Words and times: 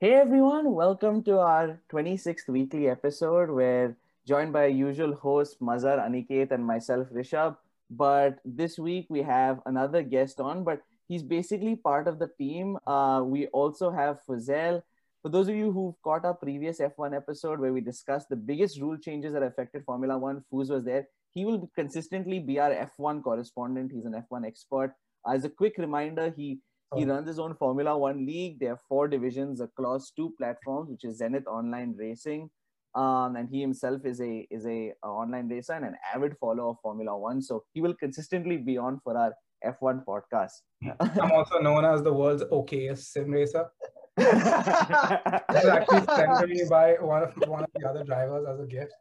Hey 0.00 0.14
everyone, 0.14 0.74
welcome 0.74 1.24
to 1.24 1.40
our 1.40 1.80
26th 1.90 2.46
weekly 2.46 2.88
episode. 2.88 3.50
We're 3.50 3.96
joined 4.28 4.52
by 4.52 4.60
our 4.60 4.68
usual 4.68 5.12
host 5.12 5.60
Mazhar, 5.60 5.98
Aniket, 5.98 6.52
and 6.52 6.64
myself, 6.64 7.08
Rishabh. 7.10 7.56
But 7.90 8.38
this 8.44 8.78
week 8.78 9.06
we 9.08 9.22
have 9.22 9.60
another 9.66 10.04
guest 10.04 10.38
on, 10.38 10.62
but 10.62 10.82
he's 11.08 11.24
basically 11.24 11.74
part 11.74 12.06
of 12.06 12.20
the 12.20 12.28
team. 12.38 12.78
Uh, 12.86 13.22
we 13.24 13.48
also 13.48 13.90
have 13.90 14.20
Fuzail. 14.24 14.82
For 15.22 15.30
those 15.30 15.48
of 15.48 15.56
you 15.56 15.72
who've 15.72 16.00
caught 16.02 16.24
our 16.24 16.34
previous 16.34 16.78
F1 16.78 17.16
episode 17.16 17.58
where 17.58 17.72
we 17.72 17.80
discussed 17.80 18.28
the 18.28 18.36
biggest 18.36 18.80
rule 18.80 18.96
changes 18.96 19.32
that 19.32 19.42
affected 19.42 19.84
Formula 19.84 20.16
One, 20.16 20.44
Fuz 20.48 20.70
was 20.70 20.84
there. 20.84 21.08
He 21.34 21.44
will 21.44 21.68
consistently 21.74 22.38
be 22.38 22.60
our 22.60 22.70
F1 22.70 23.20
correspondent. 23.24 23.90
He's 23.90 24.04
an 24.04 24.14
F1 24.30 24.46
expert. 24.46 24.94
As 25.26 25.44
a 25.44 25.50
quick 25.50 25.74
reminder, 25.76 26.32
he 26.36 26.60
he 26.96 27.04
oh. 27.04 27.08
runs 27.08 27.28
his 27.28 27.38
own 27.38 27.54
Formula 27.54 27.96
One 27.96 28.24
league. 28.24 28.58
There 28.60 28.72
are 28.72 28.80
four 28.88 29.08
divisions 29.08 29.60
across 29.60 30.10
two 30.10 30.34
platforms, 30.38 30.90
which 30.90 31.04
is 31.04 31.18
Zenith 31.18 31.46
Online 31.46 31.94
Racing, 31.96 32.50
um, 32.94 33.36
and 33.36 33.48
he 33.48 33.60
himself 33.60 34.04
is 34.04 34.20
a 34.20 34.46
is 34.50 34.64
a, 34.64 34.92
a, 35.04 35.06
online 35.06 35.48
racer 35.48 35.74
and 35.74 35.84
an 35.84 35.96
avid 36.14 36.36
follower 36.38 36.70
of 36.70 36.76
Formula 36.82 37.16
One. 37.18 37.42
So 37.42 37.64
he 37.74 37.80
will 37.80 37.94
consistently 37.94 38.56
be 38.56 38.78
on 38.78 39.00
for 39.04 39.16
our 39.16 39.34
F1 39.64 40.04
podcast. 40.04 40.62
I'm 41.00 41.32
also 41.32 41.58
known 41.58 41.84
as 41.84 42.02
the 42.02 42.12
world's 42.12 42.44
okayest 42.44 42.98
sim 42.98 43.30
racer. 43.30 43.66
was 44.18 45.64
actually 45.64 46.04
sent 46.16 46.40
to 46.40 46.46
me 46.48 46.62
by 46.68 46.94
one 46.94 47.22
of 47.22 47.48
one 47.48 47.62
of 47.62 47.70
the 47.74 47.88
other 47.88 48.02
drivers 48.02 48.46
as 48.48 48.60
a 48.60 48.66
gift. 48.66 48.92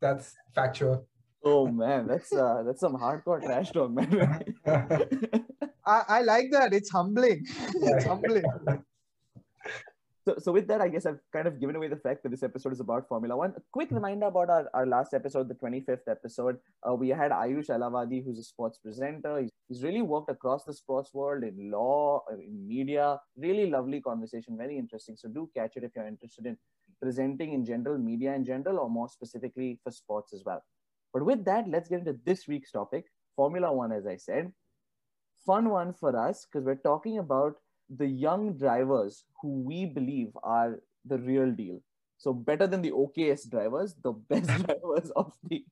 That's 0.00 0.34
factual. 0.54 1.06
Oh 1.42 1.66
man, 1.66 2.06
that's 2.06 2.32
uh, 2.32 2.62
that's 2.66 2.80
some 2.80 2.96
hardcore 2.96 3.42
trash 3.42 3.70
talk, 3.70 3.90
man. 3.90 4.54
I, 5.86 6.02
I 6.08 6.22
like 6.22 6.50
that. 6.52 6.74
It's 6.74 6.90
humbling. 6.90 7.46
it's 7.74 8.04
humbling. 8.04 8.44
So, 10.26 10.34
so 10.38 10.52
with 10.52 10.68
that, 10.68 10.82
I 10.82 10.88
guess 10.88 11.06
I've 11.06 11.20
kind 11.32 11.48
of 11.48 11.58
given 11.58 11.76
away 11.76 11.88
the 11.88 11.96
fact 11.96 12.22
that 12.22 12.28
this 12.28 12.42
episode 12.42 12.74
is 12.74 12.80
about 12.80 13.08
Formula 13.08 13.34
One. 13.34 13.54
A 13.56 13.62
quick 13.72 13.90
reminder 13.90 14.26
about 14.26 14.50
our, 14.50 14.68
our 14.74 14.86
last 14.86 15.14
episode, 15.14 15.48
the 15.48 15.54
25th 15.54 16.06
episode. 16.08 16.58
Uh, 16.86 16.94
we 16.94 17.08
had 17.08 17.30
Ayush 17.30 17.70
Alavadi, 17.70 18.22
who's 18.22 18.38
a 18.38 18.42
sports 18.42 18.78
presenter. 18.78 19.40
He's, 19.40 19.50
he's 19.68 19.82
really 19.82 20.02
worked 20.02 20.30
across 20.30 20.64
the 20.64 20.74
sports 20.74 21.14
world 21.14 21.42
in 21.42 21.70
law, 21.70 22.22
uh, 22.30 22.34
in 22.34 22.68
media. 22.68 23.18
Really 23.38 23.70
lovely 23.70 24.02
conversation, 24.02 24.58
very 24.58 24.76
interesting. 24.76 25.16
So 25.16 25.28
do 25.30 25.48
catch 25.56 25.76
it 25.76 25.84
if 25.84 25.92
you're 25.96 26.06
interested 26.06 26.44
in 26.44 26.58
presenting 27.00 27.54
in 27.54 27.64
general, 27.64 27.96
media 27.96 28.34
in 28.34 28.44
general, 28.44 28.78
or 28.78 28.90
more 28.90 29.08
specifically 29.08 29.80
for 29.82 29.90
sports 29.90 30.34
as 30.34 30.42
well. 30.44 30.62
But 31.12 31.24
with 31.24 31.44
that, 31.44 31.68
let's 31.68 31.88
get 31.88 32.00
into 32.00 32.16
this 32.24 32.46
week's 32.46 32.70
topic 32.70 33.06
Formula 33.36 33.72
One, 33.72 33.92
as 33.92 34.06
I 34.06 34.16
said 34.16 34.52
fun 35.46 35.70
one 35.70 35.92
for 35.92 36.16
us 36.16 36.46
because 36.46 36.64
we're 36.64 36.84
talking 36.86 37.18
about 37.18 37.54
the 37.96 38.06
young 38.06 38.56
drivers 38.56 39.24
who 39.40 39.62
we 39.62 39.84
believe 39.86 40.28
are 40.42 40.80
the 41.04 41.18
real 41.18 41.50
deal. 41.50 41.80
So 42.18 42.32
better 42.34 42.66
than 42.66 42.82
the 42.82 42.90
OKS 42.90 43.50
drivers, 43.50 43.94
the 44.02 44.12
best 44.30 44.48
drivers 44.66 45.10
of 45.16 45.32
the 45.44 45.64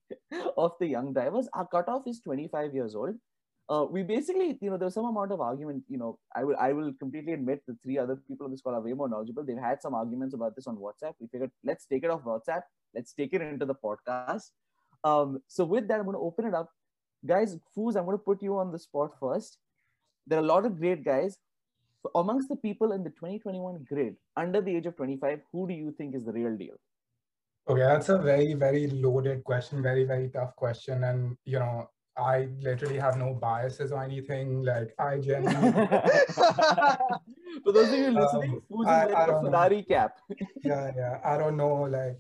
of 0.57 0.73
the 0.81 0.87
young 0.87 1.13
drivers. 1.13 1.49
Our 1.53 1.67
cutoff 1.67 2.03
is 2.07 2.21
25 2.21 2.75
years 2.75 2.95
old. 2.95 3.15
Uh, 3.71 3.85
we 3.85 4.03
basically, 4.03 4.57
you 4.63 4.71
know, 4.71 4.79
there's 4.79 4.95
some 4.95 5.05
amount 5.05 5.31
of 5.31 5.43
argument. 5.43 5.85
You 5.89 5.99
know, 5.99 6.19
I 6.35 6.45
will 6.45 6.57
I 6.59 6.73
will 6.73 6.93
completely 6.99 7.35
admit 7.35 7.63
the 7.67 7.77
three 7.83 7.99
other 7.99 8.17
people 8.17 8.47
on 8.47 8.51
this 8.51 8.63
call 8.63 8.75
are 8.75 8.81
way 8.81 8.95
more 8.95 9.11
knowledgeable. 9.11 9.45
They've 9.45 9.59
had 9.59 9.83
some 9.83 9.95
arguments 9.95 10.35
about 10.35 10.57
this 10.57 10.67
on 10.67 10.77
WhatsApp. 10.77 11.13
We 11.21 11.29
figured 11.29 11.51
let's 11.63 11.85
take 11.85 12.03
it 12.03 12.11
off 12.11 12.23
WhatsApp. 12.23 12.63
Let's 12.95 13.13
take 13.13 13.35
it 13.35 13.43
into 13.43 13.67
the 13.67 13.75
podcast. 13.75 14.51
Um, 15.05 15.41
so 15.47 15.65
with 15.65 15.89
that, 15.89 15.99
I'm 15.99 16.05
going 16.05 16.17
to 16.17 16.21
open 16.21 16.47
it 16.47 16.55
up 16.55 16.71
guys, 17.27 17.57
Fooz, 17.75 17.97
I'm 17.97 18.05
going 18.05 18.19
to 18.19 18.23
put 18.23 18.43
you 18.43 18.59
on 18.59 18.73
the 18.73 18.79
spot 18.79 19.13
first. 19.19 19.59
There 20.27 20.39
are 20.39 20.43
a 20.43 20.47
lot 20.47 20.67
of 20.67 20.79
great 20.79 21.05
guys. 21.05 21.39
Amongst 22.15 22.49
the 22.49 22.57
people 22.57 22.93
in 22.93 23.03
the 23.03 23.11
2021 23.11 23.85
grid 23.89 24.17
under 24.37 24.61
the 24.61 24.77
age 24.77 24.87
of 24.87 24.97
25, 24.97 25.41
who 25.53 25.67
do 25.67 25.75
you 25.75 25.93
think 25.99 26.15
is 26.15 26.25
the 26.25 26.33
real 26.33 26.57
deal? 26.57 26.75
Okay, 27.69 27.81
that's 27.81 28.09
a 28.09 28.19
very, 28.19 28.55
very 28.55 28.87
loaded 28.89 29.45
question, 29.45 29.83
very, 29.83 30.05
very 30.05 30.29
tough 30.29 30.55
question. 30.57 31.05
And, 31.05 31.37
you 31.45 31.59
know, 31.59 31.91
I 32.17 32.49
literally 32.61 32.99
have 32.99 33.19
no 33.19 33.35
biases 33.35 33.93
or 33.93 34.03
anything. 34.03 34.63
Like, 34.63 34.95
I 34.99 35.19
genuinely. 35.19 35.73
For 37.65 37.73
those 37.73 37.93
of 37.93 37.99
you 37.99 38.11
listening, 38.11 38.53
um, 38.53 38.63
who's 38.71 38.87
like 38.87 39.11
a 39.11 39.41
Ferrari 39.43 39.83
cap? 39.83 40.19
yeah, 40.65 40.93
yeah. 40.97 41.19
I 41.25 41.37
don't 41.37 41.57
know. 41.57 41.83
Like, 41.83 42.19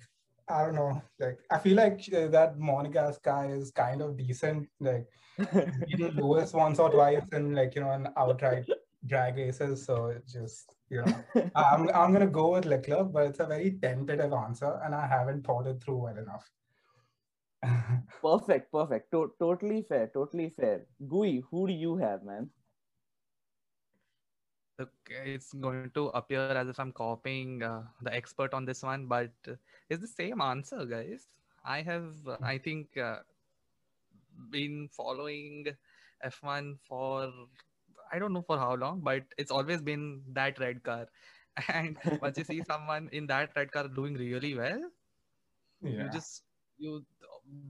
I 0.50 0.64
don't 0.64 0.74
know. 0.74 1.02
Like 1.18 1.38
I 1.50 1.58
feel 1.58 1.76
like 1.76 2.00
uh, 2.14 2.28
that 2.28 2.58
Monegasque 2.58 3.22
guy 3.22 3.46
is 3.46 3.70
kind 3.70 4.00
of 4.02 4.16
decent. 4.16 4.68
Like 4.80 5.06
beaten 5.86 6.14
Lewis 6.16 6.52
once 6.52 6.78
or 6.78 6.90
twice 6.90 7.28
in 7.32 7.54
like 7.54 7.74
you 7.74 7.82
know 7.82 7.90
an 7.90 8.08
outright 8.16 8.66
drag 9.06 9.36
races. 9.36 9.84
So 9.84 10.14
just 10.26 10.74
you 10.90 11.02
know, 11.02 11.24
I'm 11.54 11.88
I'm 11.90 12.12
gonna 12.12 12.26
go 12.26 12.52
with 12.52 12.64
Leclerc, 12.64 13.12
but 13.12 13.26
it's 13.26 13.40
a 13.40 13.46
very 13.46 13.78
tentative 13.82 14.32
answer, 14.32 14.80
and 14.84 14.94
I 14.94 15.06
haven't 15.06 15.44
thought 15.46 15.66
it 15.66 15.82
through 15.82 15.98
well 15.98 16.18
enough. 16.18 16.50
perfect, 18.22 18.72
perfect. 18.72 19.10
To- 19.12 19.32
totally 19.38 19.82
fair, 19.82 20.10
totally 20.14 20.50
fair. 20.50 20.86
Gue, 21.06 21.42
who 21.50 21.66
do 21.66 21.72
you 21.72 21.96
have, 21.96 22.22
man? 22.22 22.50
Okay, 24.80 25.34
it's 25.34 25.52
going 25.52 25.90
to 25.94 26.08
appear 26.08 26.40
as 26.40 26.68
if 26.68 26.78
I'm 26.78 26.92
copying 26.92 27.62
uh, 27.62 27.82
the 28.02 28.14
expert 28.14 28.54
on 28.54 28.64
this 28.64 28.82
one, 28.82 29.06
but 29.06 29.30
it's 29.88 30.00
the 30.00 30.08
same 30.08 30.40
answer, 30.40 30.84
guys. 30.84 31.28
I 31.64 31.82
have, 31.82 32.14
I 32.42 32.58
think, 32.58 32.96
uh, 32.96 33.18
been 34.50 34.88
following 34.92 35.66
F1 36.24 36.78
for 36.88 37.32
I 38.12 38.18
don't 38.18 38.32
know 38.32 38.42
for 38.42 38.58
how 38.58 38.74
long, 38.74 39.00
but 39.00 39.24
it's 39.36 39.50
always 39.50 39.82
been 39.82 40.22
that 40.32 40.58
red 40.58 40.82
car. 40.82 41.06
And 41.68 41.98
once 42.22 42.38
you 42.38 42.44
see 42.44 42.62
someone 42.66 43.08
in 43.12 43.26
that 43.26 43.50
red 43.56 43.72
car 43.72 43.88
doing 43.88 44.14
really 44.14 44.54
well, 44.54 44.80
yeah. 45.82 46.04
you 46.04 46.10
just 46.10 46.42
you 46.78 47.04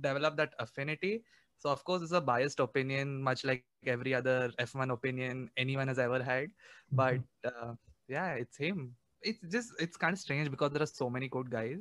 develop 0.01 0.37
that 0.37 0.53
affinity 0.59 1.23
so 1.59 1.71
of 1.71 1.85
course, 1.85 2.03
it's 2.03 2.13
a 2.13 2.21
biased 2.21 2.61
opinion, 2.61 3.23
much 3.23 3.45
like 3.45 3.65
every 3.85 4.15
other 4.15 4.51
F1 4.61 4.93
opinion 4.93 5.51
anyone 5.57 5.89
has 5.89 5.99
ever 5.99 6.23
had. 6.23 6.49
Mm-hmm. 6.49 6.97
But 6.97 7.21
uh, 7.45 7.73
yeah, 8.09 8.35
it's 8.35 8.57
him. 8.57 8.95
It's 9.23 9.41
just 9.51 9.73
it's 9.81 9.97
kind 9.97 10.13
of 10.13 10.21
strange 10.21 10.51
because 10.51 10.71
there 10.71 10.83
are 10.83 10.87
so 10.87 11.11
many 11.11 11.29
good 11.29 11.51
guys. 11.51 11.79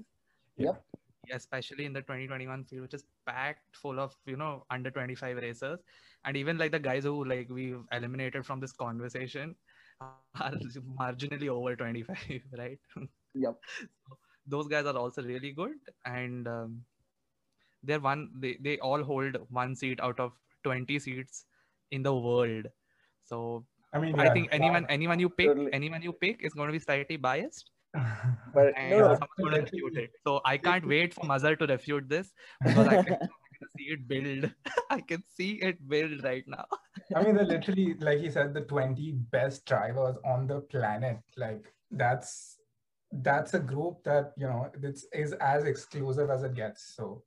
Yep. 0.58 0.84
Especially 1.32 1.86
in 1.86 1.94
the 1.94 2.02
2021 2.02 2.64
field, 2.64 2.82
which 2.84 2.94
is 2.94 3.04
packed 3.26 3.76
full 3.76 4.00
of 4.00 4.16
you 4.26 4.38
know 4.38 4.66
under 4.72 4.90
25 4.90 5.38
racers, 5.38 5.80
and 6.26 6.36
even 6.38 6.58
like 6.58 6.72
the 6.72 6.80
guys 6.80 7.04
who 7.04 7.24
like 7.26 7.48
we've 7.50 7.84
eliminated 7.92 8.46
from 8.46 8.60
this 8.60 8.72
conversation 8.72 9.56
are 10.02 10.54
marginally 11.00 11.50
over 11.50 11.76
25, 11.76 12.18
right? 12.58 12.80
Yep. 13.36 13.56
So 14.08 14.18
those 14.48 14.68
guys 14.68 14.86
are 14.86 14.96
also 14.96 15.22
really 15.22 15.52
good, 15.52 15.74
and 16.06 16.48
um, 16.48 16.82
they're 17.84 18.00
one 18.00 18.30
they, 18.40 18.58
they 18.62 18.78
all 18.80 19.04
hold 19.04 19.38
one 19.50 19.76
seat 19.76 20.00
out 20.02 20.20
of 20.20 20.32
20 20.64 21.00
seats 21.00 21.46
in 21.92 22.04
the 22.04 22.14
world. 22.14 22.68
So 23.24 23.66
i 23.94 24.00
mean 24.00 24.18
yeah, 24.18 24.24
i 24.24 24.30
think 24.30 24.50
anyone 24.52 24.86
anyone 24.90 25.18
you 25.18 25.30
pick 25.30 25.48
totally. 25.48 25.72
anyone 25.72 26.02
you 26.02 26.12
pick 26.12 26.42
is 26.44 26.54
going 26.54 26.68
to 26.68 26.74
be 26.74 26.80
slightly 26.80 27.18
biased. 27.18 27.72
But 28.54 28.74
no, 28.90 29.18
no. 29.40 29.66
so 30.26 30.42
i 30.46 30.58
can't 30.58 30.88
wait 30.88 31.14
for 31.14 31.22
Mazhar 31.22 31.58
to 31.60 31.68
refute 31.68 32.10
this 32.10 32.34
because 32.66 32.88
I 32.88 33.04
can, 33.04 33.14
I 33.14 33.58
can 33.60 33.70
see 33.78 33.88
it 33.96 34.08
build. 34.08 34.52
I 34.90 35.02
can 35.02 35.24
see 35.36 35.52
it 35.70 35.88
build 35.88 36.24
right 36.24 36.44
now. 36.48 36.66
I 37.16 37.24
mean 37.24 37.36
they're 37.36 37.46
literally 37.46 37.96
like 38.00 38.20
he 38.20 38.30
said 38.30 38.54
the 38.54 38.62
20 38.62 39.12
best 39.32 39.66
drivers 39.66 40.18
on 40.26 40.48
the 40.48 40.62
planet. 40.62 41.20
Like 41.38 41.74
that's 41.92 42.58
that's 43.12 43.54
a 43.54 43.60
group 43.60 44.04
that 44.04 44.34
you 44.38 44.48
know 44.48 44.70
it's 44.84 45.06
is 45.14 45.34
as 45.34 45.64
exclusive 45.64 46.30
as 46.30 46.44
it 46.44 46.56
gets. 46.56 46.94
So 46.96 47.24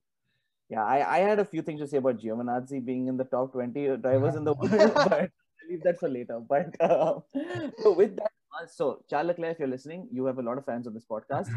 yeah, 0.71 0.85
I, 0.85 1.17
I 1.17 1.19
had 1.19 1.41
a 1.41 1.45
few 1.45 1.63
things 1.63 1.81
to 1.81 1.87
say 1.89 1.97
about 1.97 2.19
Giovinazzi 2.19 2.85
being 2.85 3.09
in 3.09 3.17
the 3.17 3.25
top 3.25 3.53
20 3.53 3.97
drivers 3.97 4.37
in 4.41 4.45
the 4.45 4.55
world, 4.55 4.71
but 4.95 5.13
I'll 5.13 5.29
leave 5.69 5.83
that 5.83 5.99
for 5.99 6.09
later. 6.09 6.41
But 6.49 6.81
uh, 6.81 7.19
so 7.83 7.93
with 7.93 8.17
that, 8.17 8.31
uh, 8.57 8.67
so 8.67 9.03
Charles 9.11 9.29
Leclerc, 9.29 9.53
if 9.55 9.59
you're 9.59 9.69
listening, 9.69 10.09
you 10.13 10.27
have 10.27 10.39
a 10.39 10.43
lot 10.43 10.59
of 10.59 10.65
fans 10.65 10.87
on 10.87 10.95
this 10.95 11.05
podcast. 11.11 11.49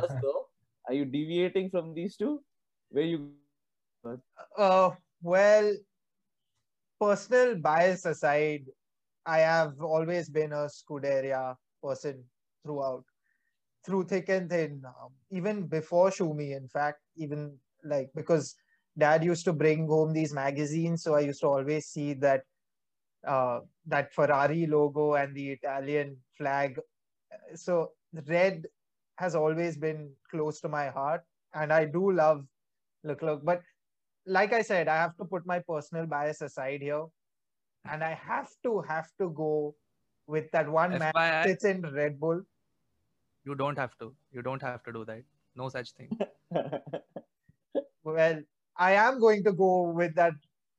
First 0.00 0.14
though, 0.22 0.46
are 0.86 0.92
you 0.92 1.06
deviating 1.06 1.70
from 1.70 1.94
these 1.94 2.16
two? 2.16 2.40
Where 2.90 3.04
you? 3.04 3.30
Uh, 4.56 4.90
well, 5.22 5.74
personal 7.00 7.56
bias 7.56 8.04
aside, 8.04 8.64
I 9.24 9.38
have 9.38 9.80
always 9.80 10.28
been 10.28 10.52
a 10.52 10.68
Scuderia 10.68 11.56
person 11.82 12.22
throughout, 12.64 13.04
through 13.84 14.04
thick 14.04 14.28
and 14.28 14.48
thin. 14.48 14.82
Um, 14.84 15.12
even 15.30 15.66
before 15.66 16.10
Schumi, 16.10 16.56
in 16.56 16.68
fact, 16.68 17.00
even 17.16 17.58
like 17.84 18.10
because 18.14 18.56
dad 18.96 19.24
used 19.24 19.44
to 19.44 19.52
bring 19.52 19.86
home 19.86 20.12
these 20.12 20.32
magazines 20.32 21.02
so 21.02 21.14
i 21.14 21.20
used 21.20 21.40
to 21.40 21.46
always 21.46 21.86
see 21.86 22.14
that 22.14 22.42
uh, 23.26 23.60
that 23.86 24.12
ferrari 24.12 24.66
logo 24.66 25.14
and 25.14 25.34
the 25.34 25.50
italian 25.50 26.16
flag 26.36 26.78
so 27.54 27.92
red 28.26 28.66
has 29.16 29.34
always 29.34 29.76
been 29.76 30.10
close 30.30 30.60
to 30.60 30.68
my 30.68 30.88
heart 30.88 31.22
and 31.54 31.72
i 31.72 31.84
do 31.84 32.12
love 32.12 32.44
Leclerc 33.04 33.44
but 33.44 33.62
like 34.26 34.52
i 34.52 34.62
said 34.62 34.88
i 34.88 34.96
have 34.96 35.16
to 35.16 35.24
put 35.24 35.46
my 35.46 35.58
personal 35.58 36.06
bias 36.06 36.40
aside 36.42 36.82
here 36.82 37.04
and 37.90 38.02
i 38.04 38.12
have 38.14 38.50
to 38.62 38.80
have 38.80 39.08
to 39.18 39.30
go 39.30 39.74
with 40.26 40.50
that 40.50 40.68
one 40.68 40.98
man 40.98 41.12
sits 41.44 41.64
in 41.64 41.82
red 41.94 42.20
bull 42.20 42.42
You 43.48 43.54
don't 43.54 43.78
have 43.78 43.96
to. 44.00 44.14
You 44.36 44.42
don't 44.42 44.62
have 44.62 44.82
to 44.84 44.92
do 44.92 45.04
that. 45.06 45.22
No 45.56 45.68
such 45.68 45.92
thing. 45.92 46.10
Well, 48.14 48.42
I 48.76 48.92
am 48.92 49.20
going 49.20 49.44
to 49.44 49.52
go 49.52 49.90
with 49.90 50.14
that 50.14 50.34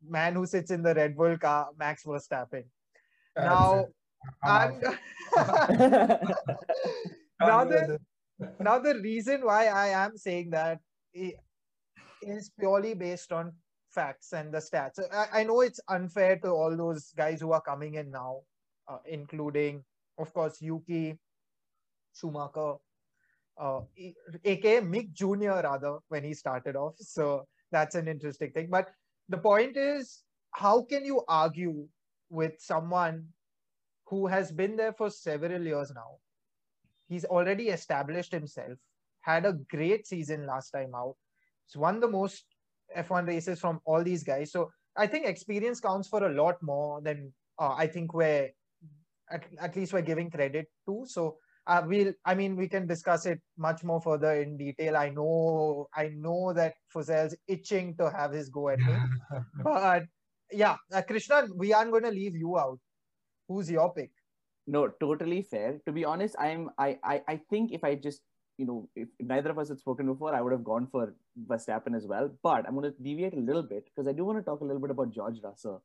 man 0.07 0.33
who 0.33 0.45
sits 0.45 0.71
in 0.71 0.83
the 0.83 0.93
Red 0.93 1.15
Bull 1.15 1.37
car, 1.37 1.69
Max 1.77 2.03
Verstappen. 2.03 2.63
Now, 3.35 3.85
I'm 4.43 4.79
now 7.39 7.63
the 7.63 7.99
now 8.59 8.79
the 8.79 8.99
reason 9.01 9.45
why 9.45 9.67
I 9.67 9.87
am 9.87 10.17
saying 10.17 10.51
that 10.51 10.79
is 11.13 12.51
purely 12.59 12.93
based 12.93 13.31
on 13.31 13.53
facts 13.89 14.33
and 14.33 14.53
the 14.53 14.59
stats. 14.59 14.99
I, 15.11 15.41
I 15.41 15.43
know 15.43 15.61
it's 15.61 15.79
unfair 15.87 16.37
to 16.39 16.49
all 16.49 16.75
those 16.75 17.11
guys 17.15 17.41
who 17.41 17.51
are 17.53 17.61
coming 17.61 17.95
in 17.95 18.11
now, 18.11 18.41
uh, 18.87 18.97
including, 19.05 19.83
of 20.17 20.33
course, 20.33 20.61
Yuki, 20.61 21.17
Schumacher, 22.13 22.75
uh, 23.59 23.81
aka 24.45 24.81
Mick 24.81 25.11
Jr. 25.13 25.61
rather 25.63 25.97
when 26.07 26.23
he 26.23 26.33
started 26.33 26.75
off. 26.75 26.95
So 26.97 27.45
that's 27.71 27.95
an 27.95 28.07
interesting 28.07 28.51
thing. 28.51 28.67
But 28.69 28.89
the 29.27 29.37
point 29.37 29.77
is, 29.77 30.23
how 30.51 30.83
can 30.83 31.05
you 31.05 31.23
argue 31.27 31.87
with 32.29 32.53
someone 32.59 33.25
who 34.07 34.27
has 34.27 34.51
been 34.51 34.75
there 34.75 34.93
for 34.93 35.09
several 35.09 35.61
years 35.61 35.91
now? 35.93 36.17
He's 37.07 37.25
already 37.25 37.69
established 37.69 38.31
himself, 38.31 38.77
had 39.21 39.45
a 39.45 39.53
great 39.53 40.07
season 40.07 40.45
last 40.45 40.71
time 40.71 40.93
out. 40.95 41.15
He's 41.67 41.77
won 41.77 41.99
the 41.99 42.07
most 42.07 42.45
F1 42.95 43.27
races 43.27 43.59
from 43.59 43.79
all 43.85 44.03
these 44.03 44.23
guys. 44.23 44.51
So 44.51 44.71
I 44.95 45.07
think 45.07 45.25
experience 45.25 45.79
counts 45.79 46.07
for 46.07 46.25
a 46.25 46.33
lot 46.33 46.61
more 46.61 47.01
than 47.01 47.33
uh, 47.59 47.73
I 47.77 47.87
think 47.87 48.13
we're 48.13 48.49
at, 49.31 49.43
at 49.59 49.75
least 49.75 49.93
we're 49.93 50.01
giving 50.01 50.29
credit 50.31 50.67
to. 50.87 51.03
So 51.05 51.37
uh, 51.69 51.83
we'll 51.85 52.13
I 52.25 52.35
mean 52.35 52.57
we 52.57 52.67
can 52.67 52.87
discuss 52.87 53.25
it 53.27 53.39
much 53.57 53.83
more 53.83 54.01
further 54.01 54.33
in 54.41 54.57
detail. 54.57 54.97
I 54.97 55.09
know 55.09 55.87
I 55.95 56.09
know 56.09 56.53
that 56.53 56.75
Fuzail's 56.93 57.35
itching 57.47 57.95
to 57.97 58.11
have 58.11 58.33
his 58.33 58.49
go 58.49 58.69
at 58.69 58.79
me. 58.79 58.95
But 59.63 60.03
yeah, 60.51 60.77
uh, 60.93 61.03
Krishna, 61.03 61.47
we 61.55 61.73
aren't 61.73 61.91
going 61.91 62.03
to 62.03 62.11
leave 62.11 62.35
you 62.35 62.57
out. 62.57 62.79
Who's 63.47 63.71
your 63.71 63.93
pick? 63.93 64.11
no 64.67 64.87
totally 65.03 65.41
fair 65.41 65.79
to 65.85 65.91
be 65.91 66.05
honest 66.05 66.35
i'm 66.39 66.69
I, 66.77 66.97
I 67.03 67.21
i 67.27 67.41
think 67.49 67.71
if 67.71 67.83
i 67.83 67.95
just 67.95 68.21
you 68.57 68.65
know 68.65 68.89
if 68.95 69.07
neither 69.19 69.49
of 69.51 69.59
us 69.59 69.69
had 69.69 69.79
spoken 69.79 70.05
before 70.05 70.33
i 70.35 70.41
would 70.41 70.51
have 70.51 70.63
gone 70.63 70.87
for 70.91 71.15
verstappen 71.47 71.95
as 71.95 72.05
well 72.05 72.29
but 72.43 72.67
i'm 72.67 72.75
going 72.75 72.91
to 72.91 73.03
deviate 73.03 73.33
a 73.33 73.39
little 73.39 73.63
bit 73.63 73.85
because 73.85 74.07
i 74.07 74.11
do 74.11 74.25
want 74.25 74.37
to 74.37 74.43
talk 74.43 74.61
a 74.61 74.65
little 74.65 74.81
bit 74.81 74.91
about 74.91 75.11
george 75.11 75.39
russell 75.43 75.83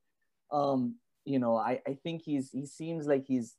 um 0.53 0.97
you 1.25 1.39
know 1.39 1.57
i 1.57 1.81
i 1.87 1.97
think 2.03 2.23
he's 2.25 2.51
he 2.51 2.67
seems 2.67 3.07
like 3.07 3.25
he's 3.27 3.57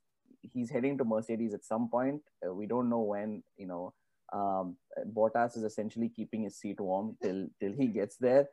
he's 0.52 0.70
heading 0.70 0.96
to 0.98 1.04
mercedes 1.04 1.54
at 1.54 1.64
some 1.64 1.88
point 1.88 2.20
uh, 2.46 2.52
we 2.52 2.66
don't 2.66 2.88
know 2.88 3.00
when 3.00 3.42
you 3.56 3.66
know 3.66 3.92
um 4.32 4.76
bottas 5.16 5.56
is 5.56 5.62
essentially 5.62 6.08
keeping 6.08 6.42
his 6.42 6.58
seat 6.58 6.80
warm 6.80 7.16
till 7.22 7.46
till 7.60 7.72
he 7.72 7.86
gets 7.86 8.16
there 8.16 8.48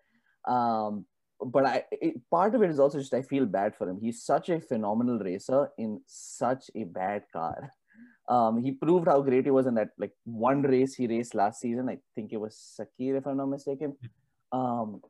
um 0.48 1.06
but 1.46 1.66
I 1.66 1.84
it, 1.92 2.16
part 2.30 2.56
of 2.56 2.64
it 2.64 2.70
is 2.70 2.80
also 2.80 3.00
just 3.00 3.14
I 3.14 3.22
feel 3.22 3.46
bad 3.46 3.76
for 3.76 3.88
him. 3.90 4.00
He's 4.00 4.24
such 4.24 4.50
a 4.50 4.62
phenomenal 4.62 5.20
racer 5.20 5.70
in 5.78 6.02
such 6.06 6.70
a 6.76 6.84
bad 6.84 7.24
car. 7.32 7.72
Um, 8.30 8.64
he 8.64 8.72
proved 8.72 9.08
how 9.08 9.22
great 9.22 9.46
he 9.46 9.52
was 9.52 9.68
in 9.68 9.76
that 9.76 9.90
like 9.98 10.14
one 10.24 10.62
race 10.62 10.96
he 10.96 11.08
raced 11.08 11.36
last 11.36 11.60
season. 11.60 11.90
I 11.90 11.98
think 12.16 12.32
it 12.32 12.38
was 12.38 12.56
Sakhir, 12.80 13.18
if 13.18 13.28
I'm 13.28 13.38
not 13.38 13.48
mistaken. 13.48 13.98
Um, 14.52 15.02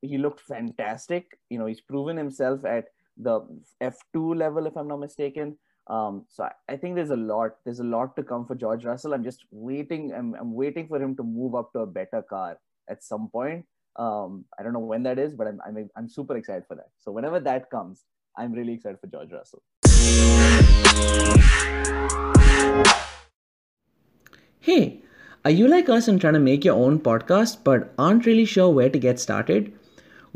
he 0.00 0.16
looked 0.16 0.40
fantastic. 0.40 1.38
You 1.50 1.58
know, 1.58 1.66
he's 1.66 1.80
proven 1.80 2.16
himself 2.16 2.64
at 2.64 2.86
the 3.16 3.40
F2 3.82 4.36
level, 4.36 4.66
if 4.66 4.76
I'm 4.76 4.88
not 4.88 5.00
mistaken. 5.00 5.58
Um, 5.88 6.24
so 6.28 6.44
I, 6.44 6.52
I 6.68 6.76
think 6.76 6.96
there's 6.96 7.10
a 7.10 7.16
lot, 7.16 7.56
there's 7.64 7.80
a 7.80 7.84
lot 7.84 8.16
to 8.16 8.22
come 8.22 8.44
for 8.44 8.54
George 8.54 8.84
Russell. 8.84 9.14
I'm 9.14 9.22
just 9.22 9.44
waiting. 9.50 10.12
I'm, 10.12 10.34
I'm 10.34 10.52
waiting 10.54 10.88
for 10.88 11.00
him 11.00 11.16
to 11.16 11.22
move 11.22 11.54
up 11.54 11.72
to 11.72 11.80
a 11.80 11.86
better 11.86 12.22
car 12.22 12.58
at 12.88 13.04
some 13.04 13.28
point. 13.28 13.64
Um, 13.96 14.44
I 14.58 14.62
don't 14.62 14.72
know 14.72 14.80
when 14.80 15.04
that 15.04 15.18
is, 15.18 15.32
but 15.34 15.46
I'm, 15.46 15.60
I'm 15.66 15.88
I'm 15.96 16.08
super 16.08 16.36
excited 16.36 16.64
for 16.68 16.74
that. 16.74 16.90
So 16.98 17.12
whenever 17.12 17.40
that 17.40 17.70
comes, 17.70 18.04
I'm 18.36 18.52
really 18.52 18.74
excited 18.74 18.98
for 19.00 19.06
George 19.06 19.32
Russell. 19.32 19.62
Hey, 24.60 25.02
are 25.44 25.50
you 25.50 25.68
like 25.68 25.88
us 25.88 26.08
and 26.08 26.20
trying 26.20 26.34
to 26.34 26.40
make 26.40 26.64
your 26.64 26.74
own 26.74 26.98
podcast 26.98 27.58
but 27.62 27.94
aren't 27.96 28.26
really 28.26 28.44
sure 28.44 28.68
where 28.68 28.90
to 28.90 28.98
get 28.98 29.20
started? 29.20 29.72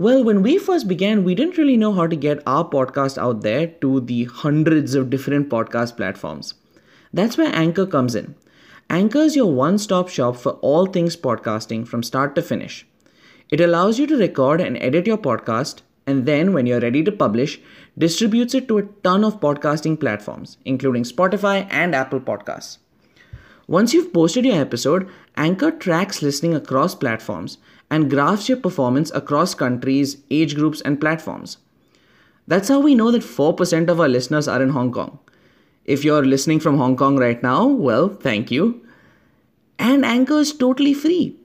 Well, 0.00 0.25
when 0.25 0.41
we 0.41 0.56
first 0.56 0.88
began, 0.88 1.25
we 1.25 1.35
didn't 1.35 1.58
really 1.58 1.76
know 1.76 1.93
how 1.93 2.06
to 2.06 2.17
get 2.17 2.43
our 2.47 2.67
podcast 2.67 3.19
out 3.19 3.43
there 3.43 3.67
to 3.82 4.00
the 4.00 4.25
hundreds 4.25 4.94
of 4.94 5.11
different 5.11 5.50
podcast 5.50 5.99
platforms. 5.99 6.55
That's 7.12 7.37
where 7.37 7.55
Anchor 7.55 7.85
comes 7.85 8.14
in. 8.14 8.35
Anchor 8.88 9.19
is 9.19 9.37
your 9.37 9.52
one 9.52 9.76
stop 9.76 10.08
shop 10.08 10.37
for 10.37 10.52
all 10.62 10.87
things 10.87 11.19
podcasting 11.19 11.87
from 11.87 12.02
start 12.02 12.35
to 12.37 12.41
finish. 12.41 12.87
It 13.50 13.61
allows 13.61 13.99
you 13.99 14.06
to 14.06 14.17
record 14.17 14.62
and 14.62 14.79
edit 14.79 15.06
your 15.06 15.19
podcast, 15.19 15.82
and 16.06 16.25
then, 16.25 16.55
when 16.55 16.64
you're 16.64 16.81
ready 16.81 17.05
to 17.05 17.12
publish, 17.12 17.61
distributes 17.99 18.55
it 18.55 18.69
to 18.69 18.79
a 18.79 18.87
ton 19.05 19.23
of 19.23 19.38
podcasting 19.38 20.00
platforms, 20.00 20.56
including 20.64 21.02
Spotify 21.02 21.67
and 21.69 21.94
Apple 21.94 22.20
Podcasts. 22.20 22.79
Once 23.67 23.93
you've 23.93 24.14
posted 24.14 24.47
your 24.47 24.61
episode, 24.61 25.11
Anchor 25.37 25.70
tracks 25.70 26.23
listening 26.23 26.55
across 26.55 26.94
platforms 26.94 27.58
and 27.90 28.10
graphs 28.10 28.48
your 28.48 28.58
performance 28.58 29.10
across 29.14 29.54
countries, 29.54 30.19
age 30.31 30.54
groups, 30.54 30.81
and 30.81 31.00
platforms. 31.00 31.58
That's 32.46 32.69
how 32.69 32.81
we 32.81 32.94
know 32.94 33.10
that 33.10 33.22
4% 33.22 33.88
of 33.88 34.00
our 34.00 34.08
listeners 34.08 34.48
are 34.48 34.62
in 34.62 34.70
Hong 34.70 34.92
Kong. 34.92 35.19
If 35.84 36.04
you're 36.04 36.25
listening 36.25 36.60
from 36.60 36.78
Hong 36.78 36.96
Kong 36.96 37.16
right 37.16 37.42
now, 37.42 37.66
well, 37.66 38.08
thank 38.08 38.50
you. 38.50 38.84
And 39.78 40.04
Anchor 40.04 40.38
is 40.40 40.52
totally 40.52 40.94
free. 40.94 41.37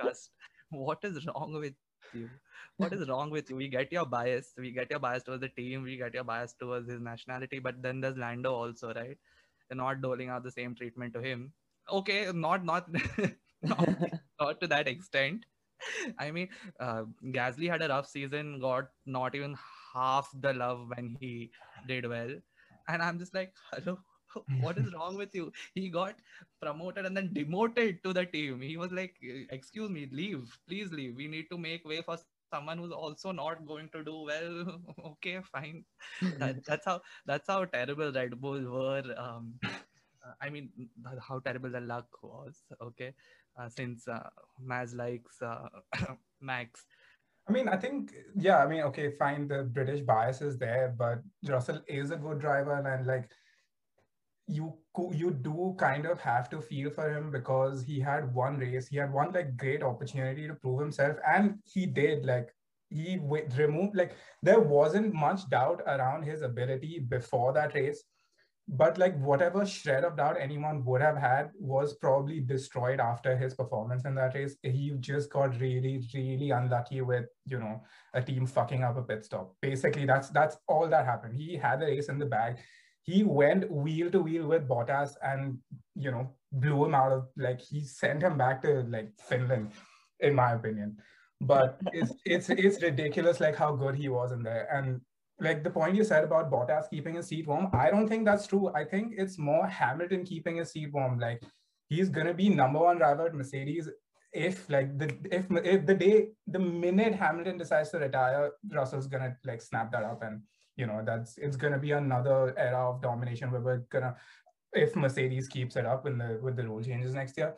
podcast. 0.00 0.28
What 0.70 0.98
is 1.02 1.26
wrong 1.26 1.52
with 1.60 1.74
you? 2.14 2.30
What 2.78 2.92
is 2.92 3.08
wrong 3.08 3.30
with 3.30 3.50
you? 3.50 3.56
We 3.56 3.68
get 3.68 3.92
your 3.92 4.06
bias. 4.06 4.52
We 4.56 4.70
get 4.70 4.90
your 4.90 4.98
bias 4.98 5.22
towards 5.22 5.42
the 5.42 5.48
team. 5.48 5.82
We 5.82 5.96
get 5.96 6.14
your 6.14 6.24
bias 6.24 6.54
towards 6.54 6.90
his 6.90 7.00
nationality. 7.00 7.58
But 7.58 7.82
then 7.82 8.00
there's 8.00 8.16
Lando 8.16 8.52
also, 8.52 8.92
right? 8.94 9.18
They're 9.68 9.76
not 9.76 10.02
doling 10.02 10.28
out 10.28 10.44
the 10.44 10.50
same 10.50 10.74
treatment 10.74 11.14
to 11.14 11.20
him. 11.20 11.52
Okay, 11.90 12.30
not 12.32 12.64
not 12.64 12.88
not, 13.62 13.88
not 14.40 14.60
to 14.60 14.66
that 14.68 14.88
extent. 14.88 15.44
I 16.18 16.30
mean, 16.30 16.48
uh, 16.80 17.04
Gasly 17.26 17.68
had 17.70 17.82
a 17.82 17.88
rough 17.88 18.08
season. 18.08 18.60
Got 18.60 18.88
not 19.04 19.34
even 19.34 19.56
half 19.94 20.30
the 20.40 20.52
love 20.52 20.90
when 20.94 21.16
he 21.20 21.50
did 21.86 22.08
well, 22.08 22.34
and 22.88 23.02
I'm 23.02 23.18
just 23.18 23.34
like, 23.34 23.52
hello. 23.72 23.98
What 24.60 24.76
is 24.76 24.92
wrong 24.92 25.16
with 25.16 25.34
you? 25.34 25.50
He 25.74 25.88
got 25.88 26.16
promoted 26.60 27.06
and 27.06 27.16
then 27.16 27.32
demoted 27.32 28.02
to 28.04 28.12
the 28.12 28.26
team. 28.26 28.60
He 28.60 28.76
was 28.76 28.92
like, 28.92 29.14
"Excuse 29.50 29.88
me, 29.90 30.08
leave, 30.12 30.58
please 30.68 30.92
leave. 30.92 31.16
We 31.16 31.26
need 31.26 31.46
to 31.52 31.56
make 31.56 31.86
way 31.86 32.02
for 32.02 32.18
someone 32.52 32.78
who's 32.78 32.92
also 32.92 33.32
not 33.32 33.66
going 33.66 33.88
to 33.92 34.04
do 34.04 34.22
well." 34.30 34.80
okay, 35.12 35.40
fine. 35.52 35.84
That, 36.38 36.64
that's 36.66 36.84
how 36.84 37.00
that's 37.26 37.48
how 37.48 37.64
terrible 37.64 38.12
Red 38.12 38.40
Bull 38.40 38.62
were. 38.62 39.14
Um, 39.16 39.54
uh, 39.64 40.34
I 40.40 40.50
mean, 40.50 40.70
how 41.28 41.38
terrible 41.40 41.70
the 41.70 41.80
luck 41.80 42.08
was. 42.22 42.62
Okay, 42.80 43.12
uh, 43.58 43.68
since 43.68 44.08
uh, 44.08 44.28
Maz 44.64 44.94
likes 44.94 45.42
uh, 45.42 45.68
Max. 46.40 46.84
I 47.48 47.52
mean, 47.52 47.68
I 47.68 47.76
think, 47.76 48.12
yeah, 48.34 48.58
I 48.58 48.66
mean, 48.66 48.80
okay, 48.82 49.12
fine, 49.12 49.46
the 49.46 49.62
British 49.62 50.00
bias 50.00 50.42
is 50.42 50.58
there, 50.58 50.92
but 50.98 51.22
Russell 51.46 51.80
is 51.86 52.10
a 52.10 52.16
good 52.16 52.40
driver, 52.40 52.84
and 52.84 53.06
like 53.06 53.30
you 54.46 54.74
you 55.12 55.30
do 55.30 55.74
kind 55.78 56.06
of 56.06 56.20
have 56.20 56.48
to 56.50 56.60
feel 56.60 56.90
for 56.90 57.10
him 57.10 57.30
because 57.30 57.82
he 57.82 58.00
had 58.00 58.32
one 58.34 58.58
race, 58.58 58.86
he 58.86 58.96
had 58.96 59.12
one 59.12 59.32
like 59.32 59.56
great 59.56 59.82
opportunity 59.82 60.46
to 60.46 60.54
prove 60.54 60.80
himself, 60.80 61.16
and 61.26 61.58
he 61.64 61.86
did. 61.86 62.24
Like 62.24 62.54
he 62.88 63.16
w- 63.16 63.48
removed 63.56 63.96
like 63.96 64.12
there 64.42 64.60
wasn't 64.60 65.12
much 65.12 65.48
doubt 65.50 65.82
around 65.86 66.22
his 66.22 66.42
ability 66.42 67.00
before 67.08 67.52
that 67.54 67.74
race. 67.74 68.04
But 68.68 68.98
like 68.98 69.16
whatever 69.20 69.64
shred 69.64 70.02
of 70.02 70.16
doubt 70.16 70.36
anyone 70.40 70.84
would 70.86 71.00
have 71.00 71.16
had 71.16 71.50
was 71.56 71.94
probably 71.94 72.40
destroyed 72.40 72.98
after 72.98 73.36
his 73.36 73.54
performance 73.54 74.04
in 74.04 74.16
that 74.16 74.34
race. 74.34 74.56
He 74.62 74.92
just 74.98 75.30
got 75.30 75.60
really 75.60 76.04
really 76.14 76.50
unlucky 76.50 77.00
with 77.00 77.26
you 77.44 77.58
know 77.58 77.82
a 78.14 78.22
team 78.22 78.46
fucking 78.46 78.82
up 78.82 78.96
a 78.96 79.02
pit 79.02 79.24
stop. 79.24 79.54
Basically 79.60 80.04
that's 80.04 80.30
that's 80.30 80.56
all 80.68 80.88
that 80.88 81.04
happened. 81.04 81.36
He 81.36 81.56
had 81.56 81.80
the 81.80 81.86
race 81.86 82.08
in 82.08 82.18
the 82.18 82.26
bag 82.26 82.58
he 83.06 83.22
went 83.22 83.70
wheel 83.70 84.10
to 84.10 84.20
wheel 84.20 84.46
with 84.46 84.68
Bottas 84.68 85.14
and 85.22 85.58
you 85.94 86.10
know 86.10 86.30
blew 86.52 86.84
him 86.84 86.94
out 86.94 87.12
of 87.12 87.28
like 87.36 87.60
he 87.60 87.80
sent 87.80 88.22
him 88.22 88.36
back 88.36 88.62
to 88.62 88.82
like 88.88 89.10
Finland 89.28 89.70
in 90.20 90.34
my 90.34 90.52
opinion 90.52 90.96
but 91.40 91.78
it's 91.92 92.12
it's 92.24 92.50
it's 92.50 92.82
ridiculous 92.82 93.40
like 93.40 93.56
how 93.56 93.74
good 93.74 93.94
he 93.94 94.08
was 94.08 94.32
in 94.32 94.42
there 94.42 94.68
and 94.72 95.00
like 95.40 95.62
the 95.62 95.70
point 95.70 95.94
you 95.94 96.04
said 96.04 96.24
about 96.24 96.50
Bottas 96.50 96.88
keeping 96.90 97.14
his 97.16 97.26
seat 97.26 97.46
warm, 97.46 97.68
I 97.72 97.90
don't 97.90 98.08
think 98.08 98.24
that's 98.24 98.46
true. 98.46 98.70
I 98.74 98.84
think 98.84 99.14
it's 99.16 99.38
more 99.38 99.66
Hamilton 99.66 100.24
keeping 100.24 100.56
his 100.56 100.70
seat 100.70 100.92
warm. 100.92 101.18
Like 101.18 101.42
he's 101.88 102.08
gonna 102.08 102.34
be 102.34 102.48
number 102.48 102.78
one 102.78 102.98
driver 102.98 103.26
at 103.26 103.34
Mercedes 103.34 103.88
if 104.32 104.68
like 104.70 104.98
the 104.98 105.14
if 105.30 105.46
if 105.50 105.86
the 105.86 105.94
day 105.94 106.28
the 106.46 106.58
minute 106.58 107.14
Hamilton 107.14 107.58
decides 107.58 107.90
to 107.90 107.98
retire, 107.98 108.52
Russell's 108.72 109.06
gonna 109.06 109.36
like 109.44 109.60
snap 109.60 109.92
that 109.92 110.04
up 110.04 110.22
and 110.22 110.40
you 110.76 110.86
know 110.86 111.02
that's 111.04 111.38
it's 111.38 111.56
gonna 111.56 111.78
be 111.78 111.92
another 111.92 112.54
era 112.56 112.90
of 112.90 113.02
domination 113.02 113.50
where 113.50 113.60
we're 113.60 113.84
gonna 113.90 114.14
if 114.72 114.94
Mercedes 114.94 115.48
keeps 115.48 115.76
it 115.76 115.86
up 115.86 116.06
in 116.06 116.18
the 116.18 116.38
with 116.42 116.56
the 116.56 116.64
rule 116.64 116.82
changes 116.82 117.14
next 117.14 117.36
year. 117.36 117.54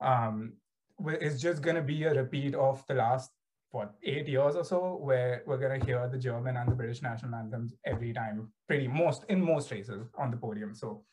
Um 0.00 0.54
it's 1.06 1.40
just 1.40 1.62
gonna 1.62 1.82
be 1.82 2.04
a 2.04 2.14
repeat 2.14 2.54
of 2.54 2.84
the 2.86 2.94
last 2.94 3.30
what 3.70 3.94
eight 4.02 4.28
years 4.28 4.54
or 4.54 4.64
so 4.64 4.96
where 5.00 5.42
we're 5.46 5.58
gonna 5.58 5.84
hear 5.84 6.08
the 6.08 6.18
German 6.18 6.56
and 6.56 6.70
the 6.70 6.74
British 6.74 7.02
national 7.02 7.34
anthems 7.34 7.74
every 7.84 8.12
time, 8.12 8.52
pretty 8.66 8.88
most 8.88 9.24
in 9.28 9.42
most 9.42 9.70
races 9.70 10.06
on 10.18 10.30
the 10.30 10.36
podium. 10.36 10.74
So 10.74 11.04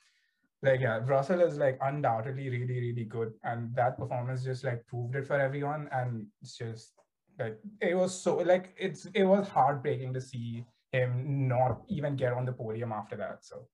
like 0.62 0.82
yeah, 0.82 1.00
Russell 1.06 1.42
is 1.42 1.58
like 1.58 1.78
undoubtedly 1.82 2.50
really, 2.50 2.80
really 2.80 3.06
good. 3.06 3.34
And 3.44 3.74
that 3.76 3.98
performance 3.98 4.44
just 4.44 4.64
like 4.64 4.86
proved 4.88 5.16
it 5.16 5.26
for 5.26 5.40
everyone. 5.40 5.88
And 5.92 6.28
it's 6.42 6.58
just 6.58 6.94
like 7.40 7.58
it 7.82 7.96
was 7.96 8.22
so 8.22 8.38
like 8.38 8.76
it's 8.78 9.06
it 9.14 9.24
was 9.24 9.48
heartbreaking 9.48 10.14
to 10.14 10.22
see 10.22 10.66
him 10.92 11.48
not 11.48 11.82
even 11.88 12.16
get 12.16 12.34
on 12.34 12.46
the 12.46 12.52
podium 12.52 12.92
after 12.92 13.16
that. 13.18 13.40
So 13.42 13.68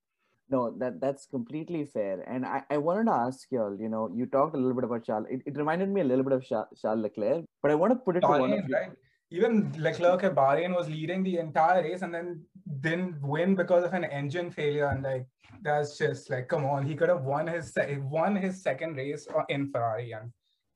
no, 0.50 0.76
that 0.78 1.02
that's 1.02 1.26
completely 1.26 1.86
fair. 1.86 2.22
And 2.28 2.46
I, 2.46 2.62
I 2.70 2.78
wanted 2.78 3.06
to 3.06 3.14
ask 3.14 3.48
you 3.52 3.62
all, 3.62 3.78
you 3.80 3.90
know, 3.90 4.12
you 4.16 4.26
talked 4.28 4.56
a 4.56 4.58
little 4.58 4.76
bit 4.76 4.84
about 4.84 5.04
Charles. 5.04 5.26
It, 5.30 5.42
it 5.46 5.58
reminded 5.58 5.90
me 5.90 6.02
a 6.02 6.04
little 6.04 6.24
bit 6.24 6.34
of 6.34 6.46
Charles, 6.46 6.68
Charles 6.80 7.02
Leclerc, 7.02 7.46
but 7.62 7.72
I 7.72 7.76
want 7.76 7.94
to 7.94 7.96
put 7.96 8.16
it 8.18 8.24
Bahrain, 8.24 8.36
to 8.36 8.42
one 8.42 8.54
of 8.54 8.70
you. 8.70 8.76
Right? 8.76 8.92
Even 9.32 9.74
Leclerc 9.78 10.24
at 10.24 10.36
Bahrain 10.36 10.76
was 10.76 10.88
leading 10.88 11.24
the 11.24 11.40
entire 11.40 11.82
race 11.82 12.04
and 12.04 12.14
then 12.14 12.44
didn't 12.82 13.20
win 13.22 13.56
because 13.56 13.84
of 13.84 13.94
an 13.94 14.04
engine 14.04 14.52
failure. 14.52 14.88
And 14.88 15.02
like, 15.02 15.26
that's 15.64 15.98
just 15.98 16.30
like, 16.30 16.48
come 16.48 16.64
on, 16.66 16.86
he 16.86 16.96
could 16.96 17.10
have 17.10 17.24
won 17.24 17.48
his 17.48 17.76
won 18.02 18.36
his 18.36 18.62
second 18.62 18.98
race 18.98 19.28
in 19.50 19.72
Ferrari, 19.72 20.12
and 20.12 20.32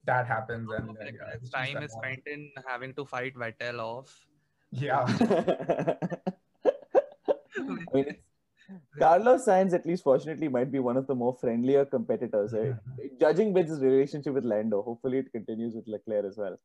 that 0.05 0.25
happens. 0.25 0.67
And 0.72 0.89
uh, 0.89 1.03
yeah, 1.05 1.38
time 1.53 1.84
is 1.84 1.91
spent 1.93 2.22
in 2.25 2.51
having 2.67 2.96
to 2.96 3.05
fight 3.05 3.36
Vettel 3.36 3.79
off. 3.79 4.25
Yeah. 4.71 5.05
I 7.57 7.93
mean, 7.93 8.15
Carlos 8.99 9.45
Sainz, 9.45 9.73
at 9.73 9.85
least 9.85 10.03
fortunately, 10.03 10.47
might 10.47 10.71
be 10.71 10.79
one 10.79 10.97
of 10.97 11.07
the 11.07 11.15
more 11.15 11.35
friendlier 11.39 11.85
competitors. 11.85 12.53
Right? 12.53 12.75
Judging 13.19 13.53
by 13.53 13.63
his 13.63 13.79
relationship 13.79 14.33
with 14.33 14.45
Lando, 14.45 14.81
hopefully 14.81 15.19
it 15.19 15.31
continues 15.31 15.75
with 15.75 15.88
Leclerc 15.88 16.25
as 16.25 16.38
well. 16.38 16.57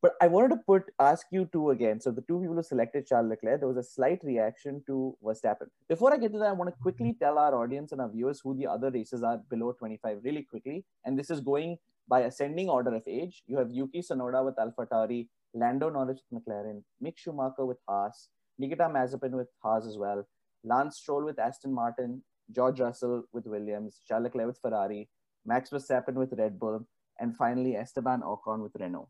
But 0.00 0.12
I 0.22 0.28
wanted 0.28 0.50
to 0.50 0.60
put 0.64 0.84
ask 1.00 1.26
you 1.32 1.48
two 1.52 1.70
again. 1.70 2.00
So 2.00 2.12
the 2.12 2.22
two 2.22 2.38
people 2.40 2.54
who 2.54 2.62
selected 2.62 3.06
Charles 3.06 3.30
Leclerc, 3.30 3.60
there 3.60 3.68
was 3.68 3.78
a 3.78 3.82
slight 3.82 4.20
reaction 4.22 4.84
to 4.86 5.16
Verstappen. 5.24 5.66
Before 5.88 6.14
I 6.14 6.18
get 6.18 6.32
to 6.32 6.38
that, 6.38 6.50
I 6.50 6.52
want 6.52 6.70
to 6.70 6.80
quickly 6.80 7.10
mm-hmm. 7.10 7.24
tell 7.24 7.38
our 7.38 7.52
audience 7.56 7.90
and 7.90 8.00
our 8.00 8.08
viewers 8.08 8.40
who 8.42 8.54
the 8.54 8.68
other 8.68 8.92
races 8.92 9.24
are 9.24 9.40
below 9.50 9.72
25 9.72 10.18
really 10.22 10.42
quickly. 10.42 10.84
And 11.04 11.18
this 11.18 11.30
is 11.30 11.40
going 11.40 11.78
by 12.06 12.20
ascending 12.20 12.68
order 12.68 12.94
of 12.94 13.02
age. 13.08 13.42
You 13.48 13.58
have 13.58 13.72
Yuki 13.72 14.00
Tsunoda 14.00 14.44
with 14.44 14.54
AlphaTauri, 14.56 15.26
Lando 15.54 15.90
Norris 15.90 16.20
with 16.30 16.44
McLaren, 16.44 16.82
Mick 17.02 17.16
Schumacher 17.16 17.64
with 17.64 17.78
Haas, 17.88 18.28
Nikita 18.58 18.84
Mazepin 18.84 19.32
with 19.32 19.48
Haas 19.62 19.86
as 19.86 19.96
well, 19.96 20.26
Lance 20.64 20.98
Stroll 20.98 21.24
with 21.24 21.38
Aston 21.38 21.72
Martin, 21.72 22.22
George 22.50 22.80
Russell 22.80 23.24
with 23.32 23.46
Williams, 23.46 24.00
Charles 24.06 24.24
Leclerc 24.24 24.46
with 24.46 24.58
Ferrari, 24.60 25.08
Max 25.44 25.70
Verstappen 25.70 26.14
with 26.14 26.32
Red 26.36 26.58
Bull, 26.58 26.86
and 27.20 27.36
finally 27.36 27.76
Esteban 27.76 28.22
Ocon 28.22 28.62
with 28.62 28.72
Renault. 28.78 29.08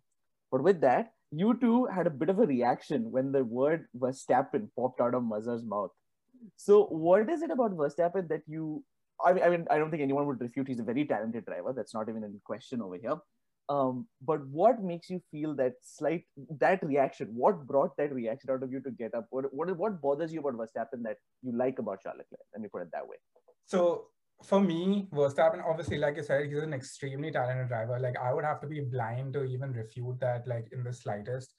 But 0.51 0.63
with 0.63 0.81
that, 0.81 1.13
you 1.31 1.59
two 1.61 1.87
had 1.87 2.07
a 2.07 2.11
bit 2.11 2.31
of 2.31 2.39
a 2.39 2.47
reaction 2.47 3.11
when 3.11 3.33
the 3.33 3.45
word 3.45 3.87
Verstappen 3.97 4.69
popped 4.77 5.01
out 5.01 5.15
of 5.15 5.23
Mazhar's 5.23 5.65
mouth. 5.65 5.91
So, 6.57 6.85
what 6.87 7.29
is 7.29 7.43
it 7.43 7.51
about 7.51 7.77
Verstappen 7.77 8.29
that 8.29 8.43
you? 8.47 8.85
I 9.25 9.33
mean, 9.33 9.43
I 9.43 9.49
mean, 9.51 9.67
I 9.71 9.79
don't 9.79 9.91
think 9.91 10.03
anyone 10.03 10.27
would 10.27 10.41
refute 10.41 10.69
he's 10.69 10.79
a 10.79 10.85
very 10.85 11.05
talented 11.05 11.45
driver. 11.45 11.73
That's 11.73 11.93
not 11.93 12.09
even 12.09 12.23
in 12.23 12.41
question 12.45 12.81
over 12.81 12.97
here. 12.97 13.17
Um, 13.69 14.07
but 14.23 14.47
what 14.49 14.83
makes 14.83 15.11
you 15.11 15.21
feel 15.31 15.55
that 15.57 15.75
slight 15.83 16.25
that 16.59 16.83
reaction? 16.83 17.29
What 17.35 17.67
brought 17.67 17.97
that 17.99 18.13
reaction 18.13 18.51
out 18.51 18.63
of 18.63 18.73
you 18.73 18.81
to 18.81 18.91
get 18.91 19.15
up? 19.15 19.27
What 19.31 19.53
what 19.53 19.77
what 19.77 20.01
bothers 20.01 20.33
you 20.33 20.41
about 20.41 20.55
Verstappen 20.55 21.03
that 21.03 21.19
you 21.43 21.53
like 21.57 21.79
about 21.79 22.01
Leclerc? 22.05 22.47
Let 22.55 22.63
me 22.63 22.69
put 22.69 22.83
it 22.83 22.89
that 22.93 23.07
way. 23.07 23.17
So 23.67 24.07
for 24.43 24.61
me, 24.61 25.09
Verstappen, 25.13 25.63
obviously, 25.65 25.99
like 25.99 26.17
you 26.17 26.23
said, 26.23 26.47
he's 26.47 26.63
an 26.63 26.73
extremely 26.73 27.31
talented 27.31 27.69
driver. 27.69 27.99
Like 27.99 28.17
I 28.17 28.33
would 28.33 28.45
have 28.45 28.61
to 28.63 28.67
be 28.67 28.81
blind 28.81 29.35
to 29.35 29.45
even 29.45 29.73
refute 29.73 30.19
that, 30.21 30.47
like 30.47 30.69
in 30.73 30.83
the 30.83 30.93
slightest. 30.93 31.55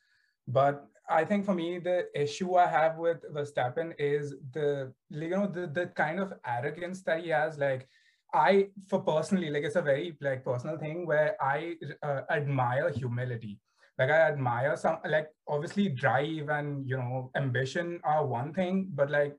But 0.48 0.88
I 1.08 1.26
think 1.26 1.46
for 1.46 1.54
me, 1.54 1.78
the 1.78 2.08
issue 2.16 2.56
I 2.56 2.66
have 2.66 2.98
with 2.98 3.24
Verstappen 3.32 3.94
is 4.00 4.34
the 4.54 4.92
you 5.12 5.30
know 5.30 5.46
the 5.46 5.68
the 5.68 5.88
kind 5.88 6.20
of 6.20 6.34
arrogance 6.46 7.04
that 7.04 7.24
he 7.24 7.30
has. 7.30 7.60
Like 7.60 7.88
I, 8.34 8.68
for 8.88 9.02
personally, 9.02 9.50
like 9.50 9.64
it's 9.64 9.76
a 9.76 9.82
very 9.82 10.16
like 10.22 10.46
personal 10.46 10.78
thing 10.78 11.06
where 11.06 11.36
I 11.42 11.76
uh, 12.04 12.22
admire 12.30 12.90
humility. 12.90 13.60
Like 13.98 14.10
I 14.10 14.30
admire 14.30 14.78
some, 14.78 14.98
like 15.08 15.28
obviously 15.48 15.90
drive 15.90 16.50
and 16.50 16.88
you 16.88 16.98
know 16.98 17.32
ambition 17.36 18.00
are 18.04 18.26
one 18.26 18.54
thing, 18.54 18.90
but 18.94 19.10
like 19.10 19.36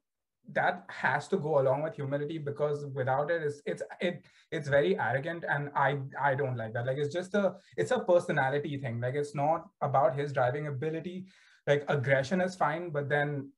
that 0.52 0.84
has 0.88 1.28
to 1.28 1.36
go 1.36 1.60
along 1.60 1.82
with 1.82 1.94
humility 1.94 2.38
because 2.38 2.84
without 2.92 3.30
it, 3.30 3.42
it's 3.42 3.62
it's 3.64 3.82
it 4.00 4.24
it's 4.50 4.68
very 4.68 4.98
arrogant 4.98 5.44
and 5.48 5.70
I 5.74 5.98
I 6.20 6.34
don't 6.34 6.56
like 6.56 6.72
that. 6.74 6.86
Like 6.86 6.98
it's 6.98 7.14
just 7.14 7.34
a 7.34 7.54
it's 7.76 7.92
a 7.92 8.00
personality 8.00 8.76
thing. 8.76 9.00
Like 9.00 9.14
it's 9.14 9.34
not 9.34 9.68
about 9.80 10.16
his 10.16 10.32
driving 10.32 10.66
ability. 10.66 11.26
Like 11.66 11.84
aggression 11.88 12.40
is 12.40 12.56
fine, 12.56 12.90
but 12.90 13.08
then 13.08 13.52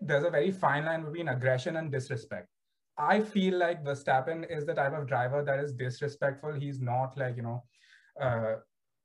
there's 0.00 0.24
a 0.24 0.30
very 0.30 0.50
fine 0.50 0.84
line 0.84 1.04
between 1.04 1.28
aggression 1.28 1.76
and 1.76 1.90
disrespect 1.90 2.48
I 3.00 3.20
feel 3.22 3.58
like 3.58 3.82
Verstappen 3.82 4.44
is 4.50 4.66
the 4.66 4.74
type 4.74 4.92
of 4.92 5.06
driver 5.06 5.42
that 5.42 5.58
is 5.58 5.72
disrespectful. 5.72 6.52
He's 6.52 6.80
not 6.80 7.16
like, 7.16 7.36
you 7.36 7.42
know, 7.42 7.64
uh, 8.20 8.56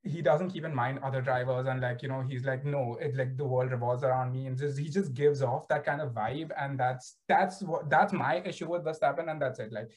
he 0.03 0.21
doesn't 0.21 0.51
keep 0.51 0.65
in 0.65 0.75
mind 0.75 0.99
other 1.01 1.21
drivers 1.21 1.65
and 1.65 1.81
like, 1.81 2.03
you 2.03 2.09
know, 2.09 2.21
he's 2.21 2.45
like, 2.45 2.65
no, 2.65 2.97
it's 2.99 3.17
like 3.17 3.37
the 3.37 3.45
world 3.45 3.71
revolves 3.71 4.03
around 4.03 4.33
me. 4.33 4.47
And 4.47 4.57
just 4.57 4.77
he 4.77 4.89
just 4.89 5.13
gives 5.13 5.41
off 5.41 5.67
that 5.69 5.85
kind 5.85 6.01
of 6.01 6.11
vibe. 6.11 6.51
And 6.59 6.79
that's 6.79 7.17
that's 7.27 7.61
what 7.63 7.89
that's 7.89 8.13
my 8.13 8.41
issue 8.41 8.69
with 8.69 8.83
Verstappen, 8.83 9.31
and 9.31 9.41
that's 9.41 9.59
it. 9.59 9.71
Like 9.71 9.89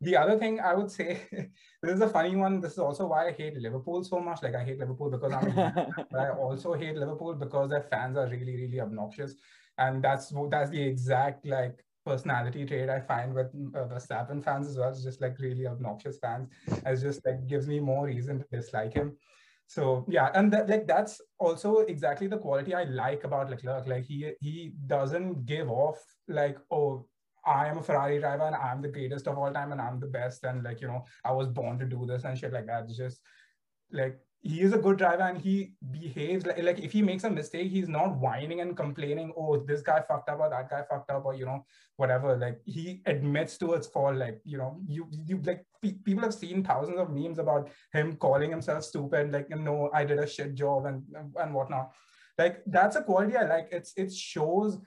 the 0.00 0.16
other 0.16 0.38
thing 0.38 0.60
I 0.60 0.74
would 0.74 0.90
say, 0.90 1.22
this 1.82 1.94
is 1.94 2.00
a 2.00 2.08
funny 2.08 2.36
one. 2.36 2.60
This 2.60 2.72
is 2.72 2.78
also 2.78 3.06
why 3.06 3.28
I 3.28 3.32
hate 3.32 3.56
Liverpool 3.56 4.04
so 4.04 4.20
much. 4.20 4.42
Like 4.42 4.54
I 4.54 4.62
hate 4.62 4.78
Liverpool 4.78 5.10
because 5.10 5.32
I'm, 5.32 5.52
but 6.10 6.20
I 6.20 6.30
also 6.30 6.74
hate 6.74 6.96
Liverpool 6.96 7.34
because 7.34 7.70
their 7.70 7.82
fans 7.82 8.16
are 8.16 8.28
really, 8.28 8.56
really 8.56 8.80
obnoxious, 8.80 9.34
and 9.78 10.04
that's 10.04 10.32
that's 10.50 10.70
the 10.70 10.82
exact 10.82 11.46
like 11.46 11.84
personality 12.08 12.64
trait 12.64 12.88
I 12.88 13.00
find 13.00 13.34
with 13.34 13.48
uh, 13.74 13.84
Verstappen 13.92 14.42
fans 14.42 14.68
as 14.68 14.78
well. 14.78 14.90
It's 14.90 15.02
just 15.02 15.20
like 15.20 15.38
really 15.38 15.66
obnoxious 15.66 16.18
fans. 16.18 16.48
It's 16.86 17.02
just 17.02 17.24
like 17.26 17.46
gives 17.46 17.68
me 17.68 17.80
more 17.80 18.06
reason 18.06 18.38
to 18.40 18.46
dislike 18.50 18.94
him. 18.94 19.16
So 19.66 20.06
yeah, 20.08 20.30
and 20.34 20.50
that, 20.52 20.68
like 20.68 20.86
that's 20.86 21.20
also 21.38 21.80
exactly 21.80 22.26
the 22.26 22.38
quality 22.38 22.74
I 22.74 22.84
like 22.84 23.24
about 23.24 23.50
Leclerc. 23.50 23.86
Like 23.86 24.04
he 24.04 24.32
he 24.40 24.72
doesn't 24.86 25.44
give 25.44 25.70
off 25.70 25.98
like 26.26 26.58
oh 26.70 27.06
I 27.44 27.68
am 27.68 27.78
a 27.78 27.82
Ferrari 27.82 28.18
driver 28.18 28.44
and 28.44 28.56
I'm 28.56 28.82
the 28.82 28.88
greatest 28.88 29.26
of 29.26 29.38
all 29.38 29.52
time 29.52 29.72
and 29.72 29.80
I'm 29.80 30.00
the 30.00 30.06
best 30.06 30.44
and 30.44 30.64
like 30.64 30.80
you 30.80 30.88
know 30.88 31.04
I 31.24 31.32
was 31.32 31.48
born 31.48 31.78
to 31.78 31.86
do 31.86 32.06
this 32.06 32.24
and 32.24 32.38
shit 32.38 32.52
like 32.52 32.66
that. 32.66 32.84
It's 32.84 32.96
just 32.96 33.20
like 33.92 34.18
he 34.40 34.60
is 34.60 34.72
a 34.72 34.78
good 34.78 34.96
driver 34.96 35.22
and 35.22 35.38
he 35.38 35.72
behaves 35.90 36.46
like, 36.46 36.62
like 36.62 36.78
if 36.78 36.92
he 36.92 37.02
makes 37.02 37.24
a 37.24 37.30
mistake 37.30 37.70
he's 37.70 37.88
not 37.88 38.16
whining 38.18 38.60
and 38.60 38.76
complaining 38.76 39.32
oh 39.36 39.56
this 39.56 39.82
guy 39.82 40.00
fucked 40.06 40.28
up 40.28 40.38
or 40.38 40.48
that 40.48 40.70
guy 40.70 40.82
fucked 40.88 41.10
up 41.10 41.24
or 41.24 41.34
you 41.34 41.44
know 41.44 41.64
whatever 41.96 42.36
like 42.36 42.60
he 42.64 43.02
admits 43.06 43.58
to 43.58 43.72
its 43.74 43.88
fault 43.88 44.16
like 44.16 44.40
you 44.44 44.56
know 44.56 44.80
you 44.86 45.08
you 45.26 45.40
like 45.44 45.64
pe- 45.82 45.98
people 46.04 46.22
have 46.22 46.34
seen 46.34 46.62
thousands 46.62 46.98
of 46.98 47.10
memes 47.10 47.38
about 47.38 47.68
him 47.92 48.16
calling 48.16 48.50
himself 48.50 48.84
stupid 48.84 49.32
like 49.32 49.50
no 49.50 49.90
i 49.92 50.04
did 50.04 50.18
a 50.18 50.26
shit 50.26 50.54
job 50.54 50.86
and 50.86 51.02
and 51.36 51.52
whatnot 51.52 51.90
like 52.38 52.62
that's 52.66 52.96
a 52.96 53.02
quality 53.02 53.36
I 53.36 53.46
like. 53.46 53.68
It's 53.72 53.92
it 53.96 54.14
shows 54.14 54.78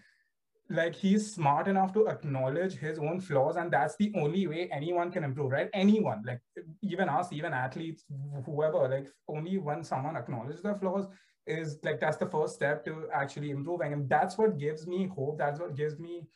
like 0.72 0.96
he's 0.96 1.34
smart 1.34 1.68
enough 1.68 1.94
to 1.94 2.08
acknowledge 2.08 2.74
his 2.76 2.98
own 3.00 3.20
flaws 3.20 3.56
and 3.56 3.72
that's 3.72 3.96
the 3.98 4.12
only 4.16 4.48
way 4.48 4.70
anyone 4.72 5.12
can 5.12 5.24
improve 5.24 5.52
right? 5.52 5.70
Anyone 5.74 6.24
like 6.26 6.42
even 6.82 7.10
us 7.10 7.32
even 7.32 7.54
athletes 7.54 8.06
whoever 8.46 8.88
like 8.88 9.08
only 9.28 9.58
when 9.58 9.84
someone 9.84 10.16
acknowledges 10.16 10.62
their 10.62 10.76
flaws 10.76 11.08
is 11.48 11.78
like 11.84 12.00
that's 12.00 12.18
the 12.18 12.26
first 12.26 12.56
step 12.56 12.86
to 12.86 13.08
actually 13.14 13.50
improving 13.50 13.94
and 13.94 14.10
that's 14.10 14.38
what 14.38 14.58
gives 14.58 14.86
me 14.88 15.10
hope 15.16 15.38
that's 15.38 15.60
what 15.60 15.76
gives 15.76 16.00
me 16.00 16.28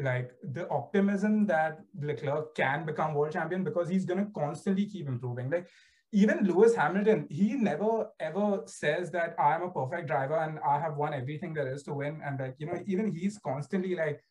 like 0.00 0.32
the 0.42 0.68
optimism 0.70 1.46
that 1.46 1.80
Leclerc 2.00 2.54
can 2.54 2.84
become 2.84 3.14
world 3.14 3.32
champion 3.32 3.64
because 3.64 3.88
he's 3.88 4.04
going 4.04 4.24
to 4.24 4.30
constantly 4.32 4.86
keep 4.86 5.08
improving. 5.08 5.50
Like 5.50 5.68
even 6.14 6.44
Lewis 6.44 6.76
Hamilton, 6.76 7.26
he 7.28 7.54
never 7.54 8.06
ever 8.20 8.62
says 8.66 9.10
that 9.10 9.34
I'm 9.38 9.62
a 9.62 9.70
perfect 9.70 10.06
driver 10.06 10.38
and 10.38 10.60
I 10.60 10.78
have 10.78 10.96
won 10.96 11.12
everything 11.12 11.52
there 11.52 11.70
is 11.72 11.82
to 11.84 11.92
win. 11.92 12.20
And 12.24 12.38
like, 12.38 12.54
you 12.58 12.66
know, 12.66 12.80
even 12.86 13.12
he's 13.12 13.36
constantly 13.38 13.96
like, 13.96 14.22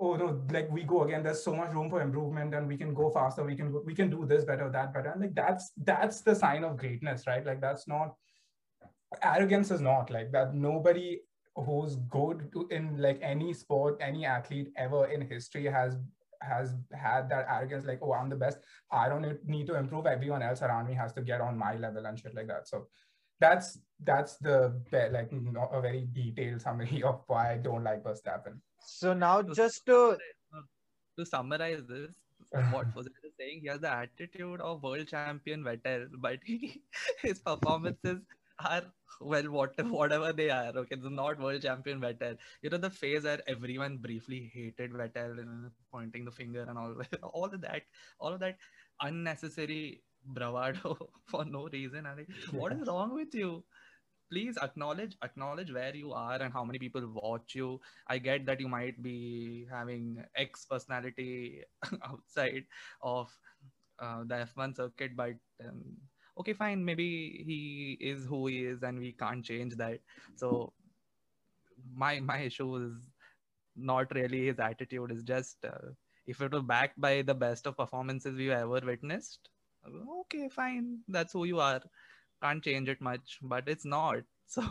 oh 0.00 0.16
no, 0.16 0.42
like 0.50 0.70
we 0.70 0.84
go 0.84 1.02
again, 1.02 1.22
there's 1.22 1.44
so 1.44 1.54
much 1.54 1.72
room 1.74 1.90
for 1.90 2.00
improvement 2.00 2.54
and 2.54 2.66
we 2.66 2.78
can 2.78 2.94
go 2.94 3.10
faster, 3.10 3.44
we 3.44 3.54
can 3.54 3.74
we 3.84 3.94
can 3.94 4.08
do 4.08 4.24
this 4.24 4.46
better, 4.46 4.70
that 4.70 4.94
better. 4.94 5.10
And 5.10 5.20
like 5.20 5.34
that's 5.34 5.70
that's 5.84 6.22
the 6.22 6.34
sign 6.34 6.64
of 6.64 6.78
greatness, 6.78 7.24
right? 7.26 7.44
Like 7.44 7.60
that's 7.60 7.86
not 7.86 8.14
arrogance 9.22 9.70
is 9.70 9.82
not 9.82 10.10
like 10.10 10.32
that. 10.32 10.54
Nobody 10.54 11.20
who's 11.56 11.96
good 11.96 12.50
in 12.70 12.96
like 12.96 13.18
any 13.20 13.52
sport, 13.52 13.98
any 14.00 14.24
athlete 14.24 14.68
ever 14.76 15.04
in 15.06 15.20
history 15.20 15.66
has 15.66 15.98
has 16.40 16.74
had 16.92 17.28
that 17.30 17.46
arrogance 17.48 17.86
like 17.86 18.00
oh 18.02 18.12
i'm 18.12 18.28
the 18.28 18.36
best. 18.36 18.58
I 18.90 19.08
don't 19.08 19.24
need 19.46 19.66
to 19.66 19.76
improve. 19.76 20.06
Everyone 20.06 20.42
else 20.42 20.62
around 20.62 20.88
me 20.88 20.94
has 20.94 21.12
to 21.14 21.22
get 21.22 21.40
on 21.40 21.58
my 21.58 21.76
level 21.76 22.06
and 22.06 22.18
shit 22.18 22.34
like 22.34 22.48
that. 22.48 22.68
So 22.68 22.86
that's 23.40 23.78
that's 24.04 24.36
the 24.36 24.80
like 24.92 25.30
mm-hmm. 25.30 25.52
not 25.52 25.70
a 25.72 25.80
very 25.80 26.08
detailed 26.12 26.60
summary 26.60 27.02
of 27.10 27.22
why 27.26 27.52
i 27.52 27.56
don't 27.56 27.84
like 27.84 28.02
verstappen. 28.04 28.60
So 28.80 29.14
now 29.14 29.42
just 29.42 29.86
to 29.86 30.16
uh, 30.54 30.62
to 31.18 31.26
summarize 31.26 31.82
this 31.88 32.10
what 32.70 32.86
was 32.94 33.06
it 33.06 33.12
saying 33.38 33.60
he 33.60 33.68
has 33.68 33.80
the 33.80 33.92
attitude 33.92 34.60
of 34.60 34.82
world 34.82 35.06
champion 35.06 35.62
Vettel, 35.62 36.06
but 36.18 36.38
he, 36.44 36.80
his 37.22 37.38
performances 37.40 38.20
are 38.64 38.82
well 39.20 39.50
what 39.50 39.72
whatever 39.98 40.32
they 40.32 40.50
are 40.50 40.72
okay 40.76 40.96
it's 40.96 41.04
not 41.10 41.38
world 41.40 41.62
champion 41.62 42.00
Vettel. 42.00 42.36
You 42.62 42.70
know 42.70 42.78
the 42.78 42.90
phase 42.90 43.24
where 43.24 43.40
everyone 43.48 43.98
briefly 43.98 44.50
hated 44.52 44.92
Vettel 44.92 45.38
and 45.38 45.70
pointing 45.92 46.24
the 46.24 46.30
finger 46.32 46.62
and 46.68 46.78
all 46.78 46.94
all 47.22 47.44
of 47.46 47.60
that 47.62 47.82
all 48.20 48.32
of 48.32 48.40
that 48.40 48.56
unnecessary 49.00 50.02
bravado 50.24 50.96
for 51.26 51.44
no 51.44 51.68
reason 51.72 52.06
I 52.06 52.14
like 52.14 52.28
what 52.52 52.72
is 52.72 52.86
wrong 52.86 53.14
with 53.14 53.34
you? 53.34 53.64
Please 54.30 54.58
acknowledge 54.62 55.16
acknowledge 55.22 55.72
where 55.72 55.94
you 55.96 56.12
are 56.12 56.40
and 56.42 56.52
how 56.52 56.64
many 56.64 56.78
people 56.78 57.02
watch 57.14 57.54
you. 57.54 57.80
I 58.08 58.18
get 58.18 58.44
that 58.46 58.60
you 58.60 58.68
might 58.68 59.02
be 59.02 59.66
having 59.70 60.22
x 60.36 60.66
personality 60.66 61.64
outside 62.04 62.64
of 63.02 63.30
uh, 63.98 64.24
the 64.24 64.36
f1 64.36 64.74
circuit 64.74 65.16
but 65.16 65.34
um, 65.64 65.96
okay 66.38 66.52
fine 66.52 66.84
maybe 66.84 67.42
he 67.46 67.98
is 68.00 68.24
who 68.26 68.46
he 68.46 68.64
is 68.64 68.82
and 68.82 68.98
we 68.98 69.12
can't 69.12 69.44
change 69.44 69.76
that. 69.76 70.00
So 70.36 70.72
my 71.94 72.20
my 72.20 72.38
issue 72.38 72.76
is 72.76 73.10
not 73.76 74.12
really 74.14 74.46
his 74.46 74.58
attitude 74.58 75.10
is 75.12 75.22
just 75.22 75.64
uh, 75.64 75.90
if 76.26 76.40
it 76.40 76.52
was 76.52 76.62
backed 76.62 77.00
by 77.00 77.22
the 77.22 77.34
best 77.34 77.66
of 77.66 77.76
performances 77.76 78.36
we've 78.36 78.50
ever 78.50 78.80
witnessed 78.92 79.48
okay 80.20 80.48
fine 80.48 80.98
that's 81.08 81.32
who 81.32 81.44
you 81.44 81.60
are. 81.60 81.80
Can't 82.42 82.62
change 82.62 82.88
it 82.88 83.00
much 83.00 83.38
but 83.42 83.68
it's 83.68 83.84
not. 83.84 84.18
So 84.50 84.62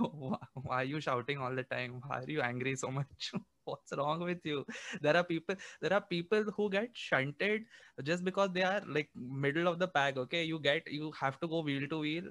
why 0.55 0.81
are 0.81 0.83
you 0.83 0.99
shouting 0.99 1.37
all 1.37 1.55
the 1.55 1.63
time? 1.63 2.01
Why 2.07 2.19
are 2.21 2.29
you 2.31 2.41
angry 2.41 2.75
so 2.75 2.89
much 2.91 3.31
what's 3.67 3.93
wrong 3.97 4.21
with 4.21 4.45
you? 4.45 4.65
There 5.01 5.15
are 5.17 5.23
people 5.23 5.55
there 5.81 5.93
are 5.93 6.01
people 6.01 6.43
who 6.55 6.69
get 6.69 6.89
shunted 6.93 7.65
just 8.03 8.23
because 8.23 8.51
they 8.53 8.63
are 8.63 8.81
like 8.87 9.09
middle 9.15 9.67
of 9.67 9.79
the 9.79 9.87
pack 9.87 10.17
okay? 10.17 10.43
You 10.43 10.59
get 10.59 10.91
you 10.91 11.11
have 11.19 11.39
to 11.41 11.47
go 11.47 11.61
wheel 11.61 11.87
to 11.89 11.99
wheel 11.99 12.23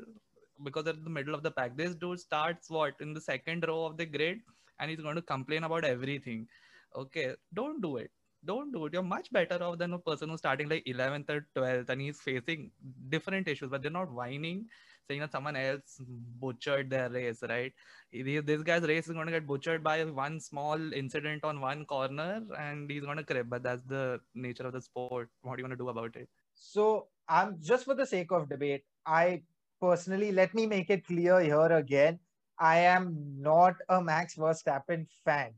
because 0.65 0.85
they're 0.85 0.95
the 0.95 1.11
middle 1.11 1.35
of 1.35 1.43
the 1.43 1.51
pack. 1.51 1.77
This 1.77 1.95
dude 1.95 2.21
starts 2.21 2.71
what? 2.71 2.95
In 3.01 3.13
the 3.15 3.21
second 3.21 3.67
row 3.69 3.85
of 3.85 3.97
the 3.97 4.07
grid 4.07 4.41
and 4.81 4.91
he's 4.91 5.01
going 5.01 5.17
to 5.17 5.23
complain 5.23 5.65
about 5.65 5.85
everything 5.85 6.49
okay? 6.97 7.35
Don't 7.55 7.81
do 7.83 7.97
it. 7.99 8.11
Don't 8.45 8.73
do 8.73 8.87
it. 8.87 8.93
You're 8.93 9.03
much 9.03 9.33
better 9.33 9.63
off 9.63 9.79
than 9.79 9.93
a 9.93 9.99
person 9.99 10.29
who's 10.31 10.39
starting 10.39 10.69
like 10.69 10.85
11th 10.87 11.31
or 11.31 11.47
12th 11.57 11.89
and 11.91 12.01
he's 12.01 12.21
facing 12.21 12.71
different 13.09 13.49
issues 13.49 13.71
but 13.71 13.83
they're 13.83 13.91
not 13.91 14.13
whining 14.13 14.67
saying 15.09 15.21
that 15.21 15.33
someone 15.33 15.57
else 15.57 16.01
butchered 16.41 16.91
their 16.91 17.09
race, 17.09 17.43
right? 17.49 17.73
This 18.13 18.63
guy's 18.63 18.83
race 18.83 19.07
is 19.07 19.13
going 19.15 19.27
to 19.27 19.33
get 19.33 19.47
butchered 19.47 19.83
by 19.83 20.05
one 20.05 20.41
small 20.41 20.93
incident 20.93 21.45
on 21.45 21.61
one 21.61 21.85
corner 21.85 22.43
and 22.59 22.91
he's 22.91 23.05
going 23.05 23.17
to 23.19 23.25
crib, 23.25 23.49
but 23.51 23.63
that's 23.63 23.83
the 23.85 24.21
nature 24.35 24.67
of 24.67 24.73
the 24.73 24.81
sport. 24.81 25.29
What 25.43 25.59
are 25.59 25.63
you 25.63 25.69
to 25.69 25.77
do 25.77 25.89
about 25.89 26.17
it? 26.17 26.29
So, 26.55 27.09
I'm 27.29 27.57
just 27.61 27.85
for 27.85 27.95
the 27.95 28.07
sake 28.07 28.31
of 28.31 28.49
debate, 28.49 28.85
I 29.05 29.43
personally, 29.81 30.33
let 30.33 30.55
me 30.55 30.67
make 30.67 30.91
it 30.91 31.07
clear 31.07 31.41
here 31.41 31.73
again. 31.73 32.21
I 32.59 32.79
am 32.79 33.17
not 33.39 33.75
a 33.89 34.03
Max 34.03 34.37
Verstappen 34.37 35.07
fan. 35.25 35.51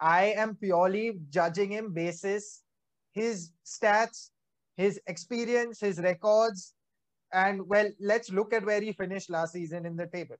I 0.00 0.26
am 0.36 0.54
purely 0.54 1.18
judging 1.30 1.72
him 1.72 1.92
basis 1.92 2.62
his 3.12 3.50
stats, 3.64 4.30
his 4.76 5.00
experience, 5.08 5.80
his 5.80 5.98
records, 5.98 6.74
and 7.32 7.66
well, 7.68 7.90
let's 8.00 8.30
look 8.30 8.52
at 8.52 8.64
where 8.64 8.80
he 8.80 8.92
finished 8.92 9.30
last 9.30 9.52
season 9.52 9.86
in 9.86 9.96
the 9.96 10.06
table. 10.06 10.36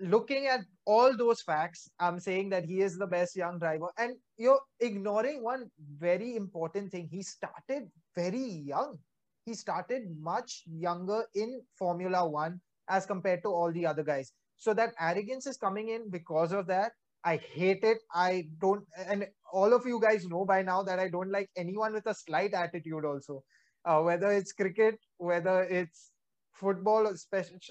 Looking 0.00 0.46
at 0.46 0.60
all 0.86 1.14
those 1.14 1.42
facts, 1.42 1.90
I'm 2.00 2.18
saying 2.18 2.48
that 2.50 2.64
he 2.64 2.80
is 2.80 2.96
the 2.96 3.06
best 3.06 3.36
young 3.36 3.58
driver. 3.58 3.88
And 3.98 4.16
you're 4.38 4.60
ignoring 4.80 5.42
one 5.42 5.70
very 5.98 6.36
important 6.36 6.90
thing. 6.90 7.08
He 7.10 7.22
started 7.22 7.90
very 8.14 8.42
young. 8.42 8.98
He 9.44 9.54
started 9.54 10.04
much 10.18 10.62
younger 10.66 11.24
in 11.34 11.60
Formula 11.78 12.26
One 12.26 12.60
as 12.88 13.04
compared 13.04 13.42
to 13.42 13.48
all 13.48 13.70
the 13.72 13.86
other 13.86 14.02
guys. 14.02 14.32
So 14.56 14.72
that 14.74 14.94
arrogance 14.98 15.46
is 15.46 15.58
coming 15.58 15.90
in 15.90 16.10
because 16.10 16.52
of 16.52 16.66
that. 16.68 16.92
I 17.24 17.36
hate 17.36 17.84
it. 17.84 17.98
I 18.14 18.48
don't, 18.60 18.84
and 18.96 19.26
all 19.52 19.74
of 19.74 19.84
you 19.84 20.00
guys 20.00 20.26
know 20.26 20.46
by 20.46 20.62
now 20.62 20.82
that 20.84 20.98
I 20.98 21.08
don't 21.08 21.30
like 21.30 21.50
anyone 21.56 21.92
with 21.92 22.06
a 22.06 22.14
slight 22.14 22.54
attitude 22.54 23.04
also 23.04 23.44
uh, 23.84 24.00
whether 24.00 24.30
it's 24.30 24.52
cricket, 24.52 24.98
whether 25.20 25.62
it's 25.64 26.10
football, 26.52 27.06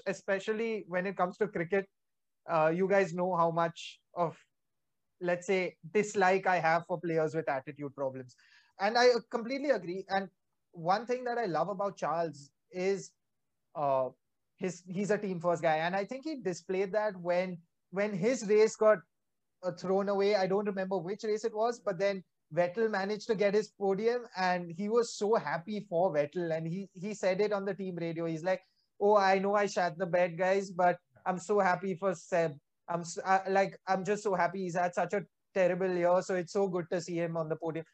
especially, 0.06 0.84
when 0.88 1.06
it 1.06 1.16
comes 1.16 1.36
to 1.38 1.48
cricket. 1.48 1.86
Uh, 2.50 2.72
you 2.74 2.88
guys 2.88 3.14
know 3.14 3.36
how 3.36 3.50
much 3.50 4.00
of, 4.16 4.38
let's 5.20 5.46
say, 5.46 5.76
dislike 5.92 6.46
I 6.46 6.58
have 6.58 6.84
for 6.86 7.00
players 7.00 7.34
with 7.34 7.48
attitude 7.48 7.94
problems. 7.94 8.34
And 8.80 8.96
I 8.96 9.08
completely 9.30 9.70
agree. 9.70 10.04
And 10.08 10.28
one 10.72 11.06
thing 11.06 11.24
that 11.24 11.38
I 11.38 11.46
love 11.46 11.68
about 11.68 11.96
Charles 11.96 12.50
is 12.72 13.12
uh, 13.74 14.08
his 14.56 14.82
he's 14.88 15.10
a 15.10 15.18
team 15.18 15.40
first 15.40 15.62
guy. 15.62 15.76
And 15.76 15.96
I 15.96 16.04
think 16.04 16.24
he 16.24 16.36
displayed 16.36 16.92
that 16.92 17.16
when 17.20 17.58
when 17.90 18.14
his 18.14 18.48
race 18.48 18.76
got 18.76 18.98
uh, 19.62 19.72
thrown 19.72 20.08
away. 20.08 20.34
I 20.36 20.46
don't 20.46 20.66
remember 20.66 20.98
which 20.98 21.24
race 21.24 21.44
it 21.44 21.54
was, 21.54 21.80
but 21.80 21.98
then 21.98 22.24
Vettel 22.54 22.90
managed 22.90 23.26
to 23.28 23.34
get 23.34 23.54
his 23.54 23.68
podium 23.68 24.22
and 24.36 24.72
he 24.76 24.88
was 24.88 25.14
so 25.14 25.34
happy 25.34 25.86
for 25.88 26.12
Vettel. 26.12 26.56
And 26.56 26.66
he, 26.66 26.88
he 26.94 27.14
said 27.14 27.40
it 27.40 27.52
on 27.52 27.64
the 27.64 27.74
team 27.74 27.96
radio. 27.96 28.26
He's 28.26 28.44
like, 28.44 28.60
Oh, 29.00 29.16
I 29.16 29.38
know 29.38 29.54
I 29.54 29.66
shot 29.66 29.96
the 29.96 30.06
bad 30.06 30.36
guys, 30.36 30.70
but 30.70 30.98
I'm 31.24 31.38
so 31.38 31.58
happy 31.58 31.94
for 31.94 32.14
Seb. 32.14 32.52
I'm 32.88 33.04
so, 33.04 33.22
uh, 33.22 33.40
like, 33.48 33.78
I'm 33.86 34.04
just 34.04 34.22
so 34.22 34.34
happy 34.34 34.62
he's 34.62 34.76
had 34.76 34.94
such 34.94 35.14
a 35.14 35.24
terrible 35.54 35.90
year. 35.94 36.20
So 36.22 36.34
it's 36.34 36.52
so 36.52 36.68
good 36.68 36.86
to 36.92 37.00
see 37.00 37.16
him 37.16 37.36
on 37.36 37.48
the 37.48 37.56
podium. 37.56 37.84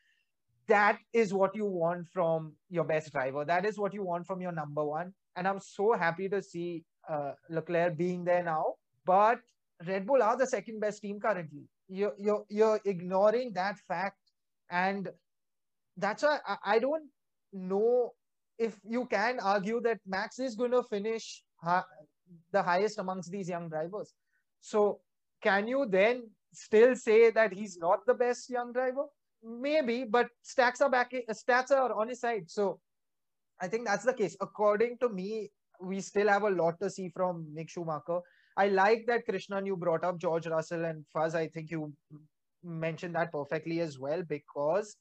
That 0.68 0.98
is 1.12 1.32
what 1.32 1.54
you 1.54 1.66
want 1.66 2.08
from 2.12 2.54
your 2.70 2.84
best 2.84 3.12
driver. 3.12 3.44
That 3.44 3.64
is 3.64 3.78
what 3.78 3.94
you 3.94 4.02
want 4.02 4.26
from 4.26 4.40
your 4.40 4.52
number 4.52 4.84
one. 4.84 5.12
And 5.36 5.46
I'm 5.46 5.60
so 5.60 5.92
happy 5.92 6.28
to 6.30 6.42
see 6.42 6.82
uh, 7.08 7.32
Leclerc 7.50 7.96
being 7.96 8.24
there 8.24 8.42
now. 8.42 8.74
But 9.04 9.38
Red 9.86 10.06
Bull 10.06 10.22
are 10.22 10.36
the 10.36 10.46
second 10.46 10.80
best 10.80 11.02
team 11.02 11.20
currently. 11.20 11.68
You're, 11.88 12.14
you're, 12.18 12.44
you're 12.48 12.80
ignoring 12.84 13.52
that 13.52 13.76
fact 13.86 14.18
and 14.70 15.08
that's 15.96 16.22
why 16.22 16.38
I, 16.64 16.78
don't 16.78 17.04
know 17.52 18.12
if 18.58 18.76
you 18.84 19.06
can 19.06 19.38
argue 19.40 19.80
that 19.82 19.98
Max 20.06 20.38
is 20.38 20.54
going 20.54 20.72
to 20.72 20.82
finish 20.82 21.42
the 22.52 22.62
highest 22.62 22.98
amongst 22.98 23.30
these 23.30 23.48
young 23.48 23.68
drivers. 23.68 24.12
So, 24.60 25.00
can 25.42 25.66
you 25.68 25.86
then 25.88 26.28
still 26.52 26.96
say 26.96 27.30
that 27.30 27.52
he's 27.52 27.78
not 27.78 28.00
the 28.06 28.14
best 28.14 28.50
young 28.50 28.72
driver? 28.72 29.04
Maybe, 29.42 30.04
but 30.04 30.28
stats 30.44 30.80
are 30.80 30.90
back. 30.90 31.12
Stats 31.30 31.70
are 31.70 31.92
on 31.92 32.08
his 32.08 32.20
side. 32.20 32.50
So, 32.50 32.80
I 33.60 33.68
think 33.68 33.86
that's 33.86 34.04
the 34.04 34.14
case. 34.14 34.36
According 34.40 34.98
to 34.98 35.08
me, 35.08 35.50
we 35.80 36.00
still 36.00 36.28
have 36.28 36.42
a 36.42 36.50
lot 36.50 36.80
to 36.80 36.90
see 36.90 37.08
from 37.08 37.46
Mick 37.56 37.70
Schumacher. 37.70 38.20
I 38.56 38.68
like 38.68 39.04
that 39.06 39.26
Krishnan 39.28 39.66
you 39.66 39.76
brought 39.76 40.04
up 40.04 40.18
George 40.18 40.46
Russell 40.46 40.84
and 40.84 41.04
Fuzz. 41.12 41.34
I 41.34 41.48
think 41.48 41.70
you 41.70 41.92
mentioned 42.66 43.14
that 43.14 43.32
perfectly 43.32 43.80
as 43.80 43.98
well 43.98 44.22
because 44.28 44.96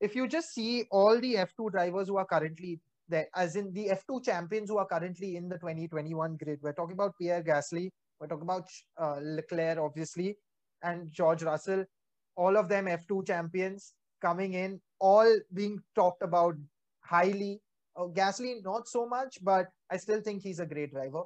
if 0.00 0.14
you 0.14 0.26
just 0.28 0.52
see 0.52 0.84
all 0.90 1.18
the 1.20 1.34
F2 1.34 1.70
drivers 1.70 2.08
who 2.08 2.16
are 2.16 2.26
currently 2.26 2.80
there, 3.08 3.28
as 3.34 3.56
in 3.56 3.72
the 3.72 3.88
F2 3.88 4.24
champions 4.24 4.70
who 4.70 4.78
are 4.78 4.86
currently 4.86 5.36
in 5.36 5.48
the 5.48 5.56
2021 5.56 6.36
grid, 6.36 6.58
we're 6.62 6.72
talking 6.72 6.94
about 6.94 7.14
Pierre 7.20 7.42
Gasly, 7.42 7.90
we're 8.20 8.26
talking 8.26 8.42
about 8.42 8.66
uh, 9.00 9.18
Leclerc, 9.22 9.78
obviously, 9.78 10.36
and 10.82 11.10
George 11.12 11.42
Russell. 11.42 11.84
All 12.36 12.56
of 12.56 12.68
them 12.68 12.86
F2 12.86 13.26
champions 13.26 13.94
coming 14.20 14.54
in, 14.54 14.80
all 14.98 15.38
being 15.52 15.78
talked 15.94 16.22
about 16.22 16.54
highly. 17.00 17.60
Uh, 17.96 18.06
Gasly, 18.06 18.62
not 18.64 18.88
so 18.88 19.06
much, 19.06 19.38
but 19.42 19.66
I 19.90 19.96
still 19.98 20.20
think 20.20 20.42
he's 20.42 20.58
a 20.58 20.66
great 20.66 20.92
driver. 20.92 21.22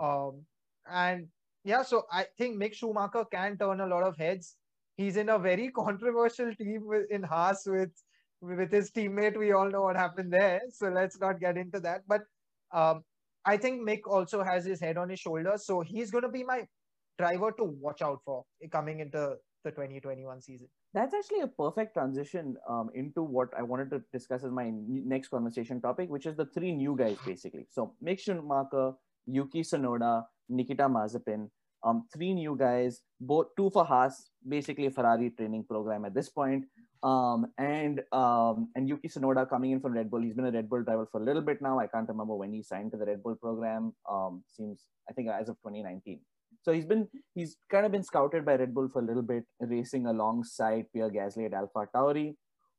Um, 0.00 0.44
and 0.90 1.28
yeah, 1.64 1.82
so 1.82 2.04
I 2.10 2.26
think 2.38 2.60
Mick 2.60 2.74
Schumacher 2.74 3.24
can 3.30 3.58
turn 3.58 3.80
a 3.80 3.86
lot 3.86 4.04
of 4.04 4.16
heads. 4.16 4.56
He's 4.98 5.16
in 5.16 5.28
a 5.30 5.38
very 5.38 5.70
controversial 5.70 6.54
team 6.54 6.82
in 7.10 7.22
Haas 7.22 7.62
with 7.66 7.90
with 8.40 8.72
his 8.72 8.90
teammate. 8.90 9.38
We 9.38 9.52
all 9.52 9.70
know 9.70 9.82
what 9.82 9.96
happened 9.96 10.32
there, 10.32 10.60
so 10.70 10.88
let's 10.88 11.18
not 11.20 11.40
get 11.40 11.56
into 11.56 11.80
that. 11.80 12.02
But 12.06 12.22
um, 12.72 13.04
I 13.44 13.56
think 13.56 13.88
Mick 13.88 14.00
also 14.06 14.42
has 14.42 14.64
his 14.64 14.80
head 14.80 14.98
on 14.98 15.08
his 15.08 15.20
shoulders, 15.20 15.64
so 15.66 15.80
he's 15.80 16.10
going 16.10 16.24
to 16.24 16.28
be 16.28 16.42
my 16.42 16.66
driver 17.18 17.52
to 17.52 17.64
watch 17.64 18.02
out 18.02 18.20
for 18.24 18.44
coming 18.70 19.00
into 19.00 19.36
the 19.64 19.70
2021 19.70 20.40
season. 20.42 20.68
That's 20.94 21.14
actually 21.14 21.40
a 21.40 21.48
perfect 21.48 21.94
transition 21.94 22.56
um, 22.68 22.90
into 22.94 23.22
what 23.22 23.48
I 23.56 23.62
wanted 23.62 23.90
to 23.90 24.02
discuss 24.12 24.44
as 24.44 24.50
my 24.50 24.72
next 24.72 25.28
conversation 25.28 25.80
topic, 25.80 26.08
which 26.08 26.26
is 26.26 26.36
the 26.36 26.46
three 26.46 26.72
new 26.72 26.96
guys 26.96 27.16
basically. 27.26 27.66
So 27.70 27.94
Mick 28.04 28.20
Schumacher, 28.20 28.92
Yuki 29.26 29.62
Tsunoda, 29.62 30.24
Nikita 30.48 30.84
Mazepin, 30.84 31.50
um, 31.82 32.06
three 32.12 32.34
new 32.34 32.56
guys, 32.56 33.00
both 33.20 33.48
two 33.56 33.70
for 33.70 33.84
Haas, 33.84 34.30
basically 34.46 34.86
a 34.86 34.90
Ferrari 34.90 35.30
training 35.30 35.64
program 35.64 36.04
at 36.04 36.14
this 36.14 36.28
point. 36.28 36.64
Um, 37.02 37.46
and 37.58 38.02
um, 38.10 38.70
and 38.74 38.88
Yuki 38.88 39.08
Tsunoda 39.08 39.48
coming 39.48 39.70
in 39.70 39.80
from 39.80 39.92
Red 39.92 40.10
Bull. 40.10 40.20
He's 40.20 40.34
been 40.34 40.46
a 40.46 40.50
Red 40.50 40.68
Bull 40.68 40.82
driver 40.82 41.06
for 41.10 41.20
a 41.20 41.24
little 41.24 41.42
bit 41.42 41.62
now. 41.62 41.78
I 41.78 41.86
can't 41.86 42.08
remember 42.08 42.34
when 42.34 42.52
he 42.52 42.62
signed 42.62 42.90
to 42.90 42.96
the 42.96 43.06
Red 43.06 43.22
Bull 43.22 43.36
program. 43.36 43.94
Um, 44.10 44.42
seems 44.48 44.84
I 45.08 45.12
think 45.12 45.28
as 45.28 45.48
of 45.48 45.56
2019. 45.56 46.20
So 46.62 46.72
he's 46.72 46.86
been 46.86 47.06
he's 47.34 47.56
kind 47.70 47.86
of 47.86 47.92
been 47.92 48.02
scouted 48.02 48.44
by 48.44 48.56
Red 48.56 48.74
Bull 48.74 48.88
for 48.92 49.00
a 49.00 49.04
little 49.04 49.22
bit, 49.22 49.44
racing 49.60 50.06
alongside 50.06 50.86
Pierre 50.92 51.10
Gasly 51.10 51.46
at 51.46 51.54
Alpha 51.54 51.86
Tauri. 51.94 52.34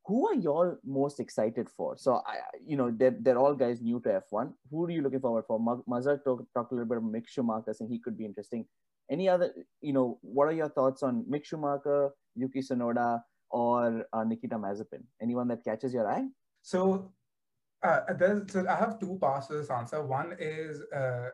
Who 0.05 0.27
are 0.27 0.35
y'all 0.35 0.75
most 0.83 1.19
excited 1.19 1.69
for? 1.69 1.95
So 1.97 2.21
I, 2.25 2.37
you 2.65 2.75
know, 2.75 2.91
they're, 2.91 3.15
they're 3.19 3.37
all 3.37 3.53
guys 3.53 3.79
new 3.79 3.99
to 4.01 4.21
F1. 4.31 4.53
Who 4.71 4.85
are 4.85 4.89
you 4.89 5.01
looking 5.03 5.19
forward 5.19 5.45
for? 5.47 5.59
Mazhar 5.59 6.23
talked 6.23 6.51
talk 6.53 6.71
a 6.71 6.73
little 6.73 6.89
bit 6.89 6.97
about 6.97 7.11
Mick 7.11 7.27
Schumacher, 7.27 7.73
saying 7.73 7.91
he 7.91 7.99
could 7.99 8.17
be 8.17 8.25
interesting. 8.25 8.65
Any 9.09 9.27
other, 9.27 9.51
you 9.81 9.93
know, 9.93 10.19
what 10.21 10.47
are 10.47 10.53
your 10.53 10.69
thoughts 10.69 11.01
on 11.03 11.25
Mick 11.29 11.45
Schumacher, 11.45 12.11
Yuki 12.35 12.59
Tsunoda, 12.59 13.21
or 13.49 14.05
uh, 14.13 14.23
Nikita 14.23 14.55
Mazepin? 14.55 15.03
Anyone 15.21 15.47
that 15.47 15.63
catches 15.63 15.93
your 15.93 16.07
eye? 16.09 16.27
So, 16.61 17.11
uh, 17.81 18.01
so 18.47 18.65
I 18.69 18.75
have 18.75 18.99
two 18.99 19.17
parts 19.19 19.47
to 19.47 19.53
this 19.53 19.71
answer. 19.71 20.03
One 20.05 20.35
is 20.39 20.81
uh, 20.95 21.29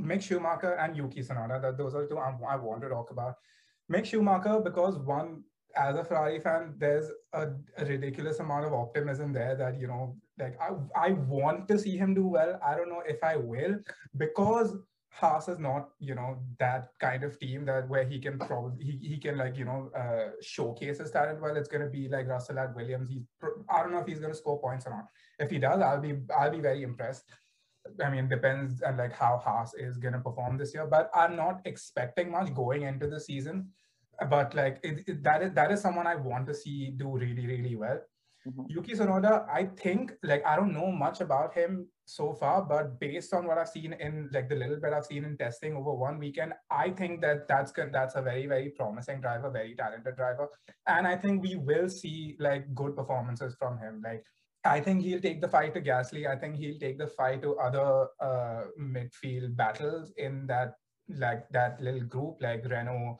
Mick 0.00 0.22
Schumacher 0.22 0.74
and 0.74 0.96
Yuki 0.96 1.22
Tsunoda. 1.22 1.60
That 1.60 1.78
those 1.78 1.94
are 1.94 2.06
two 2.06 2.18
I, 2.18 2.34
I 2.48 2.56
want 2.56 2.82
to 2.82 2.88
talk 2.88 3.10
about. 3.10 3.34
Mick 3.90 4.06
Schumacher 4.06 4.60
because 4.60 4.96
one, 4.98 5.42
as 5.76 5.96
a 5.96 6.04
Ferrari 6.04 6.38
fan, 6.38 6.74
there's 6.78 7.10
a, 7.32 7.48
a, 7.76 7.84
ridiculous 7.84 8.38
amount 8.38 8.64
of 8.64 8.72
optimism 8.72 9.32
there 9.32 9.56
that 9.56 9.80
you 9.80 9.88
know, 9.88 10.16
like 10.38 10.56
I 10.60 10.70
I 11.08 11.12
want 11.12 11.66
to 11.68 11.78
see 11.78 11.96
him 11.96 12.14
do 12.14 12.26
well. 12.26 12.60
I 12.64 12.76
don't 12.76 12.88
know 12.88 13.02
if 13.06 13.22
I 13.24 13.36
will 13.36 13.78
because 14.16 14.76
Haas 15.16 15.48
is 15.48 15.60
not, 15.60 15.90
you 16.00 16.14
know, 16.14 16.38
that 16.58 16.88
kind 17.00 17.22
of 17.22 17.38
team 17.38 17.64
that 17.66 17.88
where 17.88 18.04
he 18.04 18.18
can 18.18 18.36
probably 18.36 18.84
he, 18.84 18.98
he 19.10 19.18
can 19.18 19.38
like 19.38 19.56
you 19.56 19.64
know 19.64 19.90
uh, 19.96 20.30
showcase 20.42 20.98
his 20.98 21.12
talent 21.12 21.40
well. 21.40 21.56
It's 21.56 21.68
gonna 21.68 21.88
be 21.88 22.08
like 22.08 22.26
Russell 22.26 22.58
at 22.58 22.74
Williams. 22.74 23.08
He's 23.08 23.22
I 23.70 23.82
don't 23.82 23.92
know 23.92 24.00
if 24.00 24.06
he's 24.06 24.18
gonna 24.18 24.34
score 24.34 24.60
points 24.60 24.86
or 24.86 24.90
not. 24.90 25.06
If 25.38 25.50
he 25.50 25.58
does, 25.58 25.80
I'll 25.80 26.00
be 26.00 26.16
I'll 26.36 26.50
be 26.50 26.60
very 26.60 26.82
impressed. 26.82 27.24
I 28.04 28.10
mean, 28.10 28.28
depends 28.28 28.82
on 28.82 28.96
like 28.96 29.12
how 29.12 29.40
Haas 29.44 29.74
is 29.74 29.98
gonna 29.98 30.20
perform 30.20 30.58
this 30.58 30.74
year. 30.74 30.86
But 30.86 31.10
I'm 31.14 31.36
not 31.36 31.60
expecting 31.64 32.32
much 32.32 32.52
going 32.52 32.82
into 32.82 33.06
the 33.06 33.20
season. 33.20 33.68
But 34.28 34.54
like 34.54 34.80
it, 34.82 35.04
it, 35.06 35.22
that 35.22 35.42
is 35.42 35.52
that 35.52 35.70
is 35.70 35.80
someone 35.80 36.08
I 36.08 36.16
want 36.16 36.46
to 36.48 36.54
see 36.54 36.90
do 36.90 37.16
really 37.16 37.46
really 37.46 37.76
well. 37.76 38.00
Mm-hmm. 38.48 38.64
Yuki 38.68 38.92
Tsunoda, 38.94 39.48
I 39.48 39.66
think 39.76 40.12
like 40.24 40.44
I 40.44 40.56
don't 40.56 40.72
know 40.72 40.90
much 40.90 41.20
about 41.20 41.54
him 41.54 41.86
so 42.06 42.34
far, 42.34 42.62
but 42.62 43.00
based 43.00 43.32
on 43.32 43.46
what 43.46 43.58
I've 43.58 43.68
seen 43.68 43.94
in 43.94 44.28
like 44.32 44.48
the 44.48 44.56
little 44.56 44.76
bit 44.76 44.92
I've 44.92 45.06
seen 45.06 45.24
in 45.24 45.36
testing 45.36 45.74
over 45.74 45.92
one 45.92 46.18
weekend, 46.18 46.52
I 46.70 46.90
think 46.90 47.20
that 47.22 47.48
that's 47.48 47.72
good. 47.72 47.90
That's 47.92 48.14
a 48.14 48.22
very 48.22 48.46
very 48.46 48.70
promising 48.70 49.20
driver, 49.20 49.50
very 49.50 49.74
talented 49.74 50.16
driver, 50.16 50.48
and 50.86 51.06
I 51.06 51.16
think 51.16 51.42
we 51.42 51.56
will 51.56 51.88
see 51.88 52.36
like 52.38 52.74
good 52.74 52.96
performances 52.96 53.56
from 53.58 53.78
him. 53.78 54.02
Like 54.04 54.24
I 54.64 54.80
think 54.80 55.02
he'll 55.02 55.20
take 55.20 55.40
the 55.40 55.48
fight 55.48 55.74
to 55.74 55.80
Gasly. 55.80 56.26
I 56.26 56.36
think 56.36 56.56
he'll 56.56 56.78
take 56.78 56.98
the 56.98 57.06
fight 57.06 57.42
to 57.42 57.56
other 57.56 58.06
uh, 58.20 58.64
midfield 58.80 59.56
battles 59.56 60.12
in 60.16 60.46
that 60.46 60.74
like 61.08 61.48
that 61.50 61.80
little 61.80 62.00
group 62.04 62.36
like 62.40 62.64
Renault. 62.64 63.18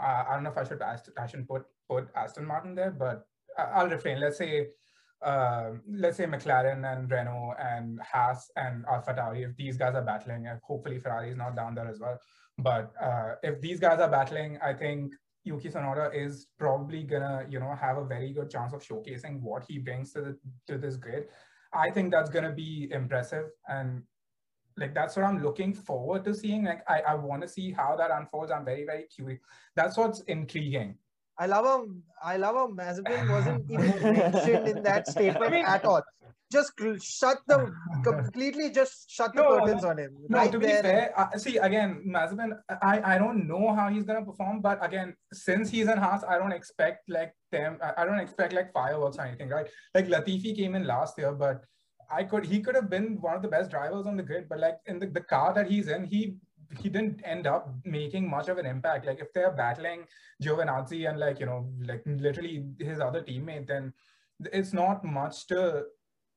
Uh, 0.00 0.24
I 0.28 0.34
don't 0.34 0.44
know 0.44 0.50
if 0.50 0.58
I 0.58 0.64
should 0.64 0.82
ask 0.82 1.10
I 1.18 1.26
shouldn't 1.26 1.48
put 1.48 1.64
put 1.88 2.08
Aston 2.14 2.46
Martin 2.46 2.74
there, 2.74 2.90
but 2.90 3.24
I'll 3.58 3.88
refrain. 3.88 4.20
Let's 4.20 4.38
say, 4.38 4.68
uh, 5.22 5.70
let's 5.88 6.16
say 6.16 6.24
McLaren 6.24 6.90
and 6.90 7.10
Renault 7.10 7.54
and 7.58 8.00
Haas 8.00 8.50
and 8.56 8.84
AlphaTauri. 8.86 9.48
If 9.48 9.56
these 9.56 9.76
guys 9.76 9.94
are 9.94 10.02
battling, 10.02 10.46
and 10.46 10.60
hopefully 10.62 10.98
Ferrari 10.98 11.30
is 11.30 11.36
not 11.36 11.56
down 11.56 11.74
there 11.74 11.88
as 11.88 12.00
well. 12.00 12.18
But 12.58 12.92
uh, 13.00 13.34
if 13.42 13.60
these 13.60 13.80
guys 13.80 14.00
are 14.00 14.08
battling, 14.10 14.58
I 14.62 14.72
think 14.72 15.14
Yuki 15.44 15.68
Tsunoda 15.68 16.14
is 16.14 16.48
probably 16.58 17.02
gonna, 17.02 17.46
you 17.48 17.60
know, 17.60 17.74
have 17.74 17.98
a 17.98 18.04
very 18.04 18.32
good 18.32 18.50
chance 18.50 18.72
of 18.72 18.82
showcasing 18.82 19.40
what 19.40 19.64
he 19.66 19.78
brings 19.78 20.12
to 20.12 20.20
the 20.20 20.38
to 20.66 20.78
this 20.78 20.96
grid. 20.96 21.28
I 21.72 21.90
think 21.90 22.10
that's 22.10 22.30
gonna 22.30 22.52
be 22.52 22.88
impressive, 22.90 23.46
and 23.68 24.02
like 24.76 24.94
that's 24.94 25.16
what 25.16 25.24
I'm 25.24 25.42
looking 25.42 25.72
forward 25.72 26.24
to 26.24 26.34
seeing. 26.34 26.64
Like 26.64 26.82
I, 26.88 27.00
I 27.00 27.14
want 27.14 27.42
to 27.42 27.48
see 27.48 27.72
how 27.72 27.96
that 27.96 28.10
unfolds. 28.10 28.50
I'm 28.50 28.64
very 28.64 28.84
very 28.84 29.04
curious. 29.04 29.40
That's 29.76 29.96
what's 29.96 30.20
intriguing. 30.20 30.96
I 31.40 31.46
love 31.46 31.64
how 31.64 31.86
I 32.22 32.36
love 32.36 32.54
how 32.54 32.68
Mazepin 32.68 33.30
wasn't 33.30 33.70
even 33.74 34.02
mentioned 34.02 34.68
in 34.68 34.82
that 34.82 35.08
statement 35.08 35.52
I 35.52 35.56
mean, 35.56 35.64
at 35.64 35.84
all. 35.86 36.02
Just 36.52 36.72
shut 37.00 37.38
the 37.46 37.72
completely 38.04 38.70
just 38.70 39.10
shut 39.10 39.32
the 39.34 39.42
no, 39.42 39.48
curtains 39.50 39.84
on 39.84 39.98
him. 39.98 40.16
No, 40.28 40.38
right 40.38 40.52
to 40.52 40.58
be 40.58 40.66
there. 40.66 40.82
fair, 40.82 41.12
uh, 41.16 41.38
see 41.38 41.56
again, 41.58 42.02
Mazepin. 42.14 42.58
I 42.82 43.14
I 43.14 43.18
don't 43.18 43.46
know 43.52 43.72
how 43.74 43.88
he's 43.88 44.04
gonna 44.04 44.24
perform, 44.24 44.60
but 44.60 44.84
again, 44.84 45.14
since 45.32 45.70
he's 45.70 45.88
in 45.88 45.96
Haas, 45.96 46.24
I 46.28 46.38
don't 46.38 46.52
expect 46.52 47.08
like 47.08 47.32
them. 47.52 47.78
I 47.96 48.04
don't 48.04 48.18
expect 48.18 48.52
like 48.52 48.72
fireworks 48.72 49.16
or 49.18 49.26
anything, 49.26 49.48
right? 49.48 49.68
Like 49.94 50.08
Latifi 50.08 50.54
came 50.56 50.74
in 50.74 50.86
last 50.86 51.16
year, 51.18 51.32
but 51.32 51.64
I 52.10 52.24
could 52.24 52.44
he 52.44 52.60
could 52.60 52.74
have 52.74 52.90
been 52.90 53.18
one 53.20 53.36
of 53.36 53.42
the 53.42 53.54
best 53.56 53.70
drivers 53.70 54.06
on 54.06 54.16
the 54.16 54.24
grid, 54.24 54.48
but 54.48 54.58
like 54.58 54.78
in 54.86 54.98
the, 54.98 55.06
the 55.06 55.20
car 55.20 55.54
that 55.54 55.70
he's 55.70 55.88
in, 55.88 56.04
he 56.04 56.34
he 56.78 56.88
didn't 56.88 57.20
end 57.24 57.46
up 57.46 57.74
making 57.84 58.28
much 58.28 58.48
of 58.48 58.58
an 58.58 58.66
impact. 58.66 59.06
Like 59.06 59.20
if 59.20 59.32
they're 59.32 59.50
battling 59.50 60.04
Giovinazzi 60.42 61.08
and 61.08 61.18
like 61.18 61.40
you 61.40 61.46
know 61.46 61.68
like 61.84 62.02
literally 62.06 62.66
his 62.78 63.00
other 63.00 63.22
teammate, 63.22 63.66
then 63.66 63.92
it's 64.52 64.72
not 64.72 65.04
much 65.04 65.46
to 65.48 65.84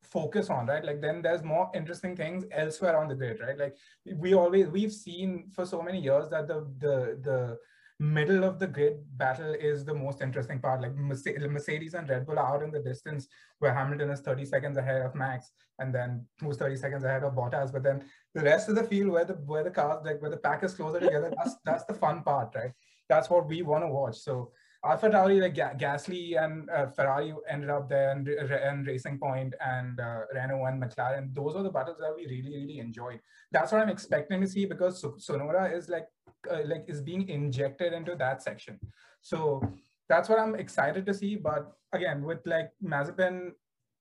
focus 0.02 0.50
on, 0.50 0.68
right? 0.68 0.84
Like 0.84 1.02
then 1.02 1.22
there's 1.22 1.44
more 1.44 1.72
interesting 1.74 2.16
things 2.16 2.46
elsewhere 2.52 2.98
on 2.98 3.08
the 3.08 3.16
grid, 3.16 3.40
right? 3.40 3.58
Like 3.58 3.78
we 4.16 4.34
always 4.34 4.68
we've 4.68 4.92
seen 4.92 5.50
for 5.54 5.66
so 5.66 5.82
many 5.82 6.00
years 6.00 6.30
that 6.30 6.48
the 6.48 6.68
the 6.80 7.20
the 7.22 7.58
middle 8.04 8.44
of 8.44 8.60
the 8.60 8.68
grid 8.68 8.98
battle 9.18 9.54
is 9.54 9.86
the 9.86 9.94
most 9.94 10.22
interesting 10.22 10.60
part. 10.60 10.82
Like 10.82 10.96
Mercedes 10.96 11.94
and 11.94 12.10
Red 12.10 12.26
Bull 12.26 12.38
are 12.38 12.56
out 12.56 12.64
in 12.64 12.72
the 12.72 12.80
distance 12.80 13.28
where 13.60 13.74
Hamilton 13.74 14.10
is 14.10 14.20
30 14.20 14.46
seconds 14.46 14.78
ahead 14.78 15.02
of 15.02 15.16
Max 15.16 15.52
and 15.80 15.96
then 15.96 16.26
who's 16.42 16.58
30 16.58 16.76
seconds 16.76 17.04
ahead 17.06 17.24
of 17.24 17.34
Bottas. 17.34 17.72
But 17.72 17.84
then 17.84 18.04
the 18.36 18.42
rest 18.42 18.68
of 18.68 18.76
the 18.76 18.84
field 18.84 19.12
where 19.12 19.26
the 19.26 19.34
where 19.34 19.64
the 19.64 19.72
cars 19.72 20.02
like 20.04 20.22
where 20.22 20.32
the 20.32 20.38
pack 20.38 20.64
is 20.64 20.74
closer 20.74 21.00
together, 21.00 21.32
that's 21.38 21.56
that's 21.64 21.86
the 21.86 21.94
fun 21.94 22.24
part, 22.24 22.54
right? 22.56 22.72
That's 23.08 23.30
what 23.30 23.48
we 23.48 23.62
want 23.62 23.84
to 23.84 23.88
watch. 23.88 24.18
So 24.18 24.52
Alpha 24.86 25.10
Tauri, 25.10 25.40
like 25.40 25.56
Ga- 25.56 25.76
Gasly 25.78 26.44
and 26.44 26.70
uh, 26.70 26.88
Ferrari 26.88 27.34
ended 27.50 27.70
up 27.70 27.88
there, 27.88 28.12
and, 28.12 28.28
and 28.28 28.86
Racing 28.86 29.18
Point 29.18 29.54
and 29.66 29.98
uh, 29.98 30.22
Renault 30.36 30.66
and 30.66 30.84
McLaren. 30.84 31.34
Those 31.34 31.56
are 31.56 31.64
the 31.64 31.70
battles 31.70 31.98
that 32.00 32.14
we 32.14 32.26
really, 32.28 32.54
really 32.54 32.80
enjoyed. 32.80 33.22
That's 33.50 33.72
what 33.72 33.82
I'm 33.82 33.88
expecting 33.88 34.42
to 34.42 34.48
see 34.48 34.66
because 34.66 35.02
Tsunoda 35.02 35.74
is 35.74 35.88
like, 35.88 36.08
uh, 36.52 36.62
like 36.66 36.86
is 36.88 37.02
being 37.02 37.28
injected 37.30 37.94
into 37.94 38.16
that 38.16 38.42
section. 38.42 38.80
So 39.22 39.62
that's 40.10 40.30
what 40.30 40.40
I'm 40.40 40.56
excited 40.56 41.06
to 41.06 41.14
see. 41.14 41.36
But 41.36 41.72
again, 41.94 42.24
with 42.24 42.40
like 42.46 42.72
Mazepin, 42.84 43.52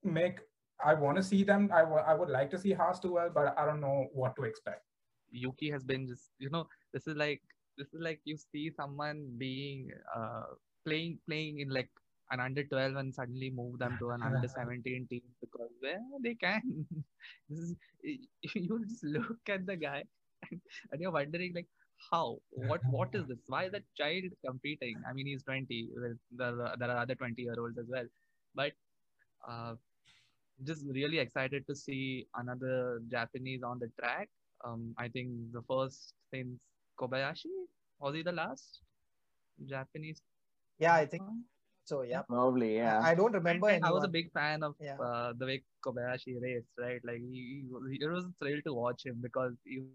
Mick, 0.07 0.39
I 0.85 0.95
want 0.95 1.17
to 1.17 1.23
see 1.23 1.45
them. 1.45 1.71
I, 1.73 1.83
I 1.83 2.15
would 2.15 2.29
like 2.29 2.51
to 2.51 2.59
see 2.59 2.73
Haas 2.73 3.01
do 3.01 3.13
well, 3.15 3.31
but 3.33 3.55
I 3.57 3.65
don't 3.65 3.81
know 3.81 4.07
what 4.13 4.35
to 4.37 4.45
expect. 4.45 4.83
Yuki 5.31 5.71
has 5.71 5.85
been 5.85 6.07
just, 6.07 6.31
you 6.39 6.51
know, 6.51 6.67
this 6.93 7.07
is 7.07 7.17
like 7.17 7.41
this 7.79 7.89
is 7.95 8.01
like 8.01 8.21
you 8.25 8.37
see 8.37 8.71
someone 8.71 9.31
being 9.39 9.91
uh, 10.15 10.43
playing 10.85 11.19
playing 11.27 11.61
in 11.61 11.71
like 11.71 11.89
an 12.31 12.41
under 12.41 12.65
12 12.65 12.97
and 12.97 13.15
suddenly 13.15 13.51
move 13.51 13.79
them 13.79 13.97
to 13.99 14.11
an 14.11 14.23
under 14.27 14.49
17 14.49 15.07
team 15.09 15.23
because 15.41 15.71
well 15.83 16.19
they 16.23 16.35
can 16.35 16.63
this 17.49 17.59
is 17.59 17.75
you 18.55 18.85
just 18.89 19.05
look 19.05 19.49
at 19.49 19.67
the 19.67 19.77
guy 19.77 20.03
and, 20.51 20.61
and 20.91 21.01
you're 21.01 21.13
wondering 21.13 21.53
like 21.55 21.69
how 22.11 22.39
what 22.55 22.81
what 22.89 23.09
is 23.15 23.27
this 23.31 23.43
why 23.47 23.65
is 23.65 23.73
that 23.73 23.85
child 24.01 24.25
competing 24.47 25.01
i 25.09 25.13
mean 25.13 25.27
he's 25.27 25.43
20 25.45 25.89
there, 26.33 26.57
there 26.79 26.91
are 26.91 26.99
other 27.05 27.15
20 27.15 27.43
year 27.43 27.55
olds 27.59 27.79
as 27.79 27.87
well 27.89 28.07
but 28.55 28.73
uh, 29.49 29.75
just 30.65 30.85
really 30.89 31.19
excited 31.19 31.65
to 31.69 31.75
see 31.75 32.27
another 32.37 33.01
japanese 33.11 33.63
on 33.63 33.79
the 33.79 33.91
track 34.01 34.29
um, 34.65 34.95
i 34.99 35.09
think 35.09 35.31
the 35.53 35.63
first 35.69 36.15
since 36.33 36.59
Kobayashi. 36.99 37.51
Was 38.01 38.15
he 38.15 38.23
the 38.23 38.33
last 38.33 38.81
Japanese? 39.67 40.21
Yeah, 40.79 40.95
I 40.95 41.07
think 41.07 41.23
so. 41.85 42.03
Yeah. 42.03 42.23
Probably, 42.29 42.77
yeah. 42.77 43.01
I 43.03 43.15
don't 43.15 43.33
remember 43.33 43.69
And 43.69 43.85
I 43.85 43.91
was 43.91 44.05
a 44.05 44.09
big 44.09 44.31
fan 44.33 44.63
of 44.63 44.75
Yeah. 44.81 44.97
uh, 45.01 45.33
the 45.39 45.47
way 45.47 45.63
Kobayashi 45.85 46.41
raced, 46.43 46.73
right? 46.79 47.01
Like 47.05 47.21
he, 47.21 47.65
he, 47.91 47.99
it 48.01 48.09
was 48.09 48.25
a 48.25 48.33
thrill 48.41 48.61
to 48.67 48.75
watch 48.75 49.05
him 49.07 49.21
because 49.23 49.53
he 49.65 49.79
was 49.81 49.95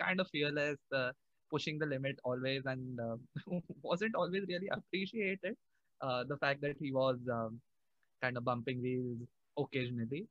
kind 0.00 0.20
of 0.20 0.28
fearless, 0.28 0.78
uh, 0.94 1.12
pushing 1.50 1.78
the 1.78 1.86
limit 1.86 2.18
always, 2.24 2.62
and 2.66 2.98
uh, 3.00 3.16
wasn't 3.82 4.14
always 4.14 4.44
really 4.48 4.68
appreciated. 4.72 5.56
Uh, 6.02 6.24
the 6.28 6.36
fact 6.38 6.60
that 6.62 6.76
he 6.80 6.92
was 6.92 7.18
um, 7.32 7.60
kind 8.22 8.36
of 8.36 8.44
bumping 8.44 8.82
wheels 8.82 9.18
occasionally, 9.58 10.26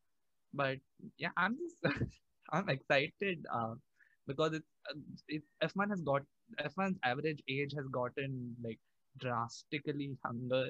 but 0.54 0.78
yeah, 1.18 1.30
I'm 1.38 1.58
just 1.58 1.96
I'm 2.52 2.70
excited 2.70 3.46
uh, 3.54 3.76
because 4.28 4.54
it's 4.54 4.68
uh, 4.90 5.00
it, 5.28 5.44
F1 5.62 5.90
has 5.90 6.02
got 6.02 6.24
F1's 6.60 6.98
average 7.04 7.42
age 7.50 7.74
has 7.76 7.88
gotten 7.92 8.56
like 8.64 8.80
drastically 9.20 10.18
younger. 10.26 10.70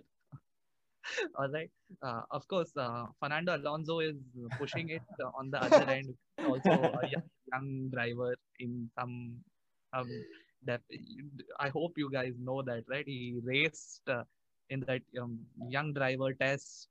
All 1.38 1.50
right. 1.50 1.70
Uh, 2.02 2.22
of 2.32 2.48
course, 2.48 2.72
uh, 2.78 3.06
Fernando 3.20 3.56
Alonso 3.56 4.00
is 4.00 4.16
pushing 4.58 4.90
it 4.90 5.02
uh, 5.24 5.30
on 5.38 5.50
the 5.50 5.62
other 5.64 5.90
end. 5.90 6.14
Also, 6.46 6.72
a 6.72 7.08
young, 7.08 7.30
young 7.52 7.90
driver 7.92 8.36
in 8.60 8.90
some. 8.98 9.38
Um, 9.94 10.10
def- 10.66 10.82
I 11.60 11.70
hope 11.70 11.94
you 11.98 12.10
guys 12.12 12.34
know 12.42 12.62
that, 12.64 12.84
right? 12.90 13.06
He 13.06 13.40
raced 13.44 14.02
uh, 14.08 14.24
in 14.70 14.82
that 14.88 15.02
um, 15.22 15.40
young 15.70 15.94
driver 15.94 16.34
test 16.34 16.88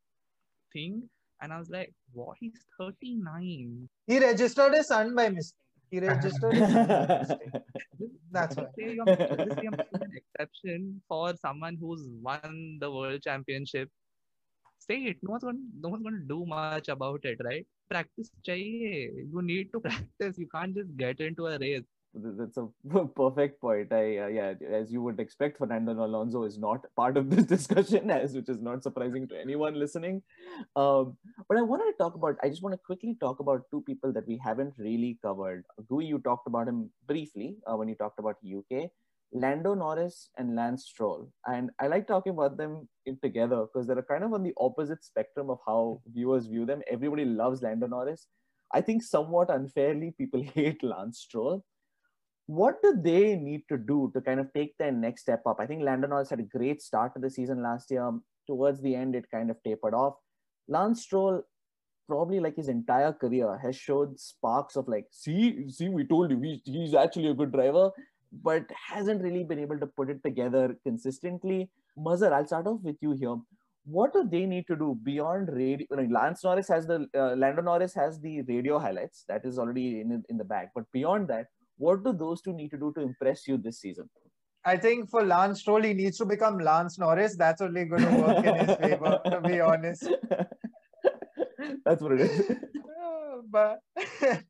thing, 0.72 1.08
and 1.40 1.52
I 1.52 1.58
was 1.58 1.70
like, 1.70 1.92
"What? 2.12 2.37
He's 2.40 2.64
39." 2.78 3.88
He 4.06 4.18
registered 4.18 4.74
his 4.74 4.88
son 4.88 5.14
by 5.14 5.28
mistake. 5.28 5.54
He 5.90 6.00
registered 6.00 6.54
his 6.54 6.72
son 6.72 6.87
by 6.88 7.18
mistake. 7.18 7.52
That's 8.32 8.56
why. 8.56 8.66
Say 8.78 8.94
you're 8.94 9.04
making- 9.04 9.38
say 9.54 9.62
you're 9.62 9.78
making 9.82 10.02
an 10.02 10.12
exception 10.22 11.02
for 11.08 11.34
someone 11.37 11.76
who's 11.80 12.06
won 12.22 12.78
the 12.80 12.90
world 12.90 13.22
championship. 13.22 13.90
Say 14.78 14.96
it. 15.12 15.18
No 15.22 15.30
one's 15.32 15.44
going. 15.44 15.62
No 15.80 15.88
one's 15.90 16.02
going 16.02 16.20
to 16.20 16.28
do 16.34 16.44
much 16.46 16.88
about 16.88 17.24
it, 17.24 17.38
right? 17.44 17.66
Practice 17.90 18.30
chahiye. 18.46 19.11
You 19.32 19.42
need 19.42 19.70
to 19.72 19.80
practice. 19.88 20.38
You 20.38 20.48
can't 20.54 20.74
just 20.74 20.96
get 20.96 21.20
into 21.20 21.46
a 21.46 21.58
race. 21.58 21.82
Th- 22.14 22.34
That's 22.38 22.56
a 22.56 22.68
perfect 23.16 23.60
point. 23.60 23.92
I 23.92 24.18
uh, 24.18 24.26
yeah, 24.28 24.54
as 24.70 24.90
you 24.92 25.02
would 25.02 25.20
expect, 25.20 25.58
Fernando 25.58 25.92
Alonso 25.92 26.44
is 26.44 26.58
not 26.58 26.84
part 26.96 27.16
of 27.16 27.30
this 27.30 27.44
discussion, 27.44 28.10
as 28.18 28.34
which 28.34 28.48
is 28.48 28.60
not 28.60 28.82
surprising 28.82 29.28
to 29.28 29.40
anyone 29.40 29.74
listening. 29.78 30.22
Um, 30.76 31.16
but 31.48 31.58
I 31.58 31.62
wanted 31.62 31.92
to 31.92 31.98
talk 31.98 32.14
about. 32.14 32.36
I 32.42 32.48
just 32.48 32.62
want 32.62 32.74
to 32.74 32.80
quickly 32.84 33.16
talk 33.20 33.40
about 33.40 33.62
two 33.70 33.82
people 33.82 34.12
that 34.12 34.26
we 34.26 34.40
haven't 34.44 34.74
really 34.78 35.18
covered. 35.22 35.64
Gue, 35.88 36.04
you 36.04 36.18
talked 36.18 36.46
about 36.46 36.68
him 36.68 36.90
briefly 37.06 37.56
uh, 37.66 37.76
when 37.76 37.88
you 37.88 37.94
talked 37.94 38.18
about 38.18 38.36
Yuki. 38.42 38.88
Lando 39.30 39.74
Norris 39.74 40.30
and 40.38 40.56
Lance 40.56 40.86
Stroll, 40.86 41.28
and 41.46 41.68
I 41.78 41.86
like 41.86 42.06
talking 42.06 42.32
about 42.32 42.56
them 42.56 42.88
together 43.22 43.66
because 43.66 43.86
they're 43.86 44.00
kind 44.00 44.24
of 44.24 44.32
on 44.32 44.42
the 44.42 44.54
opposite 44.56 45.04
spectrum 45.04 45.50
of 45.50 45.58
how 45.66 46.00
viewers 46.06 46.46
view 46.46 46.64
them. 46.64 46.80
Everybody 46.90 47.26
loves 47.26 47.60
Lando 47.60 47.86
Norris. 47.86 48.26
I 48.72 48.80
think 48.80 49.02
somewhat 49.02 49.50
unfairly, 49.50 50.14
people 50.16 50.42
hate 50.42 50.82
Lance 50.82 51.18
Stroll 51.18 51.62
what 52.48 52.80
do 52.82 52.98
they 52.98 53.37
need 53.37 53.62
to 53.68 53.76
do 53.76 54.11
to 54.14 54.22
kind 54.22 54.40
of 54.40 54.50
take 54.54 54.76
their 54.78 54.90
next 54.90 55.20
step 55.20 55.42
up? 55.46 55.58
I 55.61 55.66
think 55.66 55.82
Lando 55.82 56.08
Norris 56.08 56.30
had 56.30 56.40
a 56.40 56.44
great 56.58 56.80
start 56.80 57.12
to 57.14 57.20
the 57.20 57.28
season 57.28 57.62
last 57.62 57.90
year. 57.90 58.11
Towards 58.46 58.80
the 58.80 58.94
end, 58.94 59.14
it 59.14 59.30
kind 59.30 59.50
of 59.50 59.58
tapered 59.62 59.92
off. 59.92 60.14
Lance 60.66 61.02
Stroll, 61.02 61.42
probably 62.08 62.40
like 62.40 62.56
his 62.56 62.70
entire 62.70 63.12
career, 63.12 63.58
has 63.62 63.76
showed 63.76 64.18
sparks 64.18 64.76
of 64.76 64.88
like, 64.88 65.04
see, 65.11 65.68
see, 65.68 65.90
we 65.90 66.04
told 66.04 66.30
you 66.30 66.40
he's, 66.40 66.61
he's 66.64 66.94
actually 66.94 67.28
a 67.28 67.34
good 67.34 67.52
driver, 67.52 67.90
but 68.42 68.64
hasn't 68.88 69.22
really 69.22 69.44
been 69.44 69.58
able 69.58 69.78
to 69.78 69.87
put 69.87 70.08
it 70.08 70.24
together 70.24 70.74
consistently. 70.84 71.68
Mazhar, 71.98 72.32
I'll 72.32 72.46
start 72.46 72.66
off 72.66 72.80
with 72.82 72.96
you 73.02 73.12
here. 73.12 73.37
What 73.84 74.14
do 74.14 74.26
they 74.26 74.46
need 74.46 74.66
to 74.68 74.76
do 74.76 74.98
beyond 75.02 75.50
radio? 75.52 75.87
Like 75.90 76.11
Lance 76.11 76.44
Norris 76.44 76.68
has 76.68 76.87
the 76.87 77.06
uh, 77.14 77.34
Lando 77.37 77.61
Norris 77.61 77.94
has 77.94 78.18
the 78.20 78.40
radio 78.42 78.78
highlights 78.78 79.24
that 79.28 79.44
is 79.44 79.58
already 79.58 80.00
in 80.00 80.22
in 80.28 80.38
the 80.38 80.44
bag, 80.44 80.68
but 80.74 80.84
beyond 80.92 81.28
that, 81.28 81.46
what 81.78 82.04
do 82.04 82.12
those 82.12 82.42
two 82.42 82.52
need 82.52 82.70
to 82.70 82.78
do 82.78 82.92
to 82.96 83.00
impress 83.00 83.48
you 83.48 83.56
this 83.56 83.80
season? 83.80 84.08
I 84.64 84.76
think 84.76 85.08
for 85.08 85.24
Lance 85.24 85.60
Stroll, 85.60 85.82
he 85.82 85.94
needs 85.94 86.18
to 86.18 86.26
become 86.26 86.58
Lance 86.58 86.98
Norris. 86.98 87.36
That's 87.36 87.62
only 87.62 87.84
going 87.86 88.02
to 88.02 88.20
work 88.20 88.44
in 88.44 88.54
his 88.66 88.76
favor, 88.76 89.20
to 89.24 89.40
be 89.40 89.60
honest. 89.60 90.08
That's 91.84 92.02
what 92.02 92.12
it 92.12 92.20
is. 92.20 92.56
But 93.50 93.78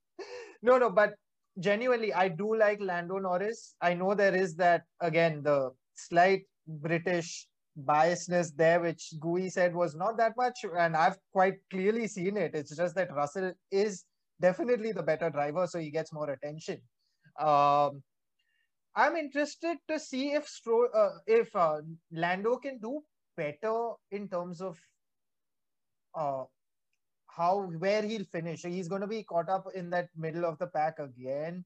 no, 0.62 0.78
no, 0.78 0.90
but 0.90 1.14
genuinely, 1.60 2.12
I 2.14 2.28
do 2.28 2.56
like 2.56 2.80
Lando 2.80 3.18
Norris. 3.18 3.74
I 3.82 3.92
know 3.92 4.14
there 4.14 4.34
is 4.34 4.56
that 4.56 4.84
again 5.00 5.42
the 5.42 5.70
slight 5.94 6.44
British 6.66 7.46
biasness 7.84 8.56
there, 8.56 8.80
which 8.80 9.12
Gue 9.20 9.50
said 9.50 9.74
was 9.74 9.94
not 9.94 10.16
that 10.16 10.32
much, 10.38 10.64
and 10.76 10.96
I've 10.96 11.18
quite 11.32 11.56
clearly 11.70 12.08
seen 12.08 12.38
it. 12.38 12.54
It's 12.54 12.74
just 12.74 12.94
that 12.94 13.14
Russell 13.14 13.52
is 13.70 14.04
definitely 14.40 14.92
the 14.92 15.02
better 15.02 15.30
driver, 15.30 15.66
so 15.66 15.78
he 15.78 15.90
gets 15.90 16.12
more 16.12 16.30
attention. 16.30 16.80
Um, 17.38 18.02
I'm 18.94 19.16
interested 19.16 19.78
to 19.88 19.98
see 19.98 20.32
if 20.32 20.46
Stro- 20.46 20.94
uh, 20.94 21.18
if 21.26 21.54
uh, 21.54 21.80
Lando 22.10 22.56
can 22.56 22.78
do 22.78 23.02
better 23.36 23.92
in 24.10 24.28
terms 24.28 24.60
of 24.60 24.78
uh, 26.14 26.44
how 27.26 27.70
where 27.78 28.02
he'll 28.02 28.24
finish. 28.24 28.62
He's 28.62 28.88
going 28.88 29.02
to 29.02 29.06
be 29.06 29.22
caught 29.22 29.48
up 29.48 29.66
in 29.74 29.90
that 29.90 30.08
middle 30.16 30.44
of 30.44 30.58
the 30.58 30.66
pack 30.66 30.98
again. 30.98 31.64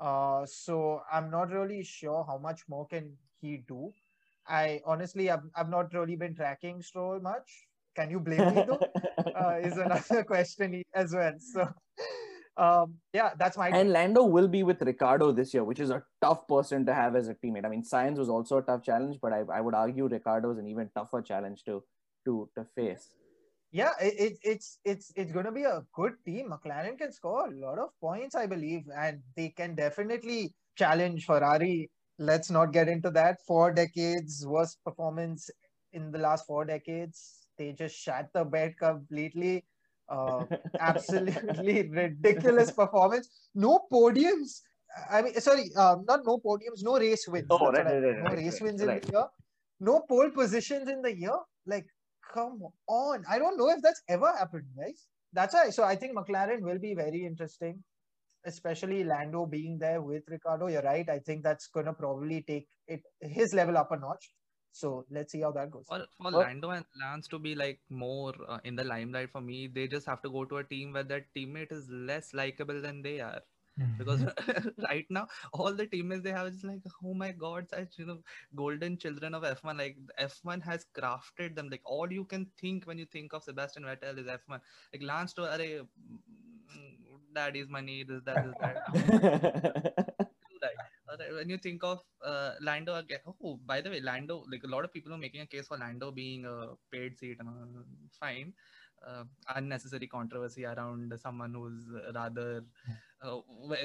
Uh, 0.00 0.46
so 0.46 1.02
I'm 1.12 1.30
not 1.30 1.50
really 1.50 1.82
sure 1.82 2.24
how 2.24 2.38
much 2.38 2.62
more 2.68 2.86
can 2.86 3.16
he 3.40 3.64
do. 3.68 3.92
I 4.46 4.80
honestly, 4.86 5.30
I've, 5.30 5.44
I've 5.56 5.68
not 5.68 5.92
really 5.94 6.16
been 6.16 6.34
tracking 6.34 6.82
Stroll 6.82 7.20
much. 7.20 7.66
Can 7.94 8.10
you 8.10 8.20
blame 8.20 8.54
me 8.54 8.62
though? 8.66 8.80
Uh, 9.34 9.56
is 9.62 9.78
another 9.78 10.24
question 10.26 10.82
as 10.94 11.14
well. 11.14 11.32
So, 11.38 11.66
um, 12.56 12.94
yeah, 13.12 13.30
that's 13.38 13.56
my. 13.56 13.68
and 13.68 13.90
Lando 13.92 14.24
will 14.24 14.48
be 14.48 14.62
with 14.62 14.82
Ricciardo 14.82 15.32
this 15.32 15.54
year, 15.54 15.64
which 15.64 15.80
is 15.80 15.90
a 15.90 16.02
tough 16.20 16.46
person 16.46 16.84
to 16.86 16.94
have 16.94 17.16
as 17.16 17.28
a 17.28 17.34
teammate. 17.34 17.64
I 17.64 17.68
mean, 17.68 17.82
Sainz 17.82 18.18
was 18.18 18.28
also 18.28 18.58
a 18.58 18.62
tough 18.62 18.82
challenge, 18.82 19.18
but 19.22 19.32
I, 19.32 19.42
I 19.52 19.60
would 19.60 19.74
argue 19.74 20.08
Ricciardo 20.08 20.50
is 20.52 20.58
an 20.58 20.66
even 20.66 20.90
tougher 20.94 21.22
challenge 21.22 21.64
to 21.64 21.82
to 22.26 22.48
to 22.56 22.64
face. 22.76 23.14
yeah, 23.70 23.92
it, 24.00 24.14
it, 24.18 24.38
it's 24.42 24.78
it's 24.84 25.12
it's 25.16 25.32
going 25.32 25.46
to 25.46 25.52
be 25.52 25.64
a 25.64 25.82
good 25.94 26.12
team. 26.26 26.50
McLaren 26.50 26.98
can 26.98 27.12
score 27.12 27.48
a 27.48 27.50
lot 27.50 27.78
of 27.78 27.90
points, 28.00 28.34
I 28.34 28.46
believe, 28.46 28.82
and 28.96 29.22
they 29.36 29.48
can 29.50 29.74
definitely 29.74 30.54
challenge 30.76 31.24
Ferrari. 31.24 31.90
Let's 32.18 32.50
not 32.50 32.72
get 32.72 32.88
into 32.88 33.10
that. 33.12 33.40
Four 33.46 33.72
decades 33.72 34.44
worst 34.46 34.78
performance 34.84 35.48
in 35.92 36.10
the 36.12 36.18
last 36.18 36.46
four 36.46 36.64
decades. 36.66 37.48
They 37.58 37.72
just 37.72 37.96
shat 37.96 38.28
the 38.34 38.44
bed 38.44 38.74
completely. 38.78 39.64
Uh, 40.08 40.44
absolutely 40.80 41.88
ridiculous 41.88 42.70
performance. 42.70 43.28
No 43.54 43.80
podiums. 43.90 44.60
I 45.10 45.22
mean, 45.22 45.40
sorry, 45.40 45.70
um, 45.76 46.04
not 46.06 46.20
no 46.26 46.38
podiums, 46.38 46.82
no 46.82 46.98
race 46.98 47.26
wins. 47.28 47.46
Oh, 47.50 47.70
right, 47.70 47.84
right, 47.84 48.02
right, 48.02 48.18
no 48.18 48.24
right, 48.24 48.38
race 48.38 48.60
right, 48.60 48.62
wins 48.62 48.82
in 48.82 48.86
the 48.88 49.00
year. 49.10 49.24
No 49.80 50.04
pole 50.08 50.30
positions 50.30 50.88
in 50.88 51.02
the 51.02 51.16
year. 51.16 51.38
Like, 51.66 51.86
come 52.32 52.60
on. 52.86 53.24
I 53.28 53.38
don't 53.38 53.56
know 53.56 53.70
if 53.70 53.80
that's 53.82 54.02
ever 54.08 54.32
happened, 54.36 54.66
guys. 54.76 55.06
That's 55.32 55.54
why. 55.54 55.70
So 55.70 55.82
I 55.84 55.96
think 55.96 56.16
McLaren 56.16 56.60
will 56.60 56.78
be 56.78 56.94
very 56.94 57.24
interesting, 57.24 57.82
especially 58.44 59.02
Lando 59.02 59.46
being 59.46 59.78
there 59.78 60.02
with 60.02 60.24
Ricciardo. 60.28 60.66
You're 60.66 60.82
right. 60.82 61.08
I 61.08 61.20
think 61.20 61.42
that's 61.42 61.68
gonna 61.68 61.94
probably 61.94 62.42
take 62.42 62.68
it 62.86 63.00
his 63.20 63.54
level 63.54 63.78
up 63.78 63.90
a 63.92 63.98
notch. 63.98 64.30
So 64.72 65.04
let's 65.10 65.32
see 65.32 65.42
how 65.42 65.52
that 65.52 65.70
goes. 65.70 65.84
For, 65.86 66.06
for 66.20 66.30
Lando 66.30 66.70
and 66.70 66.84
Lance 67.00 67.28
to 67.28 67.38
be 67.38 67.54
like 67.54 67.80
more 67.90 68.32
uh, 68.48 68.58
in 68.64 68.74
the 68.74 68.84
limelight 68.84 69.30
for 69.30 69.40
me, 69.40 69.66
they 69.66 69.86
just 69.86 70.06
have 70.06 70.22
to 70.22 70.30
go 70.30 70.44
to 70.46 70.58
a 70.58 70.64
team 70.64 70.92
where 70.94 71.02
their 71.02 71.26
teammate 71.36 71.72
is 71.72 71.88
less 71.90 72.32
likable 72.32 72.80
than 72.80 73.02
they 73.02 73.20
are. 73.20 73.42
Mm-hmm. 73.80 73.98
Because 73.98 74.24
right 74.88 75.06
now, 75.10 75.28
all 75.52 75.72
the 75.72 75.86
teammates 75.86 76.22
they 76.22 76.30
have 76.30 76.46
is 76.46 76.64
like, 76.64 76.80
oh 77.04 77.14
my 77.14 77.32
god, 77.32 77.68
such 77.68 77.98
you 77.98 78.06
know, 78.06 78.18
golden 78.54 78.96
children 78.96 79.34
of 79.34 79.42
F1. 79.42 79.78
Like 79.78 79.96
F1 80.20 80.62
has 80.62 80.86
crafted 80.98 81.54
them. 81.54 81.68
Like 81.70 81.82
all 81.84 82.10
you 82.10 82.24
can 82.24 82.46
think 82.58 82.84
when 82.84 82.98
you 82.98 83.06
think 83.06 83.32
of 83.32 83.44
Sebastian 83.44 83.84
Vettel 83.84 84.18
is 84.18 84.26
F1. 84.26 84.60
Like 84.92 85.02
Lance 85.02 85.32
to 85.34 85.54
array, 85.54 85.80
mm, 85.80 85.86
mm, 86.76 86.94
daddy's 87.34 87.68
money, 87.68 88.04
this, 88.04 88.22
that, 88.24 88.44
this, 88.44 88.54
that. 88.60 90.28
When 91.36 91.48
you 91.48 91.58
think 91.58 91.84
of 91.84 92.00
uh, 92.24 92.52
Lando 92.60 92.94
again, 92.94 93.20
oh, 93.44 93.58
by 93.64 93.80
the 93.80 93.90
way, 93.90 94.00
Lando, 94.00 94.44
like 94.50 94.64
a 94.64 94.68
lot 94.68 94.84
of 94.84 94.92
people 94.92 95.12
are 95.12 95.18
making 95.18 95.40
a 95.40 95.46
case 95.46 95.66
for 95.66 95.76
Lando 95.76 96.10
being 96.10 96.44
a 96.44 96.74
paid 96.90 97.18
seat 97.18 97.36
and 97.40 97.48
all, 97.48 97.84
fine. 98.20 98.52
Uh, 99.04 99.24
unnecessary 99.56 100.06
controversy 100.06 100.64
around 100.64 101.12
someone 101.20 101.52
who's 101.52 101.88
rather, 102.14 102.64
uh, 103.20 103.38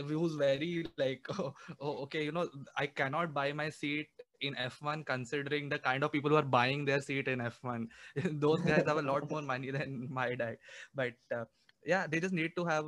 who's 0.07 0.35
very 0.35 0.85
like, 0.97 1.25
oh, 1.39 1.53
oh, 1.81 2.03
okay, 2.03 2.23
you 2.23 2.31
know, 2.31 2.47
I 2.75 2.85
cannot 2.85 3.33
buy 3.33 3.51
my 3.51 3.69
seat 3.69 4.09
in 4.41 4.53
F1 4.55 5.05
considering 5.05 5.69
the 5.69 5.79
kind 5.79 6.03
of 6.03 6.11
people 6.11 6.29
who 6.29 6.35
are 6.35 6.43
buying 6.43 6.85
their 6.85 7.01
seat 7.01 7.27
in 7.27 7.39
F1. 7.39 7.87
Those 8.39 8.61
guys 8.61 8.83
have 8.85 8.97
a 8.97 9.01
lot 9.01 9.29
more 9.29 9.41
money 9.41 9.71
than 9.71 10.07
my 10.11 10.35
dad. 10.35 10.57
But 10.93 11.13
uh, 11.35 11.45
yeah, 11.83 12.05
they 12.07 12.19
just 12.19 12.33
need 12.33 12.51
to 12.55 12.65
have 12.65 12.85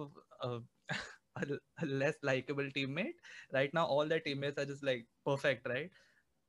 a, 1.43 1.85
less 1.85 2.17
likable 2.23 2.63
teammate. 2.65 3.13
Right 3.51 3.73
now, 3.73 3.85
all 3.85 4.05
their 4.05 4.19
teammates 4.19 4.57
are 4.57 4.65
just 4.65 4.83
like 4.83 5.05
perfect, 5.25 5.67
right? 5.67 5.89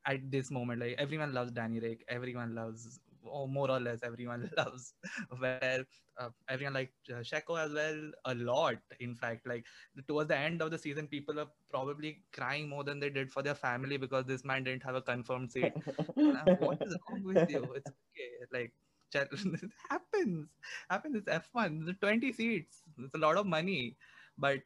At 0.04 0.30
this 0.30 0.50
moment, 0.50 0.80
like 0.80 0.94
everyone 0.98 1.32
loves 1.32 1.50
Danny 1.52 1.80
Ric, 1.80 2.04
everyone 2.08 2.54
loves, 2.54 3.00
or 3.22 3.48
more 3.48 3.70
or 3.70 3.80
less, 3.80 4.02
everyone 4.02 4.50
loves. 4.56 4.94
Well, 5.40 5.68
uh, 6.06 6.18
everyone 6.36 6.62
like 6.62 6.82
uh, 6.98 7.06
Checo 7.08 7.46
as 7.48 7.72
well 7.72 8.10
a 8.24 8.34
lot. 8.34 8.76
In 8.98 9.14
fact, 9.14 9.46
like 9.46 9.64
towards 10.06 10.28
the 10.28 10.36
end 10.36 10.60
of 10.62 10.70
the 10.70 10.78
season, 10.78 11.06
people 11.06 11.38
are 11.38 11.48
probably 11.68 12.22
crying 12.32 12.68
more 12.68 12.84
than 12.84 12.98
they 13.00 13.10
did 13.10 13.30
for 13.30 13.42
their 13.42 13.54
family 13.54 13.96
because 13.96 14.24
this 14.26 14.44
man 14.44 14.64
didn't 14.64 14.82
have 14.84 14.94
a 14.94 15.02
confirmed 15.02 15.52
seat. 15.52 15.74
Uh, 16.32 16.46
what 16.58 16.78
is 16.84 16.96
wrong 17.08 17.22
with 17.24 17.40
you? 17.48 17.72
It's 17.74 17.90
okay. 17.90 18.30
Like 18.52 18.72
it 19.14 19.70
happens. 19.90 20.48
Happens. 20.88 21.16
It's 21.16 21.28
F1. 21.28 21.84
It's 21.88 21.98
20 21.98 22.32
seats. 22.32 22.82
It's 22.98 23.14
a 23.14 23.18
lot 23.18 23.36
of 23.36 23.46
money. 23.46 23.96
But 24.40 24.60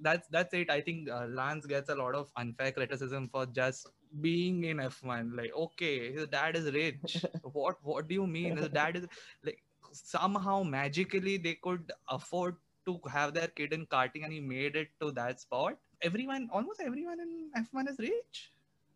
that's 0.00 0.28
that's 0.28 0.54
it. 0.54 0.70
I 0.70 0.80
think 0.80 1.08
uh, 1.08 1.26
Lance 1.40 1.66
gets 1.66 1.88
a 1.88 1.94
lot 1.94 2.14
of 2.14 2.30
unfair 2.36 2.72
criticism 2.72 3.28
for 3.32 3.46
just 3.46 3.86
being 4.20 4.64
in 4.64 4.78
F1. 4.78 5.36
Like, 5.36 5.52
okay, 5.66 6.12
his 6.12 6.26
dad 6.28 6.56
is 6.56 6.72
rich. 6.72 7.24
what 7.58 7.76
what 7.82 8.08
do 8.08 8.14
you 8.14 8.26
mean? 8.26 8.56
His 8.56 8.68
dad 8.68 8.96
is 8.96 9.06
like 9.44 9.62
somehow 9.92 10.62
magically 10.62 11.36
they 11.36 11.54
could 11.62 11.92
afford 12.08 12.56
to 12.86 13.00
have 13.10 13.32
their 13.34 13.48
kid 13.48 13.72
in 13.72 13.86
karting 13.86 14.24
and 14.24 14.32
he 14.32 14.40
made 14.40 14.76
it 14.76 14.88
to 15.00 15.10
that 15.12 15.40
spot. 15.40 15.76
Everyone, 16.02 16.48
almost 16.52 16.80
everyone 16.80 17.20
in 17.20 17.50
F1 17.64 17.88
is 17.90 17.98
rich, 17.98 18.50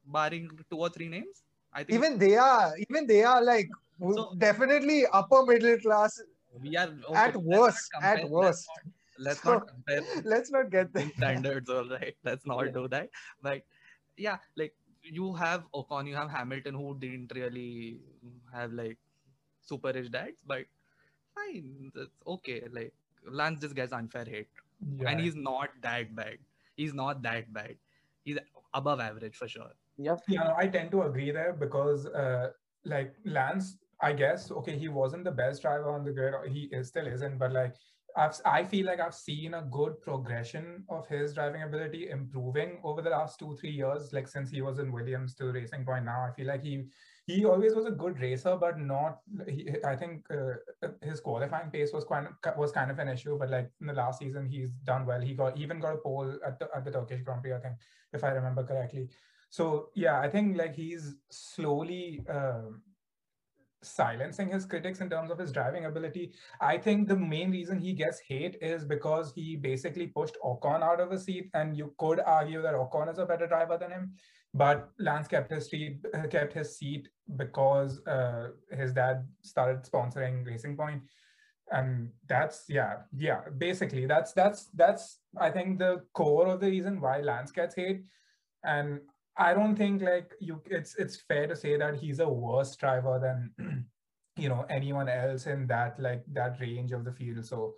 barring 0.06 0.50
two 0.70 0.78
or 0.78 0.88
three 0.88 1.08
names. 1.08 1.44
I 1.72 1.84
think 1.84 1.92
Even 1.98 2.18
they 2.18 2.36
are, 2.36 2.72
even 2.88 3.06
they 3.06 3.22
are 3.22 3.42
like 3.42 3.68
So- 4.14 4.34
definitely 4.38 5.06
upper 5.06 5.44
middle 5.46 5.78
class 5.78 6.20
we 6.62 6.76
are 6.76 6.88
at 7.14 7.36
okay, 7.36 7.44
let's 7.44 7.58
worst. 7.60 7.92
compare- 7.92 8.16
At 8.24 8.30
worst. 8.30 8.66
not- 8.68 8.92
Let's 9.18 9.42
So- 9.42 9.54
not 9.54 9.68
compare 9.68 10.00
Let's 10.24 10.50
not 10.50 10.70
get 10.70 10.92
there. 10.92 11.10
standards, 11.16 11.70
all 11.70 11.88
right. 11.88 12.16
Let's 12.24 12.46
not 12.46 12.66
Yeah. 12.66 12.72
do 12.72 12.88
that. 12.88 13.10
But 13.42 13.62
yeah, 14.16 14.38
like 14.56 14.74
you 15.02 15.34
have 15.34 15.64
Ocon, 15.74 16.06
you 16.08 16.14
have 16.16 16.30
Hamilton, 16.30 16.74
who 16.74 16.98
didn't 16.98 17.32
really 17.34 18.00
have 18.52 18.72
like 18.72 18.98
super 19.60 19.92
rich 19.92 20.10
dads, 20.10 20.36
but 20.46 20.64
fine, 21.34 21.90
that's 21.94 22.10
okay. 22.26 22.62
Like 22.72 22.92
Lance 23.28 23.60
just 23.60 23.74
gets 23.74 23.92
unfair 23.92 24.24
hate, 24.24 24.48
Yeah. 24.98 25.10
and 25.10 25.20
he's 25.20 25.36
not 25.36 25.70
that 25.82 26.14
bad. 26.14 26.38
He's 26.76 26.94
not 26.94 27.22
that 27.22 27.52
bad. 27.52 27.76
He's 28.24 28.38
above 28.74 29.00
average 29.00 29.36
for 29.36 29.48
sure. 29.48 29.70
Yep. 29.98 30.22
Yeah, 30.28 30.54
I 30.56 30.66
tend 30.68 30.90
to 30.92 31.02
agree 31.02 31.30
there 31.30 31.52
because, 31.54 32.06
uh, 32.06 32.50
like 32.84 33.14
Lance, 33.24 33.78
I 34.00 34.12
guess, 34.12 34.50
okay, 34.50 34.76
he 34.78 34.88
wasn't 34.88 35.24
the 35.24 35.30
best 35.30 35.62
driver 35.62 35.90
on 35.90 36.04
the 36.04 36.12
grid. 36.12 36.34
or 36.34 36.46
He 36.46 36.70
still 36.82 37.06
isn't, 37.06 37.38
but 37.38 37.52
like, 37.52 37.74
I've, 38.16 38.40
I 38.44 38.64
feel 38.64 38.86
like 38.86 39.00
I've 39.00 39.14
seen 39.14 39.54
a 39.54 39.62
good 39.70 40.00
progression 40.00 40.84
of 40.88 41.06
his 41.06 41.34
driving 41.34 41.62
ability 41.62 42.08
improving 42.08 42.78
over 42.82 43.02
the 43.02 43.10
last 43.10 43.38
two, 43.38 43.56
three 43.60 43.70
years. 43.70 44.12
Like 44.12 44.26
since 44.26 44.50
he 44.50 44.62
was 44.62 44.78
in 44.78 44.90
Williams 44.90 45.34
to 45.34 45.52
Racing 45.52 45.84
Point 45.84 46.06
now, 46.06 46.26
I 46.26 46.34
feel 46.34 46.46
like 46.46 46.62
he 46.62 46.86
he 47.26 47.44
always 47.44 47.74
was 47.74 47.86
a 47.86 47.90
good 47.90 48.20
racer, 48.20 48.56
but 48.56 48.78
not. 48.78 49.18
He, 49.48 49.68
I 49.84 49.96
think 49.96 50.24
uh, 50.30 50.88
his 51.02 51.20
qualifying 51.20 51.70
pace 51.70 51.92
was 51.92 52.04
kind 52.04 52.28
of, 52.28 52.56
was 52.56 52.70
kind 52.70 52.90
of 52.90 52.98
an 53.00 53.08
issue. 53.08 53.36
But 53.36 53.50
like 53.50 53.70
in 53.80 53.88
the 53.88 53.92
last 53.92 54.20
season, 54.20 54.46
he's 54.46 54.70
done 54.84 55.04
well. 55.04 55.20
He 55.20 55.34
got 55.34 55.58
even 55.58 55.80
got 55.80 55.94
a 55.94 55.98
pole 55.98 56.32
at 56.46 56.58
the, 56.58 56.68
at 56.74 56.84
the 56.84 56.92
Turkish 56.92 57.22
Grand 57.22 57.42
Prix, 57.42 57.52
I 57.52 57.58
think, 57.58 57.74
if 58.12 58.22
I 58.22 58.28
remember 58.28 58.62
correctly. 58.62 59.08
So 59.50 59.90
yeah, 59.94 60.20
I 60.20 60.28
think 60.28 60.56
like 60.56 60.74
he's 60.74 61.16
slowly 61.30 62.24
um, 62.28 62.82
silencing 63.82 64.48
his 64.48 64.64
critics 64.64 65.00
in 65.00 65.10
terms 65.10 65.30
of 65.30 65.38
his 65.38 65.52
driving 65.52 65.84
ability. 65.84 66.32
I 66.60 66.78
think 66.78 67.08
the 67.08 67.16
main 67.16 67.50
reason 67.50 67.78
he 67.78 67.92
gets 67.92 68.20
hate 68.20 68.56
is 68.60 68.84
because 68.84 69.32
he 69.34 69.56
basically 69.56 70.08
pushed 70.08 70.36
Ocon 70.44 70.82
out 70.82 71.00
of 71.00 71.12
a 71.12 71.18
seat, 71.18 71.50
and 71.54 71.76
you 71.76 71.94
could 71.98 72.20
argue 72.20 72.62
that 72.62 72.74
Ocon 72.74 73.10
is 73.10 73.18
a 73.18 73.26
better 73.26 73.46
driver 73.46 73.78
than 73.78 73.90
him. 73.90 74.12
But 74.54 74.88
Lance 74.98 75.28
kept 75.28 75.50
his 75.50 75.68
seat, 75.68 76.04
kept 76.30 76.52
his 76.54 76.78
seat 76.78 77.08
because 77.36 78.00
uh, 78.06 78.48
his 78.70 78.92
dad 78.92 79.26
started 79.42 79.84
sponsoring 79.84 80.46
Racing 80.46 80.76
Point, 80.76 81.02
and 81.70 82.10
that's 82.28 82.64
yeah, 82.68 82.98
yeah. 83.14 83.40
Basically, 83.58 84.06
that's 84.06 84.32
that's 84.32 84.70
that's 84.74 85.18
I 85.38 85.50
think 85.50 85.78
the 85.78 86.02
core 86.14 86.46
of 86.46 86.60
the 86.60 86.68
reason 86.68 87.00
why 87.00 87.20
Lance 87.20 87.50
gets 87.50 87.74
hate, 87.74 88.04
and 88.64 89.00
I 89.38 89.54
don't 89.54 89.76
think 89.76 90.02
like 90.02 90.32
you 90.40 90.62
it's 90.66 90.94
it's 90.96 91.16
fair 91.16 91.46
to 91.46 91.56
say 91.56 91.76
that 91.76 91.96
he's 91.96 92.20
a 92.20 92.28
worse 92.28 92.74
driver 92.76 93.18
than 93.20 93.86
you 94.36 94.48
know 94.48 94.64
anyone 94.70 95.08
else 95.08 95.46
in 95.46 95.66
that 95.66 95.98
like 96.00 96.24
that 96.32 96.60
range 96.60 96.92
of 96.92 97.04
the 97.04 97.12
field. 97.12 97.44
So 97.44 97.74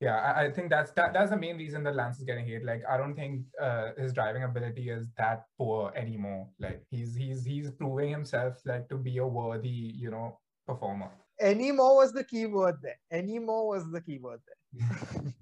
yeah, 0.00 0.16
I, 0.16 0.44
I 0.46 0.50
think 0.50 0.68
that's 0.68 0.90
that 0.92 1.12
that's 1.12 1.30
the 1.30 1.36
main 1.36 1.56
reason 1.56 1.84
that 1.84 1.94
Lance 1.94 2.18
is 2.18 2.24
getting 2.24 2.46
hate. 2.46 2.64
Like 2.64 2.82
I 2.88 2.96
don't 2.96 3.14
think 3.14 3.42
uh, 3.60 3.90
his 3.96 4.12
driving 4.12 4.42
ability 4.42 4.90
is 4.90 5.06
that 5.16 5.44
poor 5.56 5.92
anymore. 5.94 6.48
Like 6.58 6.82
he's 6.90 7.14
he's 7.14 7.44
he's 7.44 7.70
proving 7.70 8.10
himself 8.10 8.60
like 8.66 8.88
to 8.88 8.96
be 8.96 9.18
a 9.18 9.26
worthy, 9.26 9.68
you 9.68 10.10
know, 10.10 10.38
performer. 10.66 11.10
Anymore 11.40 11.96
was 11.96 12.12
the 12.12 12.24
key 12.24 12.46
word 12.46 12.76
there. 12.82 12.98
Anymore 13.10 13.68
was 13.68 13.90
the 13.90 14.00
key 14.00 14.18
word 14.18 14.40
there. 14.46 15.32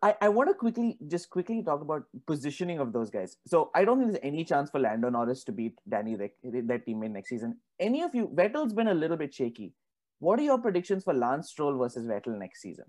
I, 0.00 0.14
I 0.20 0.28
want 0.28 0.48
to 0.48 0.54
quickly 0.54 0.96
just 1.08 1.28
quickly 1.28 1.62
talk 1.62 1.80
about 1.80 2.04
positioning 2.26 2.78
of 2.78 2.92
those 2.92 3.10
guys. 3.10 3.36
So 3.46 3.70
I 3.74 3.84
don't 3.84 3.98
think 3.98 4.12
there's 4.12 4.22
any 4.24 4.44
chance 4.44 4.70
for 4.70 4.78
Lando 4.78 5.10
Norris 5.10 5.42
to 5.44 5.52
beat 5.52 5.74
Danny 5.88 6.14
Ric, 6.14 6.34
their 6.44 6.78
teammate 6.78 7.10
next 7.10 7.30
season. 7.30 7.56
Any 7.80 8.02
of 8.02 8.14
you, 8.14 8.28
Vettel's 8.28 8.72
been 8.72 8.88
a 8.88 8.94
little 8.94 9.16
bit 9.16 9.34
shaky. 9.34 9.74
What 10.20 10.38
are 10.38 10.42
your 10.42 10.58
predictions 10.58 11.02
for 11.04 11.14
Lance 11.14 11.50
Stroll 11.50 11.76
versus 11.76 12.06
Vettel 12.06 12.38
next 12.38 12.62
season? 12.62 12.84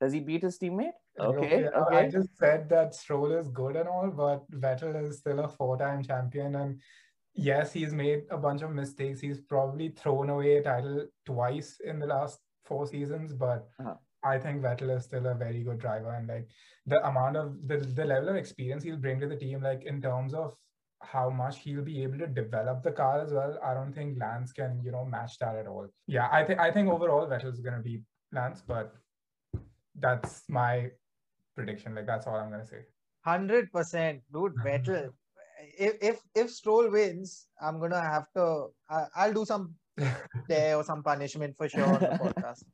Does 0.00 0.12
he 0.12 0.20
beat 0.20 0.42
his 0.42 0.58
teammate? 0.58 0.92
Okay, 1.20 1.68
I- 1.68 1.98
I 1.98 2.08
just 2.10 2.36
said 2.38 2.68
that 2.70 2.94
Stroll 2.94 3.32
is 3.32 3.48
good 3.48 3.76
and 3.76 3.88
all, 3.88 4.10
but 4.10 4.50
Vettel 4.50 5.02
is 5.06 5.18
still 5.18 5.40
a 5.40 5.48
four-time 5.48 6.02
champion, 6.02 6.56
and 6.56 6.80
yes, 7.34 7.72
he's 7.72 7.92
made 7.92 8.24
a 8.30 8.36
bunch 8.38 8.62
of 8.62 8.70
mistakes. 8.72 9.20
He's 9.20 9.40
probably 9.40 9.90
thrown 9.90 10.30
away 10.30 10.56
a 10.56 10.62
title 10.62 11.06
twice 11.26 11.78
in 11.84 11.98
the 11.98 12.06
last 12.06 12.40
four 12.64 12.86
seasons, 12.86 13.32
but 13.34 13.68
Uh-huh. 13.78 13.94
I 14.24 14.38
think 14.38 14.62
Vettel 14.62 14.96
is 14.96 15.04
still 15.04 15.26
a 15.26 15.34
very 15.34 15.62
good 15.62 15.78
driver, 15.78 16.14
and 16.14 16.26
like 16.26 16.48
the 16.86 17.06
amount 17.06 17.36
of 17.36 17.56
the, 17.66 17.78
the 17.78 18.04
level 18.04 18.30
of 18.30 18.36
experience 18.36 18.84
he'll 18.84 18.96
bring 18.96 19.20
to 19.20 19.28
the 19.28 19.36
team, 19.36 19.62
like 19.62 19.84
in 19.84 20.00
terms 20.00 20.34
of 20.34 20.54
how 21.00 21.28
much 21.30 21.58
he'll 21.60 21.82
be 21.82 22.02
able 22.02 22.18
to 22.18 22.26
develop 22.26 22.82
the 22.82 22.92
car 22.92 23.20
as 23.20 23.32
well. 23.32 23.58
I 23.64 23.74
don't 23.74 23.92
think 23.92 24.18
Lance 24.18 24.52
can, 24.52 24.80
you 24.82 24.90
know, 24.90 25.04
match 25.04 25.38
that 25.38 25.56
at 25.56 25.66
all. 25.66 25.88
Yeah, 26.06 26.28
I 26.32 26.44
think 26.44 26.60
I 26.60 26.70
think 26.70 26.88
overall 26.88 27.26
Vettel's 27.26 27.60
gonna 27.60 27.82
be 27.82 28.02
Lance, 28.32 28.62
but 28.66 28.94
that's 30.00 30.42
my 30.48 30.90
prediction. 31.54 31.94
Like 31.94 32.06
that's 32.06 32.26
all 32.26 32.36
I'm 32.36 32.50
gonna 32.50 32.66
say. 32.66 32.84
Hundred 33.24 33.70
percent, 33.72 34.22
dude. 34.32 34.54
Vettel. 34.64 35.10
If 35.78 35.94
if 36.02 36.20
if 36.34 36.50
Stroll 36.50 36.90
wins, 36.90 37.46
I'm 37.62 37.80
gonna 37.80 38.00
have 38.00 38.26
to. 38.36 38.66
I, 38.90 39.04
I'll 39.16 39.32
do 39.32 39.44
some 39.46 39.74
day 40.48 40.74
or 40.74 40.84
some 40.84 41.02
punishment 41.02 41.56
for 41.56 41.68
sure 41.68 41.86
on 41.86 42.00
the 42.00 42.18
podcast. 42.20 42.64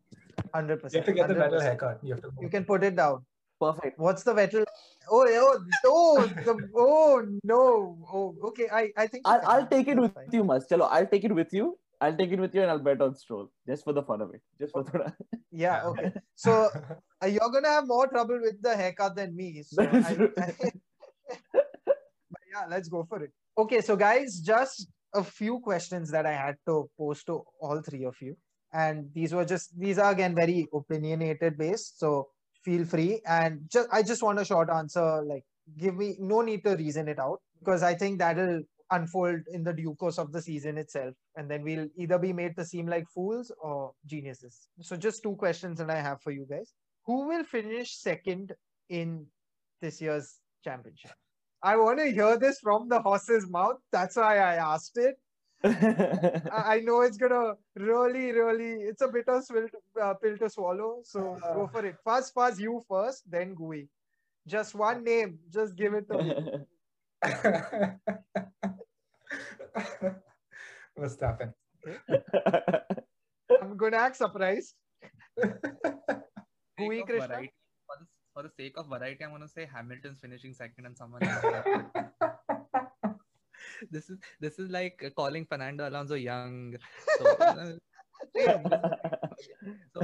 Hundred 0.54 0.82
percent. 0.82 1.06
You 1.06 1.14
have 1.14 1.28
percent. 1.28 1.30
to 1.30 1.34
get 1.34 1.50
the 1.50 1.56
Vettel 1.56 1.62
haircut. 1.62 1.98
You 2.02 2.14
have 2.14 2.22
to. 2.22 2.30
You 2.40 2.48
can 2.48 2.64
put 2.64 2.84
it 2.84 2.96
down. 2.96 3.24
Perfect. 3.60 3.98
What's 3.98 4.22
the 4.22 4.34
Vettel? 4.34 4.64
Oh, 5.10 5.26
oh, 5.28 5.58
oh, 5.84 6.26
the, 6.44 6.68
oh 6.76 7.26
no. 7.44 7.98
Oh, 8.12 8.34
okay. 8.48 8.68
I, 8.72 8.90
I 8.96 9.06
think. 9.06 9.22
I'll. 9.26 9.46
I'll 9.46 9.66
take 9.66 9.88
it 9.88 9.98
with 9.98 10.14
fine. 10.14 10.28
you, 10.32 10.44
Mas. 10.44 10.66
Chalo, 10.66 10.88
I'll 10.90 11.06
take 11.06 11.24
it 11.24 11.34
with 11.34 11.52
you. 11.52 11.78
I'll 12.00 12.16
take 12.16 12.32
it 12.32 12.40
with 12.40 12.54
you 12.54 12.62
and 12.62 12.70
I'll 12.70 12.78
bet 12.78 13.02
on 13.02 13.14
Stroll 13.14 13.50
just 13.66 13.84
for 13.84 13.92
the 13.92 14.02
fun 14.02 14.22
of 14.22 14.32
it. 14.32 14.40
Just 14.58 14.72
for 14.72 14.82
the 14.82 15.12
Yeah. 15.52 15.84
Okay. 15.84 16.12
So 16.34 16.70
uh, 17.22 17.26
you're 17.26 17.50
gonna 17.50 17.68
have 17.68 17.86
more 17.86 18.08
trouble 18.08 18.40
with 18.40 18.62
the 18.62 18.74
haircut 18.74 19.16
than 19.16 19.36
me. 19.36 19.62
So 19.62 19.82
That 19.82 19.94
is 19.94 20.06
I, 20.06 20.14
true. 20.14 20.32
but 20.36 20.54
yeah, 22.50 22.64
let's 22.68 22.88
go 22.88 23.04
for 23.04 23.22
it. 23.22 23.32
Okay, 23.58 23.82
so 23.82 23.96
guys, 23.96 24.40
just 24.40 24.88
a 25.12 25.22
few 25.22 25.60
questions 25.60 26.10
that 26.12 26.24
I 26.24 26.32
had 26.32 26.56
to 26.66 26.88
pose 26.96 27.22
to 27.24 27.42
all 27.60 27.82
three 27.82 28.04
of 28.04 28.16
you, 28.20 28.36
and 28.72 29.08
these 29.14 29.34
were 29.34 29.44
just 29.44 29.78
these 29.78 29.98
are 29.98 30.12
again 30.12 30.34
very 30.34 30.66
opinionated 30.72 31.58
based. 31.58 31.98
So 31.98 32.28
feel 32.64 32.84
free, 32.84 33.20
and 33.26 33.60
just 33.70 33.88
I 33.92 34.02
just 34.02 34.22
want 34.22 34.40
a 34.40 34.44
short 34.44 34.70
answer. 34.70 35.22
Like, 35.22 35.44
give 35.78 35.96
me 35.96 36.16
no 36.18 36.40
need 36.42 36.64
to 36.64 36.76
reason 36.76 37.08
it 37.08 37.18
out 37.18 37.40
because 37.58 37.82
I 37.82 37.94
think 37.94 38.18
that'll 38.18 38.62
unfold 38.92 39.40
in 39.52 39.62
the 39.62 39.72
due 39.72 39.94
course 39.94 40.18
of 40.18 40.32
the 40.32 40.42
season 40.42 40.78
itself, 40.78 41.14
and 41.36 41.50
then 41.50 41.62
we'll 41.62 41.86
either 41.96 42.18
be 42.18 42.32
made 42.32 42.56
to 42.56 42.64
seem 42.64 42.86
like 42.86 43.06
fools 43.14 43.52
or 43.62 43.92
geniuses. 44.06 44.68
So 44.80 44.96
just 44.96 45.22
two 45.22 45.36
questions 45.36 45.78
that 45.78 45.90
I 45.90 46.00
have 46.00 46.20
for 46.22 46.30
you 46.30 46.46
guys: 46.48 46.72
Who 47.06 47.28
will 47.28 47.44
finish 47.44 47.96
second 47.98 48.52
in 48.88 49.26
this 49.80 50.00
year's 50.00 50.38
championship? 50.64 51.12
I 51.62 51.76
want 51.76 51.98
to 51.98 52.10
hear 52.10 52.38
this 52.38 52.58
from 52.62 52.88
the 52.88 53.00
horse's 53.00 53.48
mouth. 53.50 53.76
That's 53.92 54.16
why 54.16 54.38
I 54.38 54.54
asked 54.54 54.96
it. 54.96 55.16
I, 55.62 56.40
I 56.50 56.80
know 56.80 57.02
it's 57.02 57.18
gonna 57.18 57.52
really, 57.76 58.32
really. 58.32 58.80
It's 58.88 59.02
a 59.02 59.08
bitter 59.08 59.42
swill, 59.42 59.68
uh, 60.00 60.14
pill 60.14 60.38
to 60.38 60.48
swallow. 60.48 61.02
So 61.04 61.36
go 61.52 61.66
for 61.70 61.84
it. 61.84 61.96
Fuzz, 62.02 62.30
Fuzz, 62.30 62.58
you 62.58 62.80
first, 62.88 63.30
then 63.30 63.54
Gue. 63.54 63.86
Just 64.46 64.74
one 64.74 65.04
name. 65.04 65.38
Just 65.52 65.76
give 65.76 65.92
it 65.92 66.08
to 66.08 66.16
me. 66.16 66.34
What's 70.94 71.20
happened? 71.20 71.52
I'm 73.60 73.76
gonna 73.76 73.98
act 73.98 74.16
surprised. 74.16 74.74
Sake 75.38 75.52
Gue 76.78 77.04
Krishna? 77.04 77.28
variety, 77.28 77.52
for 77.84 77.96
the, 78.00 78.06
for 78.32 78.34
for 78.40 78.42
the 78.48 78.52
sake 78.56 78.78
of 78.78 78.88
variety, 78.88 79.22
I'm 79.24 79.32
gonna 79.32 79.46
say 79.48 79.66
Hamilton's 79.68 80.20
finishing 80.20 80.54
second 80.54 80.86
and 80.86 80.96
someone 80.96 81.22
else. 81.22 81.44
this 83.90 84.10
is 84.10 84.18
this 84.40 84.58
is 84.58 84.70
like 84.70 85.12
calling 85.16 85.46
Fernando 85.46 85.88
Alonso 85.88 86.14
young. 86.14 86.76
So, 87.18 87.36
yeah, 88.34 88.62
so 89.92 90.00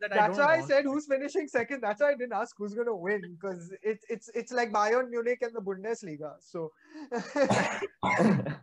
that 0.00 0.10
That's 0.10 0.36
don't 0.36 0.46
why 0.46 0.56
I 0.56 0.60
said 0.62 0.84
who's 0.84 1.06
finishing 1.06 1.48
second. 1.48 1.80
That's 1.82 2.00
why 2.00 2.10
I 2.10 2.14
didn't 2.14 2.32
ask 2.32 2.54
who's 2.58 2.74
going 2.74 2.86
to 2.86 2.94
win 2.94 3.22
because 3.38 3.72
it's 3.82 4.04
it's 4.08 4.28
it's 4.34 4.52
like 4.52 4.72
Bayern 4.72 5.10
Munich 5.10 5.38
and 5.42 5.54
the 5.54 5.60
Bundesliga. 5.60 6.34
So 6.40 6.72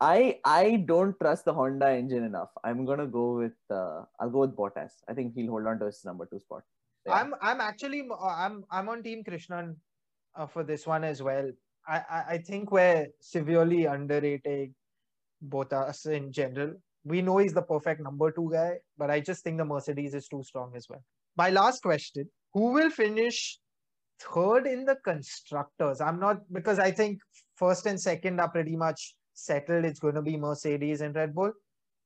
I 0.00 0.40
I 0.44 0.84
don't 0.86 1.18
trust 1.20 1.44
the 1.44 1.54
Honda 1.54 1.90
engine 1.90 2.24
enough. 2.24 2.50
I'm 2.64 2.84
gonna 2.84 3.06
go 3.06 3.36
with 3.36 3.58
uh, 3.70 4.02
I'll 4.20 4.30
go 4.30 4.40
with 4.40 4.56
Bottas. 4.56 4.92
I 5.08 5.14
think 5.14 5.34
he'll 5.34 5.50
hold 5.50 5.66
on 5.66 5.78
to 5.80 5.86
his 5.86 6.04
number 6.04 6.26
two 6.26 6.40
spot. 6.40 6.62
Yeah. 7.06 7.14
I'm 7.14 7.34
I'm 7.40 7.60
actually 7.60 8.08
uh, 8.10 8.26
I'm 8.26 8.64
I'm 8.70 8.88
on 8.88 9.02
Team 9.02 9.22
Krishnan 9.24 9.76
uh, 10.34 10.46
for 10.46 10.64
this 10.64 10.86
one 10.86 11.04
as 11.04 11.22
well. 11.22 11.50
I, 11.86 12.24
I 12.30 12.38
think 12.38 12.72
we're 12.72 13.06
severely 13.20 13.84
underrating 13.86 14.74
Bottas 15.46 16.06
in 16.06 16.32
general. 16.32 16.74
We 17.04 17.20
know 17.20 17.38
he's 17.38 17.52
the 17.52 17.62
perfect 17.62 18.00
number 18.00 18.30
two 18.30 18.50
guy, 18.50 18.78
but 18.96 19.10
I 19.10 19.20
just 19.20 19.44
think 19.44 19.58
the 19.58 19.64
Mercedes 19.64 20.14
is 20.14 20.26
too 20.26 20.42
strong 20.42 20.72
as 20.74 20.88
well. 20.88 21.02
My 21.36 21.50
last 21.50 21.82
question: 21.82 22.28
Who 22.54 22.72
will 22.72 22.90
finish 22.90 23.58
third 24.18 24.66
in 24.66 24.84
the 24.84 24.96
constructors? 25.04 26.00
I'm 26.00 26.18
not 26.18 26.40
because 26.52 26.78
I 26.78 26.90
think 26.90 27.20
first 27.56 27.86
and 27.86 28.00
second 28.00 28.40
are 28.40 28.48
pretty 28.50 28.76
much 28.76 29.14
settled. 29.34 29.84
It's 29.84 30.00
going 30.00 30.14
to 30.14 30.22
be 30.22 30.36
Mercedes 30.38 31.02
and 31.02 31.14
Red 31.14 31.34
Bull, 31.34 31.52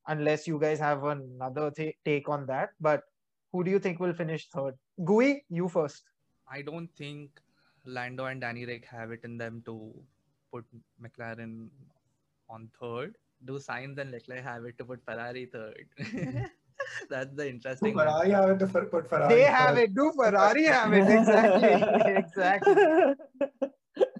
unless 0.08 0.48
you 0.48 0.58
guys 0.58 0.80
have 0.80 1.04
another 1.04 1.70
ta- 1.70 1.96
take 2.04 2.28
on 2.28 2.46
that. 2.46 2.70
But 2.80 3.02
who 3.52 3.62
do 3.62 3.70
you 3.70 3.78
think 3.78 4.00
will 4.00 4.14
finish 4.14 4.48
third? 4.48 4.74
Gue, 5.04 5.42
you 5.48 5.68
first. 5.68 6.02
I 6.50 6.62
don't 6.62 6.88
think 6.96 7.30
Lando 7.88 8.26
and 8.26 8.40
Danny 8.40 8.64
Ric 8.66 8.84
have 8.86 9.10
it 9.10 9.20
in 9.24 9.38
them 9.38 9.62
to 9.66 9.92
put 10.52 10.64
McLaren 11.02 11.68
on 12.50 12.68
third. 12.80 13.16
Do 13.44 13.58
Sainz 13.58 13.98
and 13.98 14.10
Leclerc 14.10 14.42
have 14.42 14.64
it 14.64 14.76
to 14.78 14.84
put 14.84 15.04
Ferrari 15.04 15.46
third? 15.46 15.86
That's 17.10 17.34
the 17.34 17.48
interesting. 17.48 17.94
one. 17.94 18.06
Ferrari 18.06 18.30
have 18.30 18.50
it 18.50 18.58
to 18.60 18.66
fer- 18.66 18.86
put 18.86 19.08
Ferrari. 19.08 19.34
They 19.34 19.42
have 19.44 19.74
first. 19.76 19.82
it. 19.82 19.94
Do 19.94 20.12
Ferrari 20.16 20.64
have 20.64 20.92
it? 20.92 21.08
Exactly. 21.08 22.12
exactly. 22.22 22.74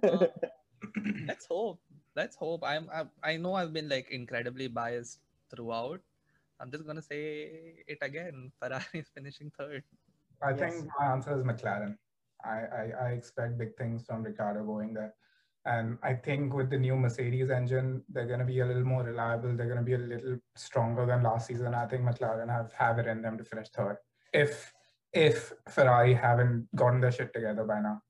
Uh, 0.03 0.27
let's 1.27 1.47
hope. 1.47 1.81
Let's 2.17 2.37
hope. 2.37 2.63
I'm. 2.65 2.89
I, 2.93 3.05
I 3.23 3.37
know 3.37 3.55
I've 3.55 3.73
been 3.73 3.89
like 3.89 4.11
incredibly 4.11 4.69
biased 4.69 5.21
throughout. 5.55 6.01
I'm 6.61 6.71
just 6.71 6.87
gonna 6.87 7.03
say 7.03 7.51
it 7.87 7.99
again. 8.03 8.51
Ferrari 8.61 8.85
is 8.95 9.09
finishing 9.15 9.51
third. 9.59 9.83
I 10.43 10.51
Yes. 10.51 10.59
think 10.61 10.89
my 10.99 11.07
answer 11.13 11.35
is 11.39 11.43
McLaren. 11.45 11.97
I, 12.45 12.59
I, 12.81 12.93
I 13.01 13.09
expect 13.11 13.59
big 13.59 13.77
things 13.77 14.05
from 14.07 14.23
Ricciardo 14.23 14.65
going 14.65 14.95
there. 14.95 15.15
And 15.65 15.99
I 16.03 16.15
think 16.15 16.55
with 16.55 16.71
the 16.71 16.79
new 16.79 16.97
Mercedes 16.97 17.51
engine, 17.51 18.03
they're 18.09 18.27
going 18.27 18.39
to 18.39 18.45
be 18.45 18.61
a 18.61 18.67
little 18.67 18.85
more 18.85 19.03
reliable. 19.03 19.55
They're 19.55 19.67
going 19.67 19.79
to 19.79 19.85
be 19.85 19.95
a 19.95 19.99
little 19.99 20.39
stronger 20.57 21.05
than 21.05 21.23
last 21.23 21.47
season. 21.47 21.75
I 21.75 21.87
think 21.87 22.03
McLaren 22.03 22.49
have, 22.49 22.73
have 22.73 22.99
it 22.99 23.07
in 23.07 23.21
them 23.21 23.37
to 23.37 23.45
finish 23.45 23.69
third. 23.69 23.99
If 24.33 24.73
if 25.13 25.53
Ferrari 25.69 26.15
haven't 26.15 26.69
gotten 26.77 27.01
their 27.01 27.13
shit 27.13 27.33
together 27.33 27.65
by 27.65 27.81
now. 27.81 28.03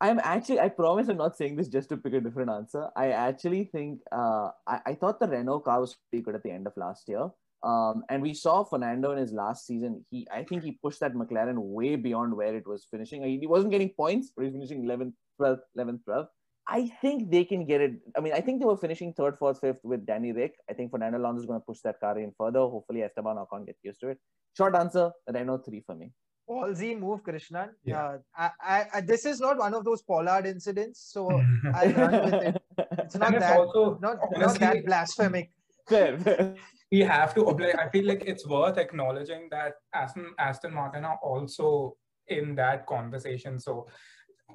I'm 0.00 0.20
actually, 0.22 0.60
I 0.60 0.68
promise 0.68 1.08
I'm 1.08 1.16
not 1.16 1.36
saying 1.36 1.56
this 1.56 1.68
just 1.68 1.88
to 1.90 1.96
pick 1.96 2.12
a 2.12 2.20
different 2.20 2.50
answer. 2.50 2.88
I 2.96 3.08
actually 3.08 3.64
think, 3.64 4.00
uh, 4.12 4.50
I, 4.66 4.80
I 4.86 4.94
thought 4.94 5.20
the 5.20 5.28
Renault 5.28 5.60
car 5.60 5.80
was 5.80 5.96
pretty 6.10 6.22
good 6.22 6.34
at 6.34 6.42
the 6.42 6.50
end 6.50 6.66
of 6.66 6.76
last 6.76 7.08
year. 7.08 7.28
Um, 7.62 8.04
and 8.08 8.22
we 8.22 8.34
saw 8.34 8.64
Fernando 8.64 9.12
in 9.12 9.18
his 9.18 9.32
last 9.32 9.66
season. 9.66 10.04
He, 10.10 10.26
I 10.32 10.44
think 10.44 10.62
he 10.62 10.78
pushed 10.82 11.00
that 11.00 11.14
McLaren 11.14 11.58
way 11.58 11.96
beyond 11.96 12.36
where 12.36 12.54
it 12.54 12.66
was 12.66 12.86
finishing. 12.90 13.22
He, 13.22 13.38
he 13.38 13.46
wasn't 13.46 13.72
getting 13.72 13.90
points, 13.90 14.32
but 14.34 14.42
he 14.42 14.50
was 14.50 14.54
finishing 14.54 14.84
11th, 14.84 15.12
12th, 15.40 15.60
11th, 15.76 16.00
12th. 16.08 16.28
I 16.68 16.90
think 17.00 17.30
they 17.30 17.44
can 17.44 17.64
get 17.64 17.80
it. 17.80 17.92
I 18.16 18.20
mean, 18.20 18.32
I 18.32 18.40
think 18.40 18.60
they 18.60 18.66
were 18.66 18.76
finishing 18.76 19.12
third, 19.12 19.38
fourth, 19.38 19.60
fifth 19.60 19.80
with 19.84 20.04
Danny 20.04 20.32
Ric. 20.32 20.54
I 20.68 20.74
think 20.74 20.90
Fernando 20.90 21.18
Alonso 21.18 21.40
is 21.40 21.46
going 21.46 21.60
to 21.60 21.64
push 21.64 21.78
that 21.84 22.00
car 22.00 22.18
in 22.18 22.32
further. 22.36 22.58
Hopefully, 22.58 23.02
Esteban 23.02 23.36
Ocon 23.36 23.66
gets 23.66 23.84
used 23.84 24.00
to 24.00 24.08
it. 24.08 24.18
Short 24.56 24.74
answer, 24.74 25.12
Renault 25.32 25.62
three 25.64 25.82
for 25.86 25.94
me. 25.94 26.12
Ballsy 26.48 26.98
move, 26.98 27.22
Krishnan. 27.22 27.70
Yeah. 27.84 28.04
Uh, 28.04 28.18
I, 28.36 28.50
I, 28.60 28.86
I, 28.94 29.00
this 29.00 29.26
is 29.26 29.40
not 29.40 29.58
one 29.58 29.74
of 29.74 29.84
those 29.84 30.02
Pollard 30.02 30.46
incidents, 30.46 31.10
so 31.12 31.28
I'll 31.74 31.92
run 31.92 32.24
with 32.24 32.34
it. 32.34 32.62
It's 32.98 33.16
not 33.16 33.34
And 33.34 33.42
that, 33.42 33.58
also, 33.58 33.98
not, 34.00 34.18
not 34.36 34.58
that 34.60 34.84
blasphemic. 34.86 35.50
Fair, 35.88 36.18
fair. 36.18 36.54
we 36.90 37.00
have 37.00 37.34
to 37.34 37.42
like, 37.42 37.78
I 37.78 37.88
feel 37.88 38.06
like 38.06 38.24
it's 38.26 38.46
worth 38.46 38.78
acknowledging 38.78 39.48
that 39.50 39.74
Aston 39.94 40.32
Aston 40.38 40.74
Martin 40.74 41.04
are 41.04 41.18
also 41.22 41.96
in 42.28 42.54
that 42.56 42.86
conversation. 42.86 43.58
So 43.60 43.86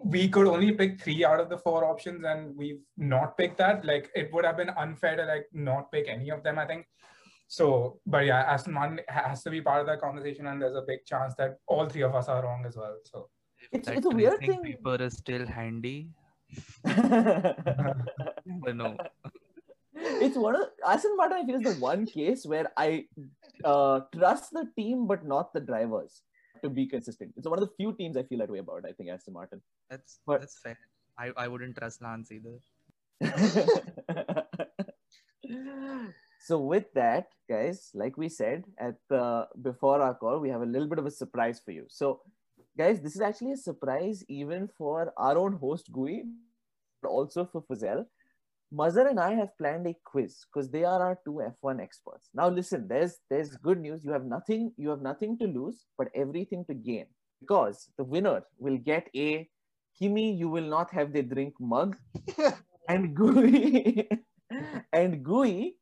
we 0.04 0.28
could 0.30 0.48
only 0.48 0.72
pick 0.74 1.02
three 1.02 1.24
out 1.26 1.40
of 1.40 1.50
the 1.50 1.58
four 1.58 1.86
options, 1.86 2.24
and 2.26 2.56
we've 2.56 2.82
not 2.98 3.38
picked 3.38 3.58
that. 3.60 3.86
Like 3.86 4.10
it 4.16 4.32
would 4.34 4.46
have 4.46 4.58
been 4.58 4.70
unfair 4.72 5.16
to 5.18 5.26
like 5.26 5.46
not 5.54 5.92
pick 5.92 6.08
any 6.08 6.30
of 6.32 6.44
them. 6.44 6.58
I 6.60 6.66
think. 6.66 6.86
So, 7.48 8.00
but 8.06 8.26
yeah, 8.26 8.42
Aston 8.44 8.74
Martin 8.74 9.02
has 9.10 9.44
to 9.44 9.50
be 9.50 9.62
part 9.62 9.82
of 9.82 9.88
that 9.88 10.00
conversation, 10.00 10.48
and 10.48 10.62
there's 10.62 10.76
a 10.76 10.84
big 10.88 11.06
chance 11.06 11.34
that 11.38 11.58
all 11.68 11.88
three 11.90 12.02
of 12.04 12.16
us 12.16 12.30
are 12.30 12.42
wrong 12.44 12.64
as 12.66 12.78
well. 12.78 12.98
So 13.04 13.30
It's- 13.74 13.94
it's 13.98 14.06
a 14.06 14.10
weird 14.10 14.38
tracing 14.40 14.64
thing. 14.64 14.74
paper 14.78 14.96
is 15.04 15.18
still 15.18 15.46
handy, 15.46 16.12
never 16.86 18.74
know. 18.74 18.96
It's 20.02 20.38
one 20.38 20.56
of 20.56 20.68
Aston 20.88 21.16
Martin. 21.16 21.38
I 21.38 21.46
feel 21.46 21.56
is 21.56 21.76
the 21.76 21.82
one 21.82 22.06
case 22.06 22.46
where 22.46 22.72
I 22.78 23.06
uh, 23.64 24.02
trust 24.16 24.52
the 24.52 24.68
team 24.76 25.08
but 25.08 25.26
not 25.26 25.54
the 25.54 25.60
drivers 25.60 26.22
to 26.64 26.70
be 26.70 26.86
consistent. 26.88 27.34
It's 27.38 27.48
one 27.48 27.60
of 27.60 27.68
the 27.68 27.74
few 27.78 27.94
teams 27.94 28.18
I 28.18 28.24
feel 28.24 28.40
that 28.40 28.50
way 28.50 28.60
about. 28.60 28.86
I 28.88 28.92
think 28.94 29.10
Aston 29.10 29.34
Martin. 29.34 29.62
That's 29.90 30.20
But- 30.26 30.42
that's 30.42 30.60
fair. 30.60 30.78
I, 31.20 31.32
I 31.38 31.48
wouldn't 31.48 31.78
trust 31.78 32.02
Lance 32.02 32.32
either. 32.32 32.58
so 36.40 36.58
with 36.60 36.92
that, 36.96 37.28
guys, 37.50 37.92
like 37.94 38.18
we 38.18 38.30
said 38.30 38.64
at 38.80 38.96
the 39.10 39.48
before 39.62 40.02
our 40.02 40.16
call, 40.16 40.40
we 40.40 40.50
have 40.50 40.62
a 40.62 40.66
little 40.66 40.88
bit 40.88 40.98
of 41.00 41.06
a 41.06 41.12
surprise 41.12 41.62
for 41.64 41.72
you. 41.72 41.86
So, 41.90 42.22
guys, 42.78 43.02
this 43.02 43.16
is 43.16 43.22
actually 43.22 43.52
a 43.52 43.58
surprise 43.58 44.24
even 44.28 44.68
for 44.78 45.14
our 45.18 45.38
own 45.38 45.54
host 45.54 45.92
Gue, 45.92 46.24
but 47.02 47.10
also 47.10 47.46
for 47.46 47.62
Fuzail. 47.62 48.06
Mazhar 48.74 49.10
and 49.10 49.20
I 49.20 49.34
have 49.34 49.58
planned 49.58 49.86
a 49.88 49.96
quiz 50.06 50.46
because 50.48 50.70
they 50.70 50.86
are 50.86 51.02
our 51.02 51.20
two 51.26 51.42
F1 51.62 51.82
experts. 51.82 52.30
Now, 52.34 52.48
listen, 52.48 52.88
there's 52.88 53.18
there's 53.30 53.58
good 53.58 53.80
news. 53.80 54.04
You 54.06 54.12
have 54.12 54.26
nothing. 54.26 54.72
You 54.78 54.90
have 54.90 55.02
nothing 55.02 55.38
to 55.40 55.48
lose, 55.48 55.86
but 55.98 56.08
everything 56.16 56.64
to 56.66 56.74
gain 56.74 57.08
because 57.42 57.90
the 57.98 58.04
winner 58.04 58.44
will 58.58 58.78
get 58.78 59.10
a 59.16 59.50
Kimi. 59.98 60.34
You 60.34 60.50
will 60.50 60.70
not 60.70 60.92
have 60.92 61.12
the 61.12 61.22
drink 61.22 61.54
mug, 61.60 61.98
and 62.88 63.16
Gue 63.16 64.08
and 64.94 65.24
Gue. 65.24 65.74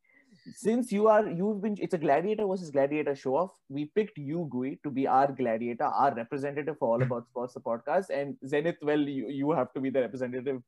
Since 0.56 0.92
you 0.92 1.08
are 1.08 1.28
you've 1.28 1.62
been 1.62 1.76
it's 1.80 1.94
a 1.94 1.98
gladiator 1.98 2.46
versus 2.48 2.72
gladiator 2.72 3.16
show 3.16 3.36
off. 3.36 3.52
We 3.70 3.86
picked 3.86 4.18
you, 4.18 4.48
Gue, 4.52 4.78
to 4.84 4.90
be 4.90 5.08
our 5.08 5.32
gladiator, 5.32 5.86
our 5.86 6.14
representative 6.14 6.78
for 6.78 6.90
All 6.90 7.02
About 7.02 7.28
Sports, 7.28 7.54
the 7.54 7.62
podcast, 7.62 8.10
and 8.10 8.36
Zenith. 8.46 8.78
Well, 8.82 9.00
you, 9.00 9.30
you 9.30 9.52
have 9.52 9.72
to 9.74 9.80
be 9.80 9.90
the 9.90 10.02
representative, 10.02 10.62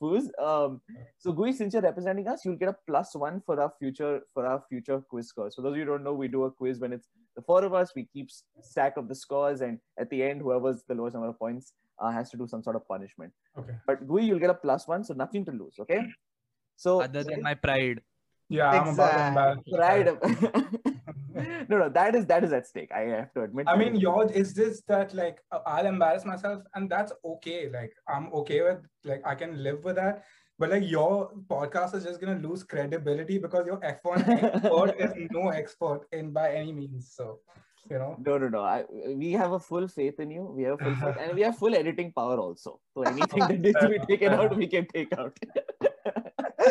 Fuz. 0.00 0.30
Um, 0.38 0.80
so 1.18 1.32
Gue, 1.32 1.52
since 1.52 1.74
you're 1.74 1.82
representing 1.82 2.28
us, 2.28 2.44
you'll 2.44 2.56
get 2.56 2.68
a 2.68 2.76
plus 2.86 3.14
one 3.14 3.42
for 3.46 3.60
our 3.60 3.72
future 3.78 4.20
for 4.34 4.46
our 4.46 4.62
future 4.68 5.00
quiz 5.08 5.28
scores. 5.28 5.54
For 5.54 5.62
those 5.62 5.72
of 5.72 5.78
you 5.78 5.84
who 5.84 5.90
don't 5.90 6.04
know, 6.04 6.14
we 6.14 6.28
do 6.28 6.44
a 6.44 6.50
quiz 6.50 6.80
when 6.80 6.92
it's 6.92 7.08
the 7.36 7.42
four 7.42 7.64
of 7.64 7.74
us. 7.74 7.92
We 7.94 8.08
keep 8.12 8.30
stack 8.62 8.96
of 8.96 9.08
the 9.08 9.14
scores, 9.14 9.60
and 9.60 9.78
at 9.98 10.10
the 10.10 10.22
end, 10.22 10.42
whoever's 10.42 10.82
the 10.88 10.94
lowest 10.94 11.14
number 11.14 11.28
of 11.28 11.38
points 11.38 11.72
uh, 11.98 12.10
has 12.10 12.30
to 12.30 12.36
do 12.36 12.46
some 12.46 12.62
sort 12.62 12.76
of 12.76 12.86
punishment. 12.86 13.32
okay, 13.58 13.74
But 13.86 14.06
Gue, 14.06 14.22
you'll 14.22 14.38
get 14.38 14.50
a 14.50 14.54
plus 14.54 14.86
one, 14.86 15.04
so 15.04 15.14
nothing 15.14 15.44
to 15.44 15.52
lose. 15.52 15.76
Okay. 15.80 16.06
So 16.76 17.02
Other 17.02 17.24
than 17.24 17.42
my 17.42 17.54
pride. 17.54 18.02
Yeah, 18.48 18.70
I'm 18.70 18.88
about 18.88 19.10
to 19.10 19.52
Exact. 19.52 19.66
embarrass 19.74 20.14
pride. 21.34 21.68
no, 21.68 21.78
no, 21.78 21.88
that 21.88 22.14
is 22.14 22.26
that 22.26 22.44
is 22.44 22.52
at 22.52 22.66
stake. 22.66 22.90
I 22.92 23.00
have 23.00 23.32
to 23.34 23.42
admit. 23.42 23.68
I 23.68 23.76
mean, 23.76 23.96
yours 23.96 24.30
is 24.30 24.54
this 24.54 24.82
that 24.88 25.14
like 25.14 25.40
uh, 25.52 25.60
I'll 25.66 25.86
embarrass 25.86 26.24
myself, 26.24 26.62
and 26.74 26.88
that's 26.88 27.12
okay. 27.24 27.68
Like 27.68 27.92
I'm 28.08 28.32
okay 28.32 28.62
with 28.62 28.78
like 29.04 29.22
I 29.26 29.34
can 29.34 29.62
live 29.62 29.84
with 29.84 29.96
that. 29.96 30.24
But 30.58 30.70
like 30.70 30.88
your 30.90 31.30
podcast 31.46 31.94
is 31.94 32.04
just 32.04 32.20
gonna 32.20 32.40
lose 32.40 32.64
credibility 32.64 33.38
because 33.38 33.66
your 33.66 33.78
F1 33.78 34.28
expert 34.28 34.94
is 34.98 35.12
no 35.30 35.48
expert 35.50 36.00
in 36.12 36.32
by 36.32 36.52
any 36.52 36.72
means. 36.72 37.12
So 37.14 37.40
you 37.90 37.98
know. 37.98 38.16
No, 38.24 38.38
no, 38.38 38.48
no. 38.48 38.62
I, 38.62 38.84
we 39.14 39.32
have 39.32 39.52
a 39.52 39.58
full 39.58 39.88
faith 39.88 40.20
in 40.20 40.30
you. 40.30 40.44
We 40.44 40.64
have 40.64 40.80
full 40.80 40.94
faith, 40.96 41.16
and 41.20 41.34
we 41.34 41.42
have 41.42 41.56
full 41.56 41.74
editing 41.74 42.12
power 42.12 42.38
also. 42.38 42.80
So 42.94 43.02
anything 43.02 43.40
that 43.48 43.60
needs 43.60 43.78
to 43.80 43.88
be 43.88 43.98
taken 44.00 44.32
out, 44.32 44.56
we 44.56 44.66
can 44.66 44.86
take 44.86 45.16
out. 45.16 45.38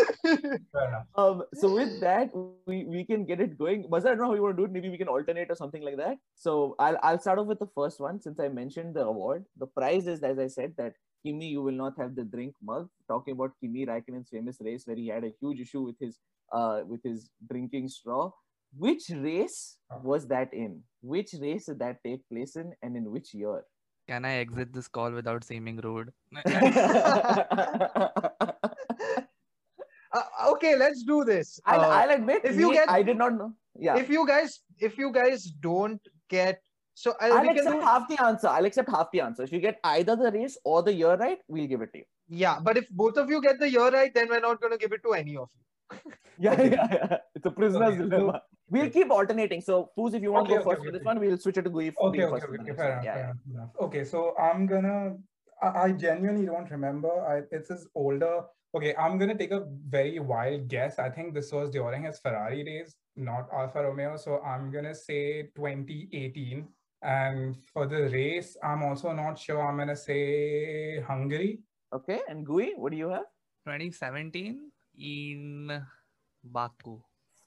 Fair 0.24 0.88
enough. 0.88 1.06
um, 1.16 1.44
so 1.54 1.74
with 1.74 2.00
that, 2.02 2.30
we, 2.66 2.86
we 2.86 3.06
can 3.06 3.26
get 3.26 3.40
it 3.40 3.58
going. 3.58 3.84
Mazhar, 3.86 4.06
I 4.06 4.10
don't 4.10 4.20
know 4.20 4.28
how 4.28 4.36
you 4.36 4.44
want 4.44 4.58
to 4.58 4.62
do 4.62 4.66
it. 4.66 4.72
Maybe 4.72 4.90
we 4.90 4.98
can 4.98 5.08
alternate 5.08 5.50
or 5.50 5.56
something 5.56 5.84
like 5.84 5.98
that. 5.98 6.18
So 6.36 6.76
I'll 6.80 6.98
I'll 7.04 7.20
start 7.20 7.40
off 7.40 7.48
with 7.48 7.60
the 7.60 7.70
first 7.76 8.00
one 8.00 8.22
since 8.22 8.40
I 8.40 8.48
mentioned 8.48 8.96
the 8.96 9.02
award. 9.02 9.46
The 9.58 9.68
prize 9.68 10.08
is, 10.08 10.24
as 10.24 10.40
I 10.40 10.48
said, 10.48 10.74
that 10.78 10.94
Kimi, 11.24 11.48
you 11.48 11.62
will 11.62 11.74
not 11.74 11.94
have 11.98 12.16
the 12.16 12.24
drink 12.24 12.54
mug. 12.62 12.90
Talking 13.08 13.34
about 13.34 13.52
Kimi 13.60 13.86
Raikkonen's 13.86 14.30
famous 14.30 14.58
race 14.62 14.84
where 14.86 14.96
he 14.96 15.08
had 15.08 15.24
a 15.24 15.34
huge 15.42 15.60
issue 15.60 15.82
with 15.82 15.96
his 16.00 16.20
uh 16.52 16.82
with 16.86 17.04
his 17.04 17.30
drinking 17.50 17.90
straw. 17.90 18.32
Which 18.78 19.10
race 19.10 19.78
was 20.04 20.28
that 20.28 20.54
in? 20.54 20.84
Which 21.02 21.34
race 21.40 21.66
did 21.66 21.80
that 21.80 22.04
take 22.04 22.28
place 22.30 22.58
in, 22.58 22.74
and 22.82 22.98
in 22.98 23.12
which 23.12 23.34
year? 23.34 23.64
Can 24.08 24.24
I 24.24 24.38
exit 24.38 24.74
this 24.74 24.88
call 24.88 25.12
without 25.12 25.44
seeming 25.44 25.78
rude? 25.78 26.14
Uh, 30.14 30.24
okay, 30.52 30.76
let's 30.76 31.04
do 31.04 31.24
this. 31.24 31.60
I'll, 31.66 31.82
Uh, 31.82 31.88
I'll 32.00 32.10
admit, 32.12 32.42
if 32.46 32.56
you 32.56 32.70
me, 32.70 32.76
get- 32.76 32.90
I 32.90 33.04
did 33.04 33.18
not 33.18 33.34
know. 33.38 33.54
Yeah, 33.80 33.98
if 33.98 34.10
you 34.10 34.26
guys, 34.26 34.62
if 34.80 34.98
you 34.98 35.12
guys 35.12 35.44
don't 35.62 36.02
get, 36.30 36.62
so 36.96 37.12
uh, 37.12 37.16
I'll 37.22 37.42
we 37.42 37.50
can 37.50 37.58
accept 37.60 37.76
do, 37.76 37.82
half 37.82 38.08
the 38.10 38.24
answer. 38.24 38.48
I'll 38.48 38.66
accept 38.66 38.90
half 38.90 39.12
the 39.12 39.22
answer. 39.22 39.44
If 39.44 39.52
you 39.52 39.60
get 39.60 39.80
either 39.84 40.16
the 40.16 40.32
race 40.32 40.58
or 40.64 40.82
the 40.82 40.94
year 40.94 41.16
right, 41.16 41.38
we'll 41.48 41.68
give 41.68 41.82
it 41.82 41.92
to 41.94 42.00
you. 42.00 42.06
yeah. 42.28 42.60
But 42.60 42.78
if 42.78 42.90
both 42.90 43.18
of 43.18 43.30
you 43.30 43.42
get 43.42 43.60
the 43.60 43.70
year 43.70 43.90
right, 43.92 44.12
then 44.14 44.30
we're 44.30 44.40
not 44.40 44.60
going 44.62 44.72
to 44.72 44.80
give 44.80 44.92
it 44.94 45.04
to 45.04 45.14
any 45.14 45.38
of 45.38 45.50
you. 45.54 46.00
Yeah, 46.40 46.62
yeah, 46.62 46.88
yeah. 46.96 47.18
It's 47.36 47.46
a 47.48 47.52
prisoner's 47.52 47.94
Okay, 47.94 48.10
dilemma. 48.10 48.42
We'll 48.70 48.90
keep 48.92 49.10
alternating. 49.12 49.62
So, 49.62 49.90
Foos, 49.98 50.14
if 50.14 50.22
you 50.22 50.32
want 50.32 50.48
to 50.48 50.54
go 50.56 50.58
okay, 50.60 50.70
first 50.70 50.82
okay, 50.82 50.86
for 50.90 50.92
this 50.98 51.04
one, 51.04 51.20
we'll 51.20 51.38
switch 51.38 51.58
it 51.58 51.64
to 51.64 51.70
Gue. 51.70 51.92
for 51.94 52.10
Okay, 52.10 52.24
okay, 52.26 52.32
first 52.34 52.46
for 52.46 52.54
okay, 52.54 52.64
the 52.64 52.72
okay, 52.72 52.78
fair 52.82 52.92
enough, 52.92 53.06
Yeah, 53.06 53.14
fair 53.14 53.22
yeah. 53.24 53.30
enough, 53.32 53.54
enough. 53.54 53.70
Okay, 53.86 54.04
so 54.04 54.36
I'm 54.38 54.68
gonna, 54.68 55.16
I, 55.64 55.68
I 55.86 55.92
genuinely 55.94 56.46
don't 56.46 56.70
remember. 56.70 57.10
I, 57.32 57.42
it's 57.52 57.70
his 57.70 57.88
older. 57.96 58.36
Okay, 58.76 58.94
I'm 58.96 59.18
gonna 59.18 59.38
take 59.38 59.52
a 59.52 59.66
very 59.88 60.20
wild 60.20 60.68
guess. 60.68 61.00
I 61.00 61.10
think 61.10 61.34
this 61.34 61.52
was 61.52 61.70
during 61.70 62.04
his 62.04 62.20
Ferrari 62.20 62.64
days, 62.64 62.96
not 63.16 63.48
Alfa 63.54 63.84
Romeo. 63.84 64.18
So 64.18 64.40
I'm 64.42 64.72
gonna 64.72 64.94
say 64.96 65.50
2018. 65.56 66.68
And 67.02 67.56
for 67.72 67.86
the 67.88 68.10
race, 68.10 68.58
I'm 68.64 68.84
also 68.84 69.14
not 69.14 69.38
sure. 69.40 69.62
I'm 69.62 69.78
gonna 69.78 69.96
say 69.96 71.00
Hungary. 71.02 71.60
Okay, 71.94 72.20
and 72.28 72.46
Gue, 72.46 72.74
what 72.76 72.92
do 72.92 72.98
you 72.98 73.10
have? 73.10 73.26
2017 73.66 74.60
in 75.00 75.82
Baku. 76.44 77.00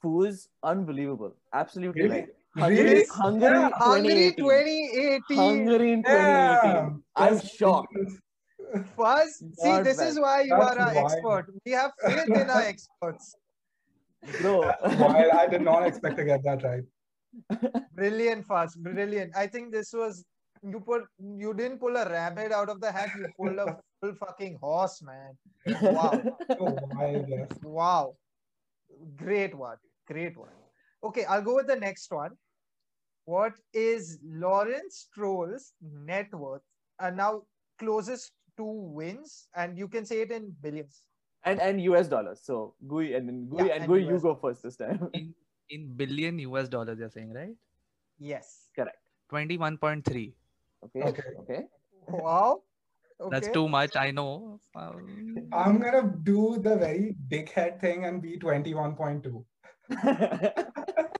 Foos, 0.03 0.47
unbelievable. 0.63 1.35
Absolutely 1.53 2.01
Really? 2.03 2.15
right. 2.21 2.29
Hungary, 2.57 2.83
Really? 2.83 3.05
Hungary, 3.11 3.59
Yeah, 3.59 3.69
Hungary 3.75 4.33
2018. 4.33 4.37
2018. 4.37 5.37
Hungary 5.37 5.91
in 5.93 6.03
2018. 6.03 6.73
Damn, 6.73 7.03
I'm 7.15 7.39
shocked. 7.39 7.95
Fuzz, 8.95 9.37
see, 9.37 9.81
this 9.81 9.97
bad. 9.97 10.07
is 10.07 10.19
why 10.19 10.41
you 10.41 10.55
That's 10.57 10.77
are 10.77 10.89
an 10.89 10.97
expert. 10.97 11.45
We 11.65 11.71
have 11.71 11.91
faith 12.03 12.27
in 12.27 12.49
our 12.49 12.61
experts. 12.61 13.35
Bro. 14.39 14.59
Wild. 14.83 15.31
I 15.31 15.47
did 15.47 15.61
not 15.61 15.85
expect 15.85 16.17
to 16.17 16.23
get 16.23 16.43
that 16.43 16.63
right. 16.63 16.83
Brilliant, 17.95 18.45
Fuzz. 18.45 18.75
Brilliant. 18.75 19.35
I 19.35 19.47
think 19.47 19.71
this 19.71 19.93
was 19.93 20.25
you 20.63 20.79
put 20.79 21.03
you 21.19 21.53
didn't 21.53 21.79
pull 21.79 21.95
a 21.97 22.07
rabbit 22.07 22.51
out 22.51 22.69
of 22.69 22.79
the 22.81 22.91
hat. 22.91 23.09
You 23.17 23.27
pulled 23.37 23.57
a 23.57 23.77
full 23.99 24.13
fucking 24.15 24.57
horse, 24.61 25.01
man. 25.01 25.37
Wow. 25.81 26.21
So 26.49 26.77
wild, 26.91 27.25
yes. 27.27 27.49
Wow. 27.63 28.15
Great 29.15 29.55
one. 29.55 29.77
Great 30.07 30.37
one. 30.37 30.49
Okay, 31.03 31.25
I'll 31.25 31.41
go 31.41 31.55
with 31.55 31.67
the 31.67 31.75
next 31.75 32.11
one. 32.11 32.31
What 33.25 33.53
is 33.73 34.19
Lawrence 34.23 35.07
Stroll's 35.09 35.73
net 35.81 36.33
worth? 36.33 36.61
And 36.99 37.17
now 37.17 37.41
closest 37.79 38.31
to 38.61 38.67
wins, 39.01 39.49
and 39.55 39.77
you 39.77 39.89
can 39.89 40.05
say 40.05 40.21
it 40.27 40.31
in 40.39 40.53
billions. 40.61 41.07
and 41.43 41.59
and 41.59 41.81
US 41.89 42.07
dollars. 42.07 42.41
So 42.45 42.75
Gue 42.87 43.17
and 43.17 43.27
then 43.29 43.49
Gue 43.49 43.65
Yeah, 43.65 43.73
and 43.75 43.83
and 43.83 43.91
Gue, 43.91 44.05
you 44.05 44.15
US 44.15 44.21
go 44.21 44.35
first 44.35 44.63
this 44.63 44.77
time. 44.77 45.09
In 45.13 45.33
in 45.69 45.97
billion 45.97 46.39
US 46.47 46.69
dollars, 46.69 46.99
you're 46.99 47.09
saying, 47.09 47.33
right? 47.33 47.55
Yes. 48.19 48.69
Correct. 48.75 48.97
21.3. 49.31 50.33
Okay. 50.85 51.01
Okay. 51.01 51.23
Okay. 51.43 51.61
Wow. 52.07 52.63
That's 53.29 53.47
too 53.49 53.67
much, 53.69 53.95
I 53.95 54.11
know. 54.11 54.59
Um, 54.75 55.47
I'm 55.53 55.79
gonna 55.79 56.17
do 56.23 56.59
the 56.61 56.77
very 56.77 57.15
big 57.29 57.51
head 57.51 57.79
thing 57.79 58.05
and 58.05 58.21
be 58.21 58.37
21.2. 58.37 59.45
Guys, 59.89 60.37
It's 60.97 61.10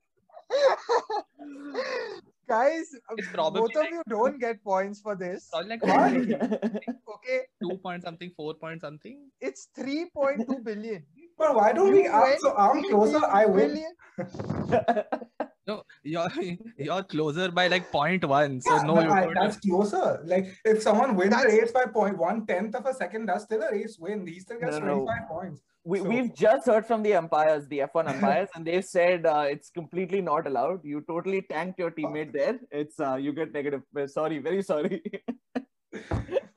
Um, 2.52 3.18
probably 3.34 3.62
both 3.62 3.70
of 3.72 3.76
like- 3.78 3.92
you 3.92 4.04
don't 4.10 4.40
get 4.40 4.64
points 4.64 5.02
for 5.02 5.16
this. 5.16 5.50
Like 5.54 5.84
What? 5.84 6.14
Okay, 7.16 7.40
two 7.62 7.78
point 7.84 8.04
something, 8.04 8.32
four 8.36 8.54
point 8.56 8.82
something. 8.82 9.30
it's 9.40 9.68
3.2 9.78 10.64
billion. 10.64 11.04
But 11.38 11.56
why 11.56 11.72
don't 11.72 11.92
we? 11.92 12.04
You 12.04 12.12
I'm, 12.12 12.38
so 12.40 12.56
I'm 12.56 12.84
closer. 12.84 13.22
I 13.26 13.46
win. 13.46 13.84
No, 15.68 15.84
you're 16.04 16.28
you're 16.76 17.04
closer 17.04 17.52
by 17.52 17.68
like 17.68 17.92
point 17.92 18.26
one. 18.28 18.60
So 18.62 18.76
Yeah, 18.76 18.82
no, 18.82 19.00
you 19.00 19.12
I- 19.12 19.26
don't. 19.26 19.36
that's 19.36 19.58
closer. 19.58 20.20
Like 20.26 20.48
if 20.66 20.82
someone 20.82 21.16
wins 21.16 21.30
That's- 21.32 21.52
the 21.54 21.60
race 21.62 21.72
by 21.72 21.86
point 21.86 22.18
one 22.18 22.46
tenth 22.48 22.74
of 22.76 22.86
a 22.88 22.94
second, 22.94 23.28
that's 23.28 23.44
still 23.44 23.62
a 23.62 23.72
race 23.72 23.98
win. 24.00 24.26
He 24.26 24.40
still 24.40 24.60
gets 24.60 24.78
No, 24.80 24.86
no. 24.86 25.06
25 25.06 25.28
points. 25.30 25.62
We, 25.84 25.98
So- 26.00 26.04
we've 26.06 26.34
just 26.36 26.68
heard 26.68 26.86
from 26.86 27.02
the 27.02 27.16
umpires, 27.16 27.68
the 27.68 27.80
F1 27.80 28.08
umpires, 28.08 28.50
and 28.56 28.66
they've 28.66 28.86
said 28.86 29.26
uh, 29.26 29.46
it's 29.50 29.70
completely 29.72 30.22
not 30.22 30.46
allowed. 30.46 30.82
You 30.84 31.02
totally 31.08 31.42
tanked 31.42 31.80
your 31.80 31.90
teammate 31.92 32.34
there. 32.34 32.60
It's 32.70 33.00
uh, 33.00 33.16
you 33.16 33.34
get 33.34 33.52
negative. 33.52 33.82
Sorry, 34.08 34.38
very 34.40 34.62
sorry. 34.62 35.02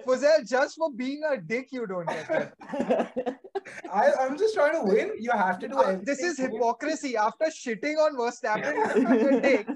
Fuzail, 0.07 0.47
just 0.47 0.77
for 0.77 0.91
being 0.93 1.23
a 1.27 1.39
dick, 1.41 1.69
you 1.73 1.87
don't 1.87 2.07
get 2.07 2.29
that. 2.29 3.39
I, 3.91 4.13
I'm 4.21 4.37
just 4.37 4.55
trying 4.55 4.75
to 4.75 4.83
win. 4.83 5.13
You 5.19 5.31
have 5.31 5.59
to 5.61 5.69
do 5.69 5.79
Uh, 5.79 5.99
this 6.03 6.21
is 6.23 6.37
hypocrisy. 6.39 7.17
After 7.17 7.47
shitting 7.47 7.97
on 7.97 8.15
Verstappen, 8.17 8.75
a 9.37 9.41
dick, 9.41 9.67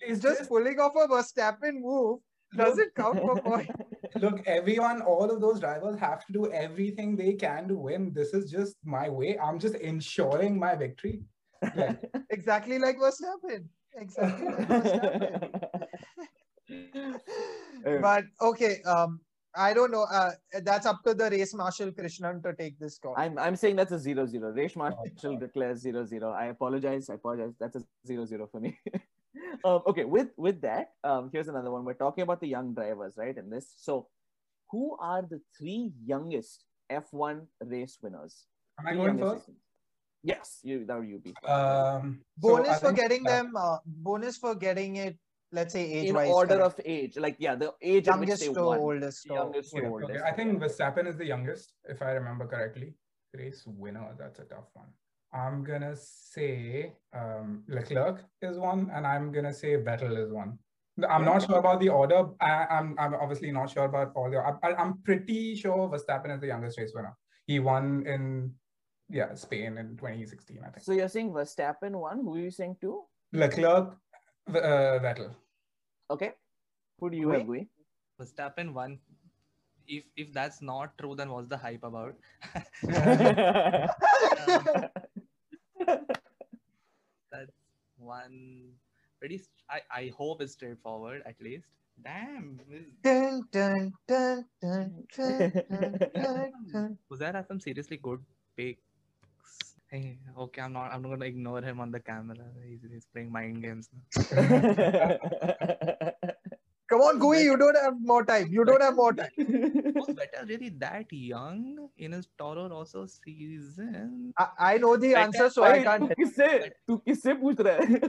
It's 0.00 0.20
just 0.20 0.38
just- 0.38 0.48
pulling 0.48 0.78
off 0.78 0.92
a 0.94 1.08
Verstappen 1.08 1.80
move 1.80 2.20
doesn't 2.54 2.94
count 2.94 3.18
for 3.20 3.40
points. 3.42 3.70
Look, 4.16 4.46
everyone, 4.46 5.02
all 5.02 5.30
of 5.30 5.40
those 5.40 5.60
drivers 5.60 5.98
have 5.98 6.24
to 6.26 6.32
do 6.32 6.50
everything 6.52 7.16
they 7.16 7.34
can 7.34 7.68
to 7.68 7.76
win. 7.76 8.12
This 8.14 8.34
is 8.34 8.50
just 8.50 8.76
my 8.84 9.08
way. 9.08 9.38
I'm 9.38 9.58
just 9.58 9.74
ensuring 9.76 10.58
my 10.58 10.74
victory. 10.74 11.22
Like, 11.74 12.02
Exactly 12.30 12.78
like 12.78 13.00
what's 13.00 13.20
Verstappen. 13.20 13.64
Exactly 13.96 14.46
like 14.46 14.68
Verstappen. 14.68 15.60
Uh, 17.86 17.98
But 18.02 18.24
okay, 18.40 18.82
um, 18.82 19.20
I 19.54 19.72
don't 19.72 19.90
know. 19.90 20.02
Uh, 20.10 20.32
that's 20.62 20.84
up 20.86 21.02
to 21.04 21.14
the 21.14 21.30
race 21.30 21.54
marshal 21.54 21.92
Krishnan 21.92 22.42
to 22.42 22.52
take 22.54 22.78
this 22.78 22.98
call. 22.98 23.14
I'm 23.16 23.38
I'm 23.38 23.56
saying 23.56 23.76
that's 23.76 23.92
a 23.92 23.98
zero 23.98 24.26
zero. 24.26 24.52
Resh 24.52 24.76
Marshall 24.76 25.38
declares 25.38 25.80
zero 25.80 26.04
zero. 26.04 26.32
I 26.32 26.46
apologize. 26.46 27.08
I 27.08 27.14
apologize. 27.14 27.54
That's 27.58 27.76
a 27.76 27.82
zero 28.06 28.24
zero 28.26 28.48
for 28.50 28.60
me. 28.60 28.78
Um, 29.64 29.82
okay, 29.86 30.04
with 30.04 30.28
with 30.36 30.60
that, 30.62 30.90
um, 31.04 31.30
here's 31.32 31.48
another 31.48 31.70
one. 31.70 31.84
We're 31.84 31.94
talking 31.94 32.22
about 32.22 32.40
the 32.40 32.48
young 32.48 32.74
drivers, 32.74 33.14
right? 33.16 33.36
In 33.36 33.50
this, 33.50 33.72
so 33.76 34.08
who 34.70 34.96
are 35.00 35.22
the 35.22 35.40
three 35.58 35.92
youngest 36.04 36.64
F1 36.90 37.46
race 37.60 37.98
winners? 38.02 38.46
am 38.78 38.86
I 38.86 38.94
going 38.94 39.18
first? 39.18 39.46
racing- 39.48 39.56
Yes, 40.22 40.58
you 40.64 40.84
that 40.86 40.98
would 40.98 41.08
you 41.08 41.18
be. 41.20 41.34
Um, 41.46 42.20
bonus 42.36 42.68
I 42.70 42.78
for 42.78 42.86
think- 42.86 42.98
getting 42.98 43.24
yeah. 43.24 43.42
them. 43.42 43.56
Uh, 43.56 43.78
bonus 43.86 44.36
for 44.36 44.54
getting 44.56 44.96
it. 44.96 45.16
Let's 45.52 45.72
say 45.72 45.84
age 45.98 46.08
in 46.08 46.14
wise. 46.16 46.28
order 46.30 46.60
of 46.60 46.74
age, 46.84 47.16
like 47.16 47.36
yeah, 47.38 47.54
the 47.54 47.72
age 47.80 48.08
at 48.08 48.18
which 48.18 48.28
youngest 48.30 48.40
they 48.48 48.52
to 48.52 48.64
won. 48.64 48.78
oldest. 48.78 49.30
or- 49.30 49.36
Youngest 49.36 49.70
to 49.70 49.78
Okay, 49.78 49.86
oldest. 49.86 50.10
okay. 50.10 50.20
I 50.28 50.32
think 50.32 50.58
Verstappen 50.60 51.06
is 51.06 51.16
the 51.16 51.24
youngest, 51.24 51.72
if 51.84 52.02
I 52.02 52.10
remember 52.12 52.46
correctly. 52.48 52.94
Race 53.34 53.62
winner, 53.66 54.14
that's 54.18 54.40
a 54.40 54.44
tough 54.44 54.68
one. 54.74 54.88
I'm 55.36 55.62
gonna 55.62 55.94
say 55.94 56.92
um, 57.12 57.62
Leclerc 57.68 58.24
is 58.40 58.58
one, 58.58 58.90
and 58.94 59.06
I'm 59.06 59.30
gonna 59.32 59.52
say 59.52 59.76
Vettel 59.76 60.16
is 60.24 60.32
one. 60.32 60.58
I'm 61.08 61.26
not 61.26 61.46
sure 61.46 61.58
about 61.58 61.80
the 61.80 61.90
order. 61.90 62.28
I, 62.40 62.64
I'm 62.70 62.96
I'm 62.98 63.12
obviously 63.14 63.52
not 63.52 63.70
sure 63.70 63.84
about 63.84 64.12
all 64.16 64.30
the. 64.30 64.38
I, 64.38 64.74
I'm 64.74 65.02
pretty 65.02 65.54
sure 65.54 65.90
Verstappen 65.90 66.34
is 66.34 66.40
the 66.40 66.46
youngest 66.46 66.78
race 66.78 66.92
winner. 66.94 67.14
He 67.46 67.60
won 67.60 68.06
in 68.06 68.54
yeah 69.10 69.34
Spain 69.34 69.76
in 69.76 69.98
2016, 69.98 70.58
I 70.64 70.70
think. 70.70 70.84
So 70.84 70.92
you're 70.92 71.08
saying 71.08 71.32
Verstappen 71.32 71.92
one? 71.92 72.20
Who 72.20 72.36
are 72.36 72.38
you 72.38 72.50
saying 72.50 72.78
two? 72.80 73.02
Leclerc, 73.32 73.94
V- 74.48 74.58
uh, 74.58 74.98
Vettel. 75.04 75.34
Okay. 76.10 76.32
Who 76.98 77.10
do 77.10 77.16
you 77.18 77.26
Gue? 77.26 77.38
have, 77.38 77.46
Gue? 77.46 77.66
Verstappen 78.18 78.72
won. 78.72 78.98
If 79.86 80.04
if 80.16 80.32
that's 80.32 80.62
not 80.62 80.96
true, 80.96 81.14
then 81.14 81.30
what's 81.30 81.46
the 81.46 81.58
hype 81.58 81.84
about? 81.84 82.14
That's 87.30 87.52
one 87.98 88.72
pretty. 89.18 89.40
I 89.70 89.80
I 89.90 90.02
hope 90.16 90.40
it's 90.40 90.52
straightforward 90.52 91.22
at 91.26 91.36
least. 91.40 91.68
Damn. 92.04 92.60
is- 92.70 92.92
Dun, 93.02 93.42
dun, 93.50 93.92
dun, 94.06 94.44
dun, 94.60 95.06
dun, 95.16 95.52
dun, 95.70 95.92
dun, 96.14 96.52
dun. 96.72 96.98
Has 97.34 97.46
some 97.48 97.60
seriously 97.60 97.96
good 97.96 98.20
picks. 98.56 98.82
Hey, 99.88 100.18
okay, 100.36 100.62
I'm 100.62 100.72
not. 100.72 100.92
I'm 100.92 101.02
not 101.02 101.10
gonna 101.10 101.24
ignore 101.26 101.62
him 101.62 101.80
on 101.80 101.90
the 101.92 102.00
camera. 102.00 102.36
He's, 102.66 102.80
he's 102.90 103.06
playing 103.06 103.30
mind 103.32 103.62
games. 103.62 103.88
now. 104.32 105.16
on, 107.08 107.18
Gue. 107.18 107.42
You 107.42 107.56
don't 107.56 107.76
have 107.82 107.94
more 108.00 108.24
time. 108.24 108.48
You 108.50 108.64
don't 108.64 108.82
have 108.82 108.96
more 108.96 109.12
time. 109.12 109.30
was 109.96 110.14
better 110.20 110.44
really 110.46 110.70
that 110.80 111.12
young 111.12 111.88
in 111.96 112.12
his 112.12 112.28
Toro 112.38 112.68
Rosso 112.68 113.06
season? 113.06 114.32
I, 114.38 114.48
I 114.58 114.78
know 114.78 114.96
the 114.96 115.14
answer, 115.14 115.48
so 115.50 115.64
I 115.64 115.82
can't. 115.82 116.10
किससे 116.18 116.48
तू 116.88 116.96
किससे 117.08 117.34
पूछ 117.42 117.60
रहा 117.60 117.76
है? 117.76 118.00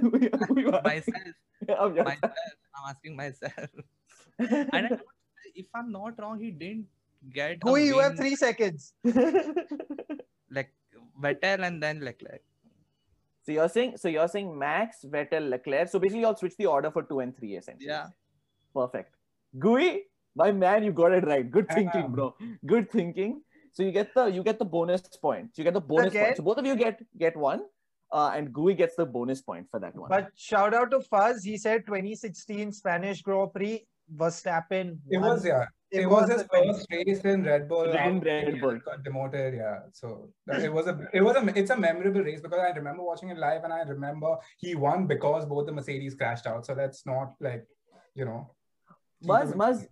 Myself. 0.83 1.95
myself. 2.09 2.33
I'm 2.75 2.89
asking 2.89 3.15
myself. 3.15 3.69
And 4.39 4.85
I, 4.85 4.99
if 5.55 5.65
I'm 5.73 5.91
not 5.91 6.19
wrong, 6.19 6.39
he 6.39 6.51
didn't 6.51 6.85
get. 7.33 7.59
Gue, 7.59 7.79
you 7.85 7.99
have 7.99 8.17
three 8.17 8.35
seconds. 8.35 8.93
like 10.51 10.71
Vettel 11.21 11.67
and 11.67 11.81
then 11.81 12.01
Leclerc. 12.01 12.41
So 13.47 13.53
you're 13.53 13.69
saying 13.69 13.97
so 13.97 14.09
you're 14.09 14.27
saying 14.27 14.57
Max, 14.59 15.05
Vettel, 15.05 15.49
Leclerc. 15.49 15.87
So 15.89 15.99
basically, 15.99 16.25
I'll 16.25 16.35
switch 16.35 16.57
the 16.57 16.65
order 16.65 16.91
for 16.91 17.03
two 17.03 17.21
and 17.21 17.35
three 17.35 17.55
essentially. 17.55 17.87
Yeah. 17.87 18.07
Perfect. 18.79 19.15
Gue, 19.65 19.89
my 20.35 20.51
man, 20.51 20.83
you 20.83 20.91
got 21.01 21.13
it 21.19 21.25
right. 21.33 21.49
Good 21.57 21.69
thinking, 21.77 22.11
bro. 22.11 22.35
Good 22.73 22.91
thinking. 22.91 23.41
So 23.71 23.83
you 23.83 23.91
get 23.91 24.13
the 24.17 24.25
you 24.37 24.43
get 24.43 24.59
the 24.59 24.65
bonus 24.75 25.01
point. 25.21 25.51
You 25.57 25.63
get 25.69 25.73
the 25.73 25.81
bonus 25.93 26.13
Again? 26.13 26.25
point. 26.25 26.37
So 26.37 26.43
both 26.49 26.57
of 26.63 26.65
you 26.65 26.75
get 26.75 27.01
get 27.25 27.35
one, 27.45 27.61
uh, 28.11 28.31
and 28.35 28.51
Gue 28.53 28.73
gets 28.83 28.95
the 28.95 29.05
bonus 29.05 29.41
point 29.41 29.67
for 29.71 29.79
that 29.79 29.95
one. 29.95 30.09
But 30.09 30.29
shout 30.35 30.73
out 30.73 30.91
to 30.91 31.01
Fuzz. 31.01 31.43
He 31.43 31.57
said 31.57 31.85
2016 31.87 32.71
Spanish 32.71 33.21
Grand 33.21 33.53
Prix, 33.53 33.85
Verstappen. 34.21 34.97
It 35.09 35.19
won. 35.19 35.29
was 35.31 35.45
yeah. 35.45 35.65
It 35.89 36.01
It, 36.01 36.07
was, 36.13 36.27
was 36.29 36.41
his 36.41 36.47
first 36.53 36.87
race 36.91 37.21
in 37.33 37.43
Red 37.49 37.67
Bull. 37.69 37.89
In 38.07 38.19
Red 38.19 38.53
he 38.55 38.59
Bull. 38.59 38.77
Got 38.87 39.03
demoted, 39.03 39.53
yeah. 39.61 39.79
So 39.93 40.29
that- 40.47 40.61
it 40.69 40.73
was 40.73 40.87
a 40.87 40.95
it 41.13 41.21
was 41.21 41.37
a 41.37 41.45
it's 41.61 41.69
a 41.69 41.77
memorable 41.77 42.23
race 42.29 42.41
because 42.41 42.59
I 42.59 42.71
remember 42.79 43.03
watching 43.03 43.29
it 43.29 43.37
live 43.37 43.63
and 43.63 43.71
I 43.71 43.81
remember 43.95 44.35
he 44.57 44.75
won 44.75 45.07
because 45.07 45.45
both 45.45 45.65
the 45.67 45.71
Mercedes 45.71 46.15
crashed 46.15 46.45
out. 46.45 46.65
So 46.65 46.75
that's 46.75 47.05
not 47.05 47.33
like 47.39 47.65
you 48.15 48.25
know. 48.25 48.41
Muzz, 49.23 49.53
Muzz, 49.53 49.87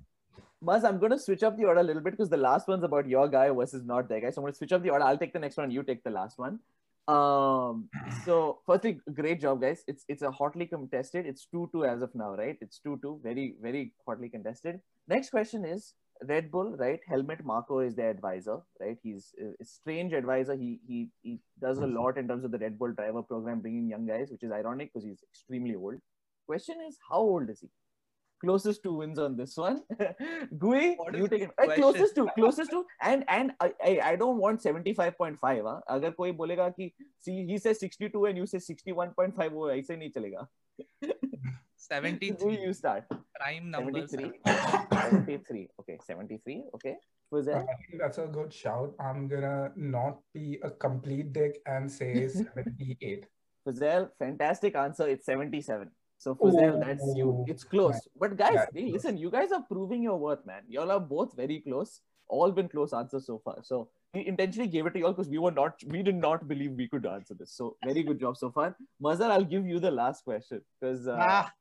Muzz, 0.63 0.83
I'm 0.83 0.99
going 0.99 1.11
to 1.11 1.19
switch 1.19 1.43
up 1.43 1.57
the 1.57 1.65
order 1.65 1.81
a 1.81 1.83
little 1.83 2.01
bit 2.01 2.11
because 2.11 2.29
the 2.29 2.37
last 2.37 2.67
one's 2.67 2.83
about 2.83 3.07
your 3.07 3.27
guy 3.27 3.49
versus 3.49 3.83
not 3.83 4.07
their 4.07 4.21
guy. 4.21 4.29
So 4.29 4.41
I'm 4.41 4.43
going 4.43 4.53
to 4.53 4.57
switch 4.57 4.71
up 4.71 4.83
the 4.83 4.89
order. 4.89 5.03
I'll 5.03 5.17
take 5.17 5.33
the 5.33 5.39
next 5.39 5.57
one. 5.57 5.71
You 5.71 5.83
take 5.83 6.03
the 6.03 6.11
last 6.11 6.37
one. 6.37 6.59
Um. 7.07 7.89
So, 8.25 8.59
firstly, 8.65 8.99
great 9.13 9.39
job, 9.39 9.61
guys. 9.61 9.83
It's 9.87 10.03
it's 10.07 10.23
a 10.23 10.31
hotly 10.31 10.65
contested. 10.65 11.27
It's 11.27 11.45
two 11.45 11.69
two 11.71 11.85
as 11.85 12.01
of 12.01 12.15
now, 12.15 12.33
right? 12.35 12.57
It's 12.59 12.79
two 12.79 12.97
two. 13.03 13.19
Very 13.21 13.55
very 13.61 13.93
hotly 14.07 14.29
contested. 14.29 14.79
Next 15.07 15.29
question 15.29 15.63
is 15.63 15.93
Red 16.27 16.49
Bull, 16.49 16.75
right? 16.79 16.99
Helmut 17.07 17.45
Marko 17.45 17.79
is 17.79 17.93
their 17.93 18.09
advisor, 18.09 18.57
right? 18.79 18.97
He's 19.03 19.31
a 19.39 19.49
a 19.61 19.65
strange 19.65 20.13
advisor. 20.13 20.55
He 20.55 20.79
he 20.87 21.09
he 21.21 21.39
does 21.61 21.77
a 21.77 21.85
lot 21.85 22.17
in 22.17 22.27
terms 22.27 22.43
of 22.43 22.51
the 22.51 22.57
Red 22.57 22.79
Bull 22.79 22.93
driver 22.93 23.21
program, 23.21 23.61
bringing 23.61 23.87
young 23.87 24.07
guys, 24.07 24.31
which 24.31 24.41
is 24.41 24.51
ironic 24.51 24.91
because 24.91 25.05
he's 25.05 25.21
extremely 25.29 25.75
old. 25.75 26.01
Question 26.47 26.77
is, 26.87 26.97
how 27.07 27.19
old 27.19 27.51
is 27.51 27.59
he? 27.59 27.69
closest 28.41 28.83
to 28.83 28.93
wins 28.93 29.19
on 29.19 29.35
this 29.35 29.55
one. 29.57 29.81
Gue, 30.57 30.95
you 31.13 31.27
take 31.27 31.41
eh, 31.41 31.45
it. 31.45 31.51
Uh, 31.57 31.75
closest 31.75 32.15
to, 32.15 32.27
closest 32.35 32.71
to, 32.71 32.85
and 33.01 33.23
and 33.27 33.51
I, 33.59 33.73
I, 33.83 33.99
I 34.11 34.15
don't 34.15 34.37
want 34.37 34.61
75.5. 34.61 35.37
Huh? 35.41 35.81
अगर 35.89 36.11
कोई 36.19 36.31
बोलेगा 36.31 36.69
कि 36.79 36.91
see, 37.19 37.45
he 37.45 37.57
says 37.57 37.79
62 37.79 38.25
and 38.25 38.37
you 38.37 38.45
say 38.45 38.59
61.5, 38.59 39.51
वो 39.51 39.69
ऐसे 39.71 39.97
नहीं 39.97 40.09
चलेगा. 40.11 40.47
73. 41.77 42.31
Gue, 42.31 42.61
you 42.61 42.73
start. 42.73 43.03
Prime 43.39 43.69
number. 43.69 44.07
73. 44.07 44.39
73. 44.91 45.69
Okay, 45.79 45.99
73. 46.07 46.63
Okay. 46.75 46.95
Was 47.31 47.45
that? 47.45 47.65
That's 47.99 48.17
a 48.17 48.27
good 48.27 48.53
shout. 48.53 48.93
I'm 48.99 49.27
gonna 49.27 49.71
not 49.75 50.19
be 50.33 50.59
a 50.63 50.69
complete 50.69 51.33
dick 51.33 51.61
and 51.65 51.91
say 51.91 52.27
78. 52.55 53.25
Fuzail, 53.67 54.09
fantastic 54.19 54.75
answer. 54.75 55.07
It's 55.07 55.25
77. 55.25 55.89
So 56.17 56.35
Fuzail, 56.35 56.79
that's 56.79 57.15
you. 57.15 57.45
It's 57.47 57.63
close. 57.63 58.07
But 58.17 58.37
guys, 58.37 58.53
Yeah, 58.55 58.65
hey, 58.73 58.91
listen, 58.91 59.17
you 59.17 59.29
guys 59.29 59.51
are 59.51 59.61
proving 59.61 60.03
your 60.03 60.17
worth, 60.17 60.45
man. 60.45 60.63
Y'all 60.67 60.91
are 60.91 60.99
both 60.99 61.35
very 61.35 61.59
close. 61.59 62.01
All 62.27 62.51
been 62.51 62.67
close 62.69 62.93
answers 62.93 63.27
so 63.27 63.39
far. 63.43 63.57
So 63.63 63.89
we 64.13 64.25
intentionally 64.25 64.69
gave 64.69 64.85
it 64.87 64.93
to 64.93 64.99
y'all 64.99 65.11
because 65.11 65.29
we 65.29 65.37
were 65.37 65.51
not, 65.51 65.75
we 65.87 66.01
did 66.01 66.15
not 66.15 66.47
believe 66.47 66.71
we 66.71 66.87
could 66.87 67.05
answer 67.05 67.35
this. 67.35 67.51
So 67.51 67.77
very 67.83 68.01
good 68.01 68.19
job 68.19 68.37
so 68.37 68.49
far. 68.49 68.75
Mazhar, 69.03 69.29
I'll 69.29 69.43
give 69.43 69.67
you 69.67 69.79
the 69.79 69.91
last 69.91 70.23
question 70.23 70.61
because 70.79 71.07
uh, 71.07 71.17
Ah, 71.19 71.51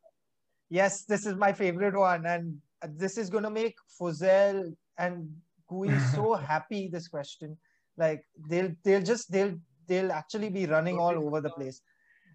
yes, 0.70 1.04
this 1.04 1.26
is 1.26 1.34
my 1.34 1.52
favorite 1.52 1.98
one, 1.98 2.24
and 2.24 2.56
this 2.96 3.18
is 3.18 3.28
gonna 3.28 3.50
make 3.50 3.76
Fuzail 4.00 4.74
and 4.98 5.28
Gue 5.68 5.98
so 6.14 6.34
happy. 6.34 6.88
This 6.88 7.08
question, 7.08 7.56
like 7.96 8.24
they'll 8.48 8.72
they'll 8.84 9.02
just 9.02 9.30
they'll 9.30 9.56
they'll 9.86 10.12
actually 10.12 10.48
be 10.48 10.66
running 10.66 10.98
all 10.98 11.16
over 11.16 11.40
the 11.40 11.50
place. 11.50 11.82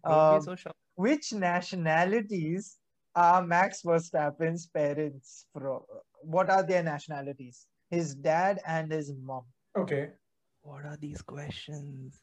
Um, 0.04 0.42
so 0.42 0.56
sure. 0.56 0.74
Which 1.00 1.32
nationalities 1.32 2.78
are 3.16 3.42
Max 3.42 3.84
Verstappen's 3.84 4.68
parents 4.68 5.46
from? 5.54 5.80
What 6.24 6.50
are 6.50 6.62
their 6.62 6.84
nationalities? 6.84 7.68
His 7.90 8.16
dad 8.16 8.60
and 8.68 8.92
his 8.92 9.14
mom. 9.24 9.46
Okay. 9.78 10.10
What 10.62 10.84
are 10.86 10.98
these 10.98 11.22
questions? 11.22 12.20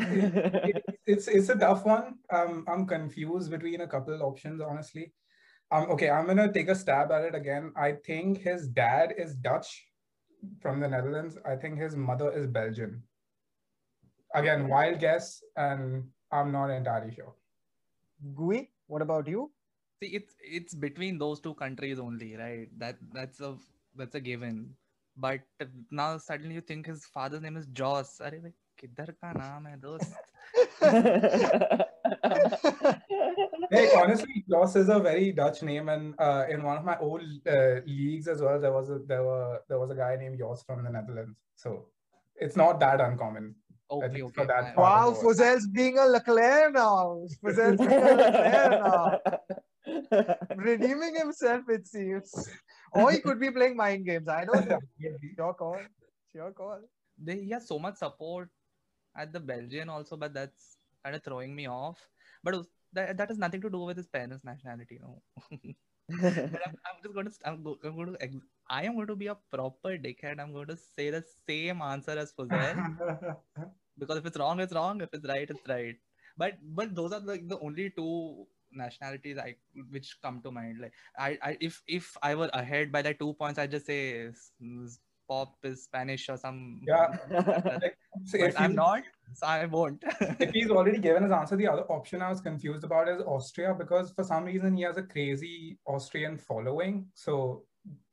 It- 0.00 0.82
it's 1.06 1.28
it's 1.28 1.48
a 1.48 1.54
tough 1.54 1.84
one. 1.84 2.14
Um, 2.32 2.64
I'm 2.66 2.86
confused 2.88 3.52
between 3.52 3.82
a 3.82 3.86
couple 3.94 4.14
of 4.14 4.20
options, 4.20 4.60
honestly. 4.60 5.12
Um, 5.70 5.88
okay, 5.92 6.10
I'm 6.10 6.26
gonna 6.26 6.52
take 6.52 6.68
a 6.68 6.74
stab 6.74 7.12
at 7.12 7.24
it 7.30 7.36
again. 7.36 7.72
I 7.76 7.92
think 8.04 8.38
his 8.50 8.66
dad 8.66 9.14
is 9.16 9.36
Dutch 9.36 9.70
from 10.60 10.80
the 10.80 10.88
Netherlands. 10.88 11.38
I 11.46 11.54
think 11.54 11.78
his 11.78 11.94
mother 11.94 12.32
is 12.32 12.48
Belgian. 12.48 13.02
Again, 14.34 14.66
wild 14.68 14.98
guess, 14.98 15.40
and 15.56 16.08
I'm 16.32 16.50
not 16.50 16.70
entirely 16.70 17.14
sure. 17.14 17.34
GUI, 18.34 18.70
what 18.86 19.02
about 19.02 19.28
you? 19.28 19.50
See, 20.02 20.10
it's 20.14 20.34
it's 20.40 20.74
between 20.74 21.18
those 21.18 21.40
two 21.40 21.54
countries 21.54 21.98
only, 21.98 22.36
right? 22.36 22.68
That 22.78 22.96
that's 23.12 23.40
a 23.40 23.56
that's 23.96 24.14
a 24.14 24.20
given. 24.20 24.74
But 25.16 25.40
now 25.90 26.18
suddenly 26.18 26.54
you 26.54 26.60
think 26.60 26.86
his 26.86 27.04
father's 27.06 27.42
name 27.42 27.56
is 27.56 27.66
Jos. 27.66 28.20
Arey, 28.24 28.40
bhai, 28.42 28.52
ka 29.20 29.32
naam 29.32 29.66
hai 29.66 29.76
dost? 29.80 30.12
hey, 33.70 33.90
honestly, 33.96 34.44
Jos 34.48 34.76
is 34.76 34.88
a 34.88 35.00
very 35.00 35.32
Dutch 35.32 35.62
name, 35.62 35.88
and 35.88 36.14
uh, 36.18 36.44
in 36.48 36.62
one 36.62 36.76
of 36.76 36.84
my 36.84 36.96
old 36.98 37.22
uh, 37.48 37.80
leagues 37.86 38.28
as 38.28 38.40
well, 38.40 38.60
there 38.60 38.72
was 38.72 38.90
a 38.90 39.00
there 39.06 39.24
were 39.24 39.60
there 39.68 39.78
was 39.78 39.90
a 39.90 39.94
guy 39.94 40.16
named 40.16 40.38
Joss 40.38 40.62
from 40.62 40.84
the 40.84 40.90
Netherlands. 40.90 41.36
So 41.56 41.86
it's 42.36 42.56
not 42.56 42.78
that 42.80 43.00
uncommon. 43.00 43.54
Okay, 43.90 44.22
okay. 44.22 44.32
for 44.34 44.46
that 44.46 44.64
I- 44.64 44.72
part- 44.72 44.76
Wow, 44.78 45.08
of 45.10 45.14
the. 45.16 45.20
Fuzail's 45.24 45.66
being 45.68 45.98
a 45.98 46.04
Leclerc 46.06 46.72
now. 46.74 47.24
Fuzail's 47.42 47.78
being 47.78 47.92
a 47.92 48.14
Leclerc 48.14 48.70
now. 48.84 49.20
Redeeming 50.56 51.14
himself, 51.16 51.64
it 51.68 51.86
seems. 51.86 52.32
Or 52.92 53.10
he 53.10 53.20
could 53.20 53.40
be 53.40 53.50
playing 53.50 53.76
mind 53.76 54.04
games. 54.04 54.28
I 54.28 54.44
don't 54.44 54.68
know. 54.68 54.80
Your 55.38 55.54
call. 55.54 55.78
It's 55.80 56.34
your 56.34 56.52
call. 56.52 56.80
they 57.16 57.36
he 57.40 57.50
has 57.50 57.66
so 57.66 57.78
much 57.78 57.96
support 57.96 58.50
at 59.16 59.32
the 59.32 59.40
Belgian 59.40 59.88
also, 59.88 60.16
but 60.16 60.34
that's 60.34 60.76
kind 61.02 61.16
of 61.16 61.22
throwing 61.24 61.54
me 61.56 61.66
off. 61.68 61.98
But 62.44 62.54
it 62.54 62.56
was- 62.58 62.68
that, 62.92 63.16
that 63.18 63.28
has 63.28 63.38
nothing 63.38 63.60
to 63.62 63.68
do 63.70 63.80
with 63.80 63.96
his 63.98 64.06
parents' 64.08 64.44
nationality, 64.44 64.98
no. 65.00 65.20
but 66.08 66.62
I'm, 66.66 66.76
I'm 66.88 66.98
just 67.02 67.14
going 67.14 67.26
to 67.26 67.32
I'm, 67.44 67.62
go, 67.62 67.76
I'm 67.84 67.94
going 67.96 68.12
to 68.14 68.22
ex- 68.22 68.36
I 68.70 68.84
am 68.84 68.94
going 68.94 69.06
to 69.06 69.16
be 69.16 69.28
a 69.28 69.36
proper 69.50 69.96
dickhead. 69.96 70.40
I'm 70.40 70.52
going 70.52 70.68
to 70.68 70.76
say 70.76 71.10
the 71.10 71.24
same 71.48 71.80
answer 71.82 72.12
as 72.12 72.32
Fuzail 72.32 73.36
because 73.98 74.18
if 74.18 74.26
it's 74.26 74.38
wrong, 74.38 74.60
it's 74.60 74.72
wrong. 74.72 75.00
If 75.00 75.08
it's 75.12 75.26
right, 75.26 75.48
it's 75.48 75.68
right. 75.68 75.96
But 76.36 76.54
but 76.62 76.94
those 76.94 77.12
are 77.12 77.20
like 77.20 77.48
the 77.48 77.58
only 77.60 77.90
two 77.90 78.46
nationalities 78.70 79.38
I 79.38 79.54
which 79.90 80.16
come 80.22 80.40
to 80.42 80.50
mind. 80.50 80.78
Like 80.80 80.92
I, 81.18 81.38
I 81.42 81.56
if 81.60 81.82
if 81.86 82.16
I 82.22 82.34
were 82.34 82.50
ahead 82.52 82.92
by 82.92 83.00
like 83.00 83.18
two 83.18 83.34
points, 83.34 83.58
I 83.58 83.66
just 83.66 83.86
say 83.86 84.30
Pop 85.28 85.56
is 85.62 85.84
Spanish 85.84 86.28
or 86.28 86.36
some. 86.36 86.80
Yeah. 86.86 87.16
But 87.30 87.94
So 88.24 88.38
if, 88.38 88.58
I'm 88.58 88.74
not, 88.74 89.02
so 89.34 89.46
I 89.46 89.66
won't. 89.66 90.02
if 90.20 90.50
he's 90.50 90.70
already 90.70 90.98
given 90.98 91.22
his 91.22 91.32
answer, 91.32 91.56
the 91.56 91.68
other 91.68 91.82
option 91.82 92.22
I 92.22 92.30
was 92.30 92.40
confused 92.40 92.82
about 92.82 93.08
is 93.08 93.20
Austria 93.22 93.74
because 93.78 94.10
for 94.10 94.24
some 94.24 94.44
reason 94.44 94.74
he 94.74 94.82
has 94.82 94.96
a 94.96 95.02
crazy 95.02 95.78
Austrian 95.86 96.38
following. 96.38 97.06
So 97.14 97.64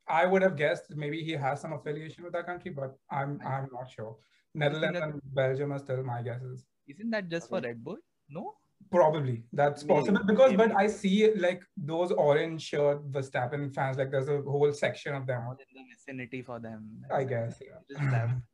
I 0.08 0.26
would 0.26 0.42
have 0.42 0.56
guessed 0.56 0.94
maybe 0.96 1.22
he 1.22 1.32
has 1.32 1.60
some 1.60 1.72
affiliation 1.72 2.24
with 2.24 2.32
that 2.34 2.46
country, 2.46 2.70
but 2.70 2.96
I'm 3.10 3.40
I'm 3.44 3.68
not 3.72 3.90
sure. 3.90 4.16
Netherlands 4.54 5.00
that- 5.00 5.08
and 5.08 5.20
Belgium 5.34 5.72
are 5.72 5.78
still 5.78 6.02
my 6.02 6.22
guesses. 6.22 6.64
Isn't 6.86 7.10
that 7.10 7.28
just 7.28 7.48
for 7.48 7.60
Red 7.60 7.82
Bull? 7.82 7.98
No. 8.28 8.54
Probably 8.90 9.42
that's 9.52 9.84
Maybe, 9.84 10.00
possible 10.00 10.24
because, 10.24 10.52
but. 10.52 10.70
I 10.76 10.86
see 10.86 11.34
like 11.34 11.62
those 11.76 12.12
orange 12.12 12.62
shirt 12.62 13.10
Verstappen 13.10 13.74
fans, 13.74 13.96
like 13.96 14.10
there's 14.10 14.28
a 14.28 14.42
whole 14.42 14.72
section 14.72 15.14
of 15.14 15.26
them. 15.26 15.42
All 15.46 15.52
in 15.52 15.58
the 15.74 15.82
vicinity 15.92 16.42
for 16.42 16.60
them. 16.60 17.02
I 17.12 17.24
guess. 17.24 17.60
Yeah. 17.60 18.30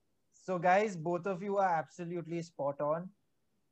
So, 0.45 0.59
guys, 0.59 0.97
both 0.97 1.27
of 1.27 1.41
you 1.41 1.59
are 1.59 1.69
absolutely 1.69 2.43
spot 2.43 2.81
on. 2.81 3.09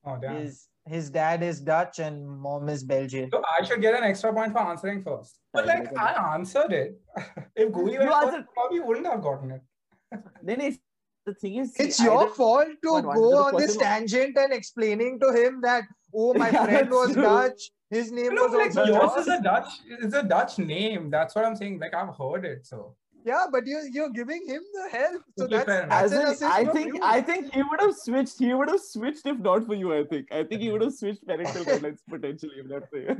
Oh 0.04 0.16
damn. 0.20 0.36
His 0.40 0.66
his 0.86 1.10
dad 1.10 1.42
is 1.42 1.60
Dutch 1.60 1.98
and 1.98 2.26
mom 2.26 2.68
is 2.68 2.82
Belgian. 2.82 3.30
So 3.32 3.42
I 3.58 3.64
should 3.64 3.80
get 3.82 3.94
an 3.94 4.02
extra 4.02 4.32
point 4.32 4.52
for 4.52 4.60
answering 4.60 5.02
first. 5.02 5.38
But 5.52 5.66
Fine, 5.66 5.84
like 5.84 5.98
I 5.98 6.34
answered 6.34 6.72
it. 6.72 7.00
if 7.54 7.70
Gue 7.72 7.92
You 7.92 7.98
first, 8.00 8.12
answered- 8.24 8.46
probably 8.54 8.80
wouldn't 8.80 9.06
have 9.06 9.22
gotten 9.22 9.50
it. 9.52 9.62
then 10.42 10.60
it's, 10.60 10.78
the 11.26 11.34
thing 11.34 11.56
is, 11.56 11.74
see, 11.74 11.84
It's 11.84 12.00
I 12.00 12.04
your 12.04 12.30
fault 12.30 12.66
to 12.68 12.76
go 12.82 12.96
other 12.96 13.10
on 13.10 13.56
this 13.58 13.76
tangent 13.76 14.36
and 14.38 14.52
explaining 14.52 15.20
to 15.20 15.32
him 15.32 15.60
that 15.62 15.84
oh 16.14 16.32
my 16.34 16.48
Yeah, 16.50 16.64
friend 16.64 16.90
was 16.90 17.12
true. 17.12 17.22
Dutch, 17.22 17.70
his 17.90 18.10
name 18.10 18.34
No, 18.34 18.44
was 18.44 18.52
like 18.54 18.76
also 18.76 18.84
yours 18.84 19.12
Joss. 19.14 19.18
is 19.18 19.28
a 19.28 19.42
Dutch. 19.42 19.68
It's 20.02 20.14
a 20.14 20.22
Dutch 20.22 20.58
name. 20.58 21.10
That's 21.10 21.34
what 21.34 21.44
I'm 21.44 21.54
saying. 21.54 21.78
Like 21.78 21.94
I've 21.94 22.16
heard 22.16 22.44
it. 22.46 22.66
So 22.66 22.96
Yeah, 23.24 23.46
but 23.52 23.66
you 23.66 23.80
you're 23.92 24.10
giving 24.10 24.46
him 24.46 24.62
the 24.72 24.98
help. 24.98 25.22
So 25.38 25.44
Okay, 25.44 25.56
that's, 25.56 25.66
that's 25.66 25.92
As 25.92 26.12
an 26.12 26.20
in, 26.20 26.26
assist 26.28 26.42
I 26.42 26.64
think 26.64 26.94
you. 26.94 27.00
I 27.02 27.20
think 27.20 27.52
he 27.54 27.62
would 27.62 27.80
have 27.80 27.94
switched. 27.94 28.38
He 28.38 28.54
would 28.54 28.68
have 28.68 28.80
switched 28.80 29.26
if 29.26 29.38
not 29.38 29.66
for 29.66 29.74
you. 29.74 29.94
I 29.94 30.04
think. 30.04 30.32
I 30.32 30.44
think 30.44 30.62
he 30.62 30.70
would 30.70 30.82
have 30.82 30.94
switched 30.94 31.26
parental 31.26 31.64
guidelines 31.70 31.98
potentially 32.08 32.54
if 32.58 32.66
not 32.66 32.88
for 32.88 32.98
you. 32.98 33.16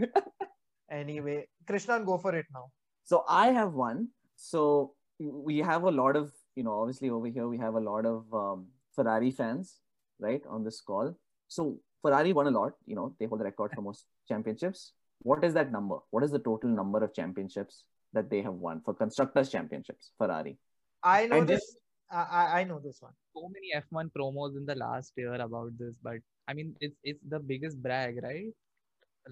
Anyway, 0.91 1.47
Krishnan, 1.69 2.05
go 2.05 2.19
for 2.19 2.35
it 2.35 2.47
now. 2.53 2.71
So 3.05 3.25
I 3.29 3.49
have 3.49 3.75
one. 3.75 4.09
So 4.37 4.95
we 5.19 5.59
have 5.59 5.85
a 5.85 5.91
lot 5.91 6.17
of, 6.17 6.33
you 6.57 6.65
know, 6.65 6.81
obviously 6.81 7.11
over 7.11 7.27
here 7.27 7.47
we 7.47 7.59
have 7.59 7.75
a 7.75 7.81
lot 7.81 8.07
of 8.07 8.25
um, 8.33 8.67
Ferrari 8.95 9.31
fans, 9.31 9.77
right, 10.19 10.43
on 10.49 10.65
this 10.65 10.81
call. 10.81 11.15
So 11.49 11.79
Ferrari 12.03 12.33
won 12.33 12.47
a 12.47 12.51
lot. 12.51 12.73
You 12.87 12.97
know, 12.97 13.15
they 13.21 13.27
hold 13.27 13.41
the 13.41 13.45
record 13.45 13.73
for 13.75 13.83
most 13.83 14.07
championships. 14.29 14.93
What 15.23 15.45
is 15.45 15.55
that 15.55 15.71
number? 15.71 15.99
What 16.11 16.25
is 16.25 16.31
the 16.31 16.39
total 16.39 16.71
number 16.71 17.05
of 17.05 17.15
championships 17.15 17.85
that 18.13 18.29
they 18.31 18.43
have 18.43 18.55
won 18.55 18.81
for 18.85 18.95
constructors 18.95 19.49
championships. 19.51 20.13
Ferrari. 20.19 20.59
I 21.03 21.27
know 21.27 21.39
And 21.39 21.49
this. 21.49 21.61
just- 21.61 21.77
I, 22.13 22.23
I 22.39 22.61
I 22.61 22.65
know 22.65 22.81
this 22.85 23.01
one. 23.01 23.13
So 23.35 23.49
many 23.55 23.69
F1 23.81 24.11
promos 24.15 24.57
in 24.57 24.67
the 24.67 24.75
last 24.75 25.13
year 25.17 25.35
about 25.35 25.71
this, 25.79 25.97
but 26.03 26.17
I 26.49 26.55
mean, 26.55 26.75
it's 26.81 26.97
it's 27.05 27.23
the 27.35 27.39
biggest 27.39 27.81
brag, 27.81 28.19
right? 28.23 28.51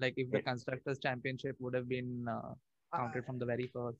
Like 0.03 0.13
if 0.15 0.31
the 0.31 0.37
It- 0.39 0.45
constructors 0.45 0.97
championship 0.99 1.57
would 1.59 1.73
have 1.73 1.89
been 1.89 2.25
uh, 2.35 2.53
counted 2.95 3.25
from 3.25 3.37
the 3.37 3.45
very 3.45 3.67
first. 3.73 3.99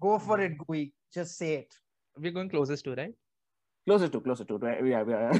Go 0.00 0.18
for 0.18 0.38
it, 0.40 0.58
Gue. 0.58 0.92
Just 1.14 1.38
say 1.38 1.54
it. 1.54 1.72
We're 2.18 2.32
going 2.32 2.50
closest 2.50 2.84
to, 2.84 2.94
right? 2.94 3.14
Closer 3.86 4.08
to, 4.08 4.20
closer 4.20 4.44
to. 4.44 4.58
right? 4.58 4.84
Yeah, 4.86 5.04
yeah. 5.08 5.32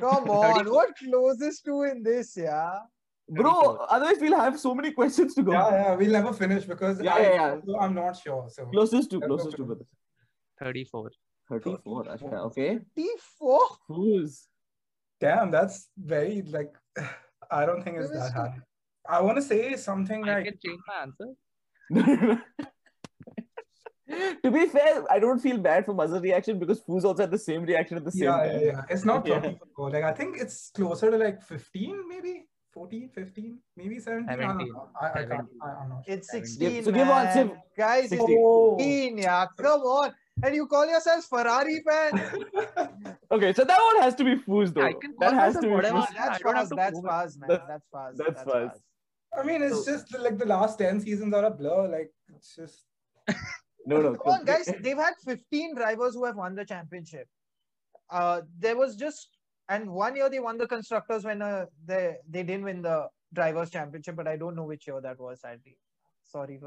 Come 0.00 0.28
on. 0.38 0.54
34. 0.64 0.72
What 0.74 0.96
closest 0.98 1.64
to 1.66 1.82
in 1.84 2.02
this, 2.02 2.36
yeah? 2.36 2.80
Bro, 3.28 3.76
otherwise 3.90 4.16
we'll 4.20 4.36
have 4.38 4.58
so 4.58 4.74
many 4.74 4.92
questions 4.92 5.34
to 5.34 5.42
go. 5.42 5.52
Yeah, 5.52 5.70
yeah, 5.70 5.94
we'll 5.96 6.10
never 6.10 6.32
finish 6.32 6.64
because 6.64 7.00
Yeah, 7.00 7.14
I, 7.14 7.20
yeah, 7.20 7.56
yeah. 7.66 7.76
I'm 7.78 7.94
not 7.94 8.16
sure. 8.16 8.46
So 8.50 8.66
Closest 8.66 9.10
to, 9.10 9.18
Let's 9.18 9.26
closest 9.28 9.50
to. 9.52 9.56
for 9.58 9.64
brother. 9.66 9.84
34. 10.60 11.10
34. 11.50 12.04
Ashka, 12.04 12.32
Okay. 12.46 12.78
T4? 12.96 13.58
Who's? 13.88 14.46
damn, 15.20 15.50
that's 15.50 15.88
very 15.98 16.42
like 16.42 16.72
I 17.50 17.66
don't 17.66 17.82
think 17.82 17.96
it's 17.98 18.10
that 18.10 18.28
see. 18.28 18.32
hard. 18.34 18.52
I 19.08 19.20
want 19.20 19.36
to 19.36 19.42
say 19.42 19.74
something 19.76 20.28
I 20.28 20.34
like 20.34 20.44
can 20.44 20.58
change 20.64 20.80
my 20.86 21.02
answer. 21.02 22.40
to 24.42 24.50
be 24.50 24.66
fair, 24.66 25.04
I 25.10 25.18
don't 25.18 25.38
feel 25.38 25.58
bad 25.58 25.84
for 25.86 25.94
Mazhar's 25.94 26.22
reaction 26.22 26.58
because 26.58 26.80
Foos 26.82 27.04
also 27.04 27.22
had 27.22 27.30
the 27.30 27.38
same 27.38 27.64
reaction 27.64 27.96
at 27.98 28.04
the 28.04 28.10
same 28.12 28.24
yeah, 28.24 28.36
time. 28.38 28.60
yeah, 28.60 28.66
yeah. 28.66 28.82
It's 28.90 29.04
not 29.04 29.26
Yeah. 29.26 29.40
34. 29.40 29.90
Like 29.90 30.04
I 30.04 30.12
think 30.12 30.38
it's 30.40 30.70
closer 30.70 31.10
to 31.10 31.16
like 31.18 31.42
15, 31.42 32.08
maybe 32.08 32.46
14, 32.78 33.08
15, 33.12 33.58
maybe 33.76 33.98
17. 33.98 34.28
I 34.30 34.36
don't 34.36 34.50
17. 34.58 34.72
know. 34.72 34.88
I, 35.00 35.06
I 35.06 35.24
can't. 35.24 35.48
I, 35.60 35.66
I'm 35.82 35.88
not. 35.88 36.04
It's 36.06 36.30
Seventeen. 36.30 36.82
16. 36.82 36.84
So 36.84 36.92
give 36.92 37.08
on, 37.08 37.24
man. 37.24 37.48
Siv. 37.48 37.56
Guys, 37.76 38.08
16. 38.10 38.36
Oh. 38.40 38.76
16. 38.78 39.18
Yeah, 39.18 39.46
come 39.60 39.80
on. 39.80 40.12
And 40.44 40.54
you 40.54 40.66
call 40.68 40.86
yourselves 40.88 41.26
Ferrari 41.26 41.82
fan? 41.88 42.44
Okay, 43.30 43.52
so 43.52 43.62
that 43.64 43.78
one 43.88 44.02
has 44.02 44.14
to 44.14 44.24
be 44.24 44.36
Foos 44.36 44.72
though. 44.72 44.82
I 44.82 44.92
can 44.94 45.14
that 45.18 45.34
has 45.34 45.54
to 45.56 45.62
be 45.62 45.68
whatever 45.68 45.98
Foos. 45.98 46.14
That's 46.16 46.38
don't 46.42 46.54
fast. 46.54 46.68
to 46.70 46.76
That's 46.76 46.92
prove 46.92 47.04
fast, 47.04 47.40
man. 47.40 47.48
That's- 47.50 47.68
That's 47.68 47.86
fast. 47.92 48.16
that's 48.18 48.42
fast. 48.52 48.80
I 49.38 49.42
mean, 49.42 49.62
it's 49.62 49.84
So- 49.84 49.92
just 49.92 50.18
like 50.18 50.38
the 50.38 50.46
last 50.46 50.78
10 50.78 51.00
seasons 51.00 51.34
are 51.34 51.44
a 51.44 51.50
blur. 51.50 51.88
Like 51.88 52.10
it's 52.34 52.54
just 52.56 52.84
No, 53.86 54.00
no. 54.00 54.14
Come 54.14 54.32
on, 54.34 54.44
guys. 54.44 54.70
They've 54.80 54.96
had 54.96 55.14
15 55.24 55.74
drivers 55.74 56.14
who 56.14 56.24
have 56.24 56.36
won 56.36 56.54
the 56.54 56.64
championship. 56.64 57.26
Uh, 58.10 58.42
there 58.58 58.76
was 58.76 58.96
just 58.96 59.37
and 59.68 59.90
one 59.90 60.16
year 60.16 60.28
they 60.30 60.40
won 60.40 60.58
the 60.58 60.66
constructors 60.66 61.24
when 61.24 61.42
uh, 61.42 61.66
they 61.84 62.16
they 62.28 62.42
didn't 62.42 62.64
win 62.64 62.82
the 62.82 63.08
drivers 63.32 63.70
championship, 63.70 64.16
but 64.16 64.26
I 64.28 64.36
don't 64.36 64.56
know 64.56 64.64
which 64.64 64.86
year 64.86 65.00
that 65.00 65.18
was. 65.20 65.40
Sadly, 65.40 65.76
sorry. 66.24 66.60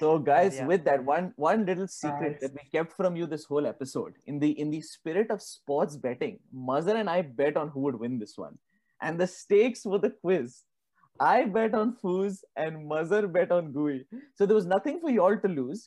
So, 0.00 0.18
guys, 0.30 0.56
Yeah. 0.56 0.66
with 0.66 0.84
that 0.84 1.04
one 1.04 1.32
one 1.36 1.64
little 1.66 1.88
secret 1.88 2.32
Nice. 2.32 2.40
that 2.42 2.52
we 2.54 2.68
kept 2.70 2.92
from 2.92 3.16
you 3.16 3.26
this 3.26 3.44
whole 3.44 3.66
episode, 3.66 4.14
in 4.26 4.38
the 4.38 4.50
in 4.60 4.70
the 4.70 4.80
spirit 4.80 5.30
of 5.30 5.42
sports 5.42 5.96
betting, 5.96 6.38
Mazhar 6.54 6.96
and 7.00 7.10
I 7.10 7.22
bet 7.22 7.56
on 7.56 7.68
who 7.68 7.80
would 7.80 7.98
win 7.98 8.18
this 8.18 8.36
one, 8.36 8.56
and 9.02 9.20
the 9.20 9.26
stakes 9.26 9.84
were 9.84 9.98
the 9.98 10.10
quiz. 10.10 10.62
I 11.18 11.44
bet 11.44 11.74
on 11.74 11.96
Foos 11.96 12.40
and 12.56 12.88
Mazhar 12.90 13.32
bet 13.32 13.50
on 13.50 13.72
Gue. 13.72 14.00
So 14.34 14.44
there 14.44 14.54
was 14.54 14.66
nothing 14.66 15.00
for 15.00 15.10
y'all 15.10 15.38
to 15.44 15.48
lose, 15.48 15.84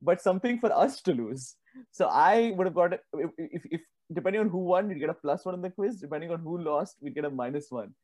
but 0.00 0.22
something 0.22 0.58
for 0.58 0.72
us 0.72 1.02
to 1.02 1.12
lose. 1.12 1.54
So 1.92 2.06
I 2.06 2.52
would 2.56 2.66
have 2.66 2.74
got 2.74 2.94
it 2.94 3.00
if, 3.12 3.30
if, 3.38 3.62
if 3.78 3.80
depending 4.12 4.40
on 4.40 4.48
who 4.48 4.58
won, 4.58 4.88
we'd 4.88 5.00
get 5.00 5.10
a 5.10 5.14
plus 5.14 5.44
one 5.44 5.54
in 5.54 5.62
the 5.62 5.70
quiz. 5.70 6.00
Depending 6.00 6.30
on 6.30 6.40
who 6.40 6.58
lost, 6.58 6.96
we'd 7.00 7.14
get 7.14 7.24
a 7.24 7.30
minus 7.30 7.70
one. 7.70 7.94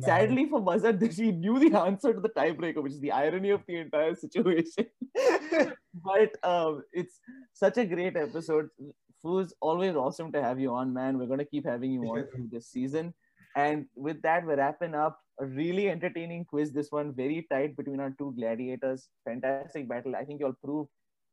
Sadly 0.00 0.46
for 0.48 0.60
Mazhar, 0.60 0.98
she 1.16 1.30
knew 1.30 1.58
the 1.58 1.78
answer 1.78 2.12
to 2.12 2.20
the 2.20 2.30
tiebreaker, 2.30 2.82
which 2.82 2.92
is 2.92 3.00
the 3.00 3.12
irony 3.12 3.50
of 3.50 3.62
the 3.66 3.76
entire 3.76 4.14
situation. 4.14 4.86
but 5.94 6.36
um, 6.42 6.82
it's 6.92 7.20
such 7.52 7.78
a 7.78 7.84
great 7.84 8.16
episode. 8.16 8.68
Foos, 9.24 9.52
always 9.60 9.94
awesome 9.94 10.32
to 10.32 10.42
have 10.42 10.58
you 10.58 10.74
on, 10.74 10.92
man. 10.92 11.18
We're 11.18 11.26
going 11.26 11.38
to 11.38 11.44
keep 11.44 11.66
having 11.66 11.92
you 11.92 12.02
on 12.04 12.26
through 12.34 12.48
this 12.50 12.68
season. 12.68 13.14
And 13.56 13.86
with 13.94 14.20
that, 14.22 14.44
we're 14.44 14.56
wrapping 14.56 14.94
up. 14.94 15.20
A 15.40 15.46
really 15.46 15.90
entertaining 15.90 16.44
quiz. 16.44 16.72
This 16.72 16.92
one 16.92 17.12
very 17.12 17.46
tight 17.50 17.76
between 17.76 18.00
our 18.00 18.14
two 18.18 18.34
gladiators. 18.36 19.08
Fantastic 19.24 19.88
battle. 19.88 20.14
I 20.14 20.24
think 20.24 20.40
you'll 20.40 20.56
prove 20.64 20.86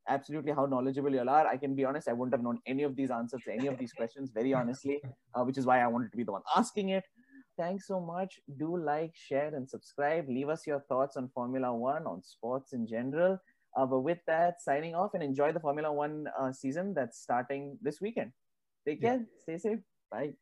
absolutely 0.08 0.52
how 0.52 0.66
knowledgeable 0.66 1.12
you 1.12 1.20
all 1.20 1.30
are. 1.30 1.48
I 1.48 1.58
can 1.58 1.76
be 1.76 1.86
honest, 1.86 2.08
I 2.08 2.14
wouldn't 2.14 2.34
have 2.34 2.44
known 2.44 2.60
any 2.66 2.84
of 2.84 2.96
these 2.96 3.12
answers 3.12 3.42
to 3.46 3.54
any 3.54 3.68
of 3.68 3.78
these 3.78 3.94
questions, 3.94 4.32
very 4.32 4.54
honestly, 4.62 5.02
uh, 5.36 5.44
which 5.44 5.58
is 5.58 5.66
why 5.66 5.82
I 5.82 5.88
wanted 5.88 6.12
to 6.12 6.18
be 6.18 6.24
the 6.24 6.32
one 6.32 6.42
asking 6.56 6.90
it. 6.90 7.04
Thanks 7.58 7.88
so 7.88 8.00
much. 8.00 8.40
Do 8.58 8.78
like, 8.78 9.14
share, 9.16 9.54
and 9.54 9.70
subscribe. 9.70 10.28
Leave 10.28 10.50
us 10.50 10.66
your 10.66 10.80
thoughts 10.88 11.18
on 11.18 11.30
Formula 11.34 11.74
One, 11.76 12.08
on 12.08 12.24
sports 12.24 12.74
in 12.74 12.88
general. 12.88 13.38
Uh, 13.78 13.86
but 13.86 14.00
with 14.00 14.20
that, 14.28 14.62
signing 14.62 14.96
off 14.96 15.14
and 15.14 15.24
enjoy 15.24 15.52
the 15.52 15.60
Formula 15.60 15.92
One 15.92 16.28
uh, 16.40 16.52
season 16.52 16.94
that's 16.94 17.20
starting 17.22 17.78
this 17.82 18.02
weekend. 18.02 18.32
Take 18.88 19.02
Yeah. 19.02 19.18
care. 19.18 19.26
Stay 19.44 19.58
safe. 19.58 19.80
Bye. 20.10 20.34